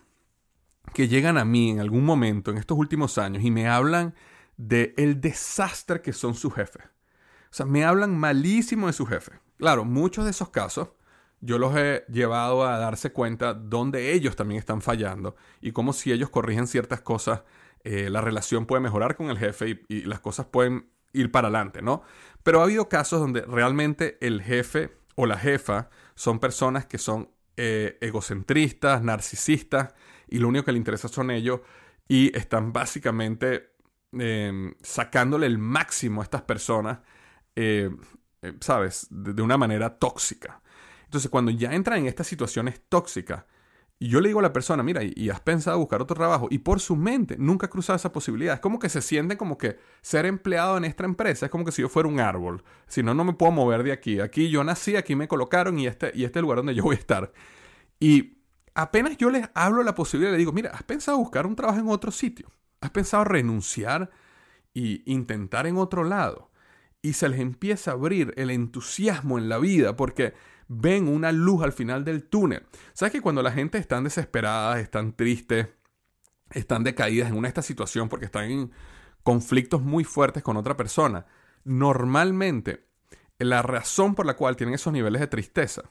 que 0.95 1.09
llegan 1.09 1.37
a 1.37 1.45
mí 1.45 1.71
en 1.71 1.81
algún 1.81 2.05
momento 2.05 2.51
en 2.51 2.59
estos 2.59 2.79
últimos 2.79 3.19
años 3.19 3.45
y 3.45 3.51
me 3.51 3.69
hablan 3.69 4.15
de 4.57 4.95
el 4.97 5.21
desastre 5.21 6.01
que 6.01 6.13
son 6.13 6.35
sus 6.35 6.55
jefes. 6.55 6.85
O 6.85 7.55
sea, 7.57 7.67
me 7.67 7.85
hablan 7.85 8.17
malísimo 8.17 8.87
de 8.87 8.93
su 8.93 9.07
jefe. 9.07 9.33
Claro, 9.59 9.85
muchos 9.85 10.25
de 10.25 10.31
esos 10.31 10.51
casos 10.51 10.91
yo 11.41 11.59
los 11.59 11.77
he 11.77 12.05
llevado 12.09 12.67
a 12.67 12.79
darse 12.79 13.13
cuenta 13.13 13.55
donde 13.55 14.13
ellos 14.13 14.37
también 14.37 14.59
están 14.59 14.81
fallando 14.81 15.37
y 15.61 15.73
cómo 15.73 15.93
si 15.93 16.13
ellos 16.13 16.31
corrigen 16.31 16.67
ciertas 16.67 17.03
cosas, 17.03 17.43
eh, 17.85 18.11
la 18.11 18.21
relación 18.21 18.67
puede 18.67 18.81
mejorar 18.81 19.17
con 19.17 19.31
el 19.31 19.39
jefe 19.39 19.85
y, 19.89 20.03
las 20.03 20.21
cosas 20.21 20.47
pueden 20.47 20.91
ir 21.13 21.31
para 21.31 21.49
adelante, 21.49 21.83
¿no? 21.83 22.03
Pero 22.43 22.61
ha 22.61 22.65
habido 22.65 22.89
casos 22.89 23.21
donde 23.21 23.43
realmente 23.43 24.19
el 24.21 24.43
jefe 24.43 24.97
o 25.15 25.27
la 25.27 25.39
jefa 25.39 25.89
son 26.15 26.41
personas 26.41 26.87
que 26.87 26.99
son 26.99 27.31
eh, 27.57 27.97
egocentristas, 28.01 29.03
narcisistas 29.03 29.95
y 30.29 30.39
lo 30.39 30.49
único 30.49 30.65
que 30.65 30.73
le 30.73 30.79
interesa 30.79 31.09
son 31.09 31.31
ellos 31.31 31.61
y 32.09 32.37
están 32.37 32.73
básicamente 32.73 33.76
Em, 34.21 34.75
sacándole 34.83 35.47
el 35.47 35.59
máximo 35.59 36.21
a 36.21 36.25
estas 36.25 36.43
personas, 36.43 36.99
eh, 37.55 37.91
eh, 38.43 38.53
¿sabes? 38.61 39.07
De, 39.11 39.43
una 39.43 39.57
manera 39.57 39.99
tóxica. 39.99 40.63
Entonces, 41.05 41.31
cuando 41.31 41.51
ya 41.51 41.73
entran 41.73 42.01
en 42.01 42.07
estas 42.07 42.27
situaciones 42.27 42.81
tóxicas, 42.89 43.45
y 43.99 44.09
yo 44.09 44.21
le 44.21 44.29
digo 44.29 44.41
a 44.41 44.43
la 44.43 44.53
persona, 44.53 44.83
mira, 44.83 45.03
y, 45.03 45.31
has 45.31 45.41
pensado 45.41 45.79
buscar 45.79 46.03
otro 46.03 46.17
trabajo, 46.17 46.49
y 46.51 46.59
por 46.59 46.81
su 46.81 46.97
mente 46.97 47.37
nunca 47.39 47.67
ha 47.67 47.71
cruzado 47.71 47.97
esa 47.97 48.13
posibilidad. 48.13 48.55
Es 48.55 48.61
como 48.61 48.79
que 48.79 48.89
se 48.91 49.01
siente 49.01 49.37
como 49.37 49.57
que 49.57 49.79
ser 50.03 50.27
empleado 50.27 50.77
en 50.77 50.85
esta 50.85 51.05
empresa 51.05 51.47
es 51.47 51.53
como 51.53 51.65
que 51.65 51.73
si 51.73 51.83
yo 51.83 51.89
fuera 51.89 52.09
un 52.09 52.21
árbol. 52.21 52.63
Si 52.87 53.03
no, 53.03 53.15
no 53.15 53.25
me 53.25 53.33
puedo 53.33 53.53
mover 53.53 53.83
de 53.83 53.93
aquí. 53.93 54.21
Aquí 54.21 54.51
yo 54.51 54.65
nací, 54.65 54.97
aquí 54.97 55.17
me 55.17 55.29
colocaron 55.29 55.79
y 55.79 55.87
este, 55.87 56.13
y 56.15 56.25
este 56.25 56.43
lugar 56.43 56.59
donde 56.59 56.75
yo 56.75 56.83
voy 56.85 56.97
a 56.97 56.99
estar. 56.99 57.33
Y 58.01 58.39
apenas 58.75 59.17
yo 59.17 59.31
les 59.31 59.49
hablo 59.55 59.83
la 59.83 59.95
posibilidad, 59.95 60.33
le 60.33 60.39
digo, 60.39 60.53
mira, 60.53 60.71
¿has 60.71 60.83
pensado 60.83 61.19
buscar 61.19 61.47
un 61.47 61.57
trabajo 61.57 61.81
en 61.81 61.89
otro 61.89 62.11
sitio? 62.11 62.51
¿Has 62.81 62.91
pensado 62.91 63.25
renunciar 63.25 64.11
e 64.75 65.03
intentar 65.07 65.67
en 65.67 65.77
otro 65.77 66.05
lado? 66.05 66.51
Y 67.03 67.15
se 67.15 67.29
les 67.29 67.41
empieza 67.41 67.91
a 67.91 67.95
abrir 67.95 68.35
el 68.37 68.51
entusiasmo 68.51 69.39
en 69.39 69.49
la 69.49 69.59
vida 69.59 69.97
porque 69.97 70.35
ven 70.69 71.09
una 71.09 71.33
luz 71.33 71.63
al 71.63 71.73
final 71.73 72.05
del 72.05 72.25
túnel. 72.25 72.67
¿Sabes 72.93 73.13
que 73.13 73.21
cuando 73.21 73.43
la 73.43 73.53
gente 73.53 73.79
está 73.79 74.01
desesperada, 74.01 74.81
están 74.81 75.13
tristes, 75.13 75.69
están 76.51 76.85
decaídas 76.85 77.31
en 77.31 77.37
una 77.37 77.49
esta 77.49 77.63
situación 77.63 78.09
porque 78.09 78.27
están 78.27 78.51
en 78.51 78.73
conflictos 79.23 79.83
muy 79.83 80.05
fuertes 80.05 80.43
con 80.43 80.57
otra 80.57 80.77
persona, 80.77 81.27
normalmente 81.65 82.87
la 83.39 83.63
razón 83.63 84.15
por 84.15 84.25
la 84.25 84.37
cual 84.37 84.57
tienen 84.57 84.75
esos 84.75 84.93
niveles 84.93 85.21
de 85.21 85.27
tristeza 85.27 85.83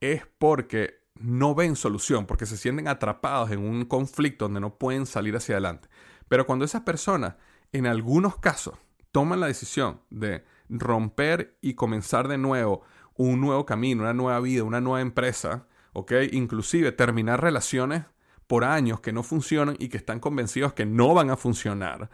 es 0.00 0.26
porque 0.38 1.02
no 1.14 1.54
ven 1.54 1.76
solución, 1.76 2.26
porque 2.26 2.46
se 2.46 2.56
sienten 2.56 2.88
atrapados 2.88 3.50
en 3.50 3.60
un 3.60 3.84
conflicto 3.84 4.46
donde 4.46 4.60
no 4.60 4.76
pueden 4.76 5.06
salir 5.06 5.36
hacia 5.36 5.54
adelante. 5.54 5.88
Pero 6.32 6.46
cuando 6.46 6.64
esas 6.64 6.80
personas, 6.80 7.34
en 7.72 7.86
algunos 7.86 8.38
casos, 8.38 8.78
toman 9.10 9.38
la 9.38 9.48
decisión 9.48 10.00
de 10.08 10.46
romper 10.70 11.58
y 11.60 11.74
comenzar 11.74 12.26
de 12.26 12.38
nuevo 12.38 12.80
un 13.16 13.38
nuevo 13.38 13.66
camino, 13.66 14.04
una 14.04 14.14
nueva 14.14 14.40
vida, 14.40 14.64
una 14.64 14.80
nueva 14.80 15.02
empresa, 15.02 15.66
¿ok? 15.92 16.12
Inclusive 16.32 16.90
terminar 16.92 17.42
relaciones 17.42 18.04
por 18.46 18.64
años 18.64 19.00
que 19.00 19.12
no 19.12 19.22
funcionan 19.22 19.76
y 19.78 19.90
que 19.90 19.98
están 19.98 20.20
convencidos 20.20 20.72
que 20.72 20.86
no 20.86 21.12
van 21.12 21.28
a 21.28 21.36
funcionar, 21.36 22.08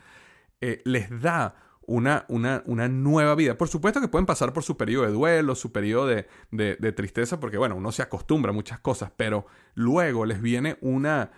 eh, 0.60 0.82
les 0.84 1.22
da 1.22 1.54
una, 1.86 2.24
una, 2.26 2.64
una, 2.66 2.88
nueva 2.88 3.36
vida. 3.36 3.56
Por 3.56 3.68
supuesto 3.68 4.00
que 4.00 4.08
pueden 4.08 4.26
pasar 4.26 4.52
por 4.52 4.64
su 4.64 4.76
periodo 4.76 5.06
de 5.06 5.12
duelo, 5.12 5.54
su 5.54 5.70
periodo 5.70 6.08
de, 6.08 6.26
de 6.50 6.92
tristeza, 6.92 7.38
porque 7.38 7.56
bueno, 7.56 7.76
uno 7.76 7.92
se 7.92 8.02
acostumbra 8.02 8.50
a 8.50 8.54
muchas 8.54 8.80
cosas, 8.80 9.12
pero 9.16 9.46
luego 9.74 10.26
les 10.26 10.42
viene 10.42 10.76
una, 10.80 11.30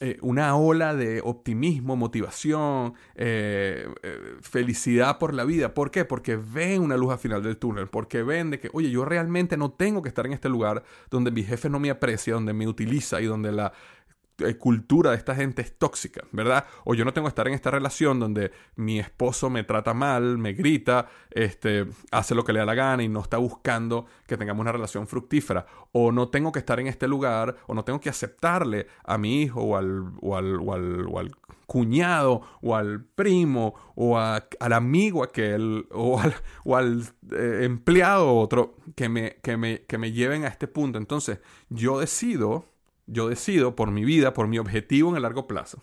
eh, 0.00 0.18
una 0.22 0.56
ola 0.56 0.92
de 0.94 1.20
optimismo, 1.22 1.94
motivación, 1.94 2.94
eh, 3.14 3.86
eh, 4.02 4.18
felicidad 4.40 5.18
por 5.18 5.32
la 5.32 5.44
vida. 5.44 5.72
¿Por 5.72 5.92
qué? 5.92 6.04
Porque 6.04 6.36
ven 6.36 6.82
una 6.82 6.96
luz 6.96 7.12
al 7.12 7.18
final 7.18 7.44
del 7.44 7.56
túnel, 7.58 7.86
porque 7.86 8.24
ven 8.24 8.50
de 8.50 8.58
que, 8.58 8.70
oye, 8.72 8.90
yo 8.90 9.04
realmente 9.04 9.56
no 9.56 9.70
tengo 9.70 10.02
que 10.02 10.08
estar 10.08 10.26
en 10.26 10.32
este 10.32 10.48
lugar 10.48 10.82
donde 11.10 11.30
mi 11.30 11.44
jefe 11.44 11.70
no 11.70 11.78
me 11.78 11.90
aprecia, 11.90 12.34
donde 12.34 12.52
me 12.52 12.66
utiliza 12.66 13.20
y 13.20 13.26
donde 13.26 13.52
la, 13.52 13.72
cultura 14.58 15.10
de 15.10 15.16
esta 15.16 15.34
gente 15.34 15.62
es 15.62 15.78
tóxica, 15.78 16.24
¿verdad? 16.32 16.64
O 16.84 16.94
yo 16.94 17.04
no 17.04 17.12
tengo 17.12 17.26
que 17.26 17.30
estar 17.30 17.46
en 17.46 17.54
esta 17.54 17.70
relación 17.70 18.18
donde 18.18 18.52
mi 18.76 18.98
esposo 18.98 19.50
me 19.50 19.64
trata 19.64 19.94
mal, 19.94 20.38
me 20.38 20.52
grita, 20.52 21.08
este, 21.30 21.86
hace 22.10 22.34
lo 22.34 22.44
que 22.44 22.52
le 22.52 22.58
da 22.60 22.66
la 22.66 22.74
gana 22.74 23.02
y 23.02 23.08
no 23.08 23.20
está 23.20 23.38
buscando 23.38 24.06
que 24.26 24.36
tengamos 24.36 24.62
una 24.62 24.72
relación 24.72 25.06
fructífera. 25.06 25.66
O 25.92 26.10
no 26.10 26.28
tengo 26.28 26.52
que 26.52 26.58
estar 26.58 26.80
en 26.80 26.88
este 26.88 27.06
lugar, 27.06 27.56
o 27.66 27.74
no 27.74 27.84
tengo 27.84 28.00
que 28.00 28.08
aceptarle 28.08 28.86
a 29.04 29.18
mi 29.18 29.42
hijo 29.42 29.62
o 29.62 29.76
al, 29.76 30.12
o 30.20 30.36
al, 30.36 30.60
o 30.60 31.18
al, 31.18 31.30
cuñado 31.66 32.42
o 32.60 32.76
al 32.76 33.02
primo 33.02 33.74
o 33.94 34.18
al 34.18 34.72
amigo 34.72 35.24
aquel 35.24 35.86
o 35.92 36.20
al, 36.20 36.34
o 36.64 36.76
al 36.76 37.02
eh, 37.32 37.60
empleado 37.62 38.34
otro 38.34 38.76
que 38.94 39.08
me, 39.08 39.36
que, 39.42 39.56
me, 39.56 39.82
que 39.86 39.96
me 39.96 40.12
lleven 40.12 40.44
a 40.44 40.48
este 40.48 40.68
punto. 40.68 40.98
Entonces 40.98 41.40
yo 41.70 42.00
decido 42.00 42.73
yo 43.06 43.28
decido 43.28 43.76
por 43.76 43.90
mi 43.90 44.04
vida, 44.04 44.32
por 44.32 44.48
mi 44.48 44.58
objetivo 44.58 45.10
en 45.10 45.16
el 45.16 45.22
largo 45.22 45.46
plazo, 45.46 45.82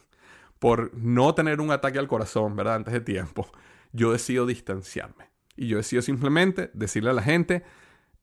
por 0.59 0.93
no 0.95 1.33
tener 1.35 1.61
un 1.61 1.71
ataque 1.71 1.99
al 1.99 2.07
corazón, 2.07 2.55
¿verdad? 2.55 2.75
Antes 2.75 2.93
de 2.93 3.01
tiempo, 3.01 3.49
yo 3.91 4.11
decido 4.11 4.45
distanciarme. 4.45 5.29
Y 5.55 5.67
yo 5.67 5.77
decido 5.77 6.01
simplemente 6.01 6.71
decirle 6.73 7.09
a 7.09 7.13
la 7.13 7.21
gente, 7.21 7.63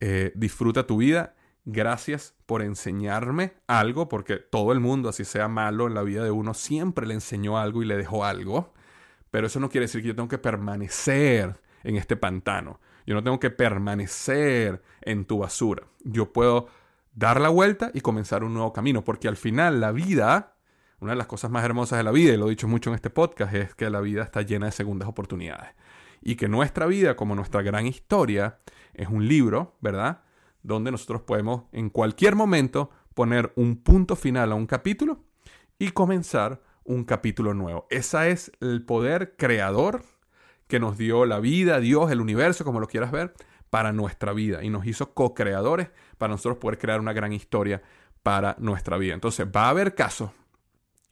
eh, 0.01 0.33
disfruta 0.35 0.87
tu 0.87 0.99
vida, 0.99 1.35
gracias 1.65 2.35
por 2.47 2.63
enseñarme 2.63 3.55
algo, 3.67 4.09
porque 4.09 4.37
todo 4.37 4.73
el 4.73 4.81
mundo, 4.81 5.09
así 5.09 5.25
sea 5.25 5.49
malo 5.49 5.87
en 5.87 5.95
la 5.95 6.03
vida 6.03 6.25
de 6.25 6.31
uno, 6.31 6.55
siempre 6.55 7.07
le 7.07 7.15
enseñó 7.15 7.59
algo 7.59 7.83
y 7.83 7.87
le 7.87 7.97
dejó 7.97 8.25
algo. 8.25 8.73
Pero 9.31 9.47
eso 9.47 9.61
no 9.61 9.69
quiere 9.69 9.85
decir 9.85 10.01
que 10.01 10.09
yo 10.09 10.17
tengo 10.17 10.29
que 10.29 10.39
permanecer 10.39 11.61
en 11.85 11.97
este 11.97 12.17
pantano. 12.17 12.81
Yo 13.07 13.15
no 13.15 13.23
tengo 13.23 13.39
que 13.39 13.51
permanecer 13.51 14.83
en 15.03 15.25
tu 15.25 15.39
basura. 15.39 15.85
Yo 16.05 16.33
puedo 16.33 16.69
dar 17.19 17.41
la 17.41 17.49
vuelta 17.49 17.91
y 17.93 18.01
comenzar 18.01 18.45
un 18.45 18.55
nuevo 18.55 18.73
camino, 18.73 19.03
porque 19.03 19.27
al 19.27 19.37
final 19.37 19.81
la 19.81 19.91
vida, 19.91 20.55
una 21.01 21.13
de 21.13 21.17
las 21.17 21.27
cosas 21.27 21.51
más 21.51 21.65
hermosas 21.65 21.99
de 21.99 22.05
la 22.05 22.13
vida, 22.13 22.33
y 22.33 22.37
lo 22.37 22.47
he 22.47 22.51
dicho 22.51 22.69
mucho 22.69 22.91
en 22.91 22.95
este 22.95 23.11
podcast, 23.11 23.53
es 23.55 23.75
que 23.75 23.91
la 23.91 24.01
vida 24.01 24.23
está 24.23 24.43
llena 24.43 24.67
de 24.67 24.73
segundas 24.73 25.09
oportunidades. 25.09 25.75
Y 26.23 26.37
que 26.37 26.47
nuestra 26.49 26.87
vida, 26.87 27.17
como 27.17 27.35
nuestra 27.35 27.63
gran 27.63 27.87
historia, 27.87 28.59
es 28.95 29.09
un 29.09 29.27
libro, 29.27 29.77
¿verdad? 29.81 30.23
Donde 30.63 30.93
nosotros 30.93 31.23
podemos 31.23 31.65
en 31.73 31.91
cualquier 31.91 32.37
momento 32.37 32.91
poner 33.15 33.53
un 33.57 33.83
punto 33.83 34.15
final 34.15 34.53
a 34.53 34.55
un 34.55 34.67
capítulo 34.67 35.25
y 35.77 35.91
comenzar 35.91 36.63
un 36.85 37.03
capítulo 37.03 37.53
nuevo. 37.53 37.89
Ese 37.91 38.31
es 38.31 38.53
el 38.61 38.85
poder 38.85 39.35
creador 39.37 40.05
que 40.69 40.79
nos 40.79 40.97
dio 40.97 41.27
la 41.27 41.41
vida, 41.41 41.81
Dios, 41.81 42.13
el 42.13 42.21
universo, 42.21 42.65
como 42.65 42.79
lo 42.79 42.87
quieras 42.87 43.11
ver, 43.11 43.35
para 43.71 43.93
nuestra 43.93 44.33
vida 44.33 44.63
y 44.63 44.71
nos 44.71 44.87
hizo 44.87 45.15
co-creadores 45.15 45.91
para 46.17 46.33
nosotros 46.33 46.59
poder 46.59 46.79
crear 46.79 47.01
una 47.01 47.13
gran 47.13 47.33
historia 47.33 47.83
para 48.23 48.57
nuestra 48.59 48.97
vida. 48.97 49.15
Entonces 49.15 49.47
va 49.47 49.67
a 49.67 49.71
haber 49.71 49.95
casos 49.95 50.31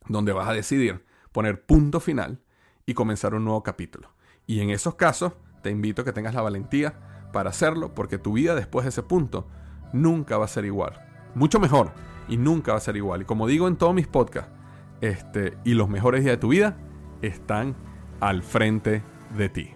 donde 0.08 0.32
vas 0.32 0.48
a 0.48 0.52
decidir 0.52 1.04
poner 1.32 1.64
punto 1.64 2.00
final 2.00 2.40
y 2.86 2.94
comenzar 2.94 3.34
un 3.34 3.44
nuevo 3.44 3.62
capítulo. 3.62 4.10
Y 4.46 4.60
en 4.60 4.70
esos 4.70 4.94
casos 4.94 5.32
te 5.62 5.70
invito 5.70 6.02
a 6.02 6.04
que 6.04 6.12
tengas 6.12 6.34
la 6.34 6.42
valentía 6.42 7.28
para 7.32 7.50
hacerlo 7.50 7.94
porque 7.94 8.18
tu 8.18 8.34
vida 8.34 8.54
después 8.54 8.84
de 8.84 8.90
ese 8.90 9.02
punto 9.02 9.48
nunca 9.92 10.38
va 10.38 10.44
a 10.44 10.48
ser 10.48 10.64
igual. 10.64 11.00
Mucho 11.34 11.60
mejor 11.60 11.92
y 12.28 12.36
nunca 12.36 12.72
va 12.72 12.78
a 12.78 12.80
ser 12.80 12.96
igual. 12.96 13.22
Y 13.22 13.24
como 13.24 13.46
digo 13.46 13.68
en 13.68 13.76
todos 13.76 13.94
mis 13.94 14.06
podcasts, 14.06 14.52
este, 15.00 15.56
y 15.64 15.74
los 15.74 15.88
mejores 15.88 16.22
días 16.22 16.36
de 16.36 16.40
tu 16.40 16.48
vida 16.48 16.76
están 17.22 17.76
al 18.20 18.42
frente 18.42 19.02
de 19.36 19.48
ti. 19.48 19.75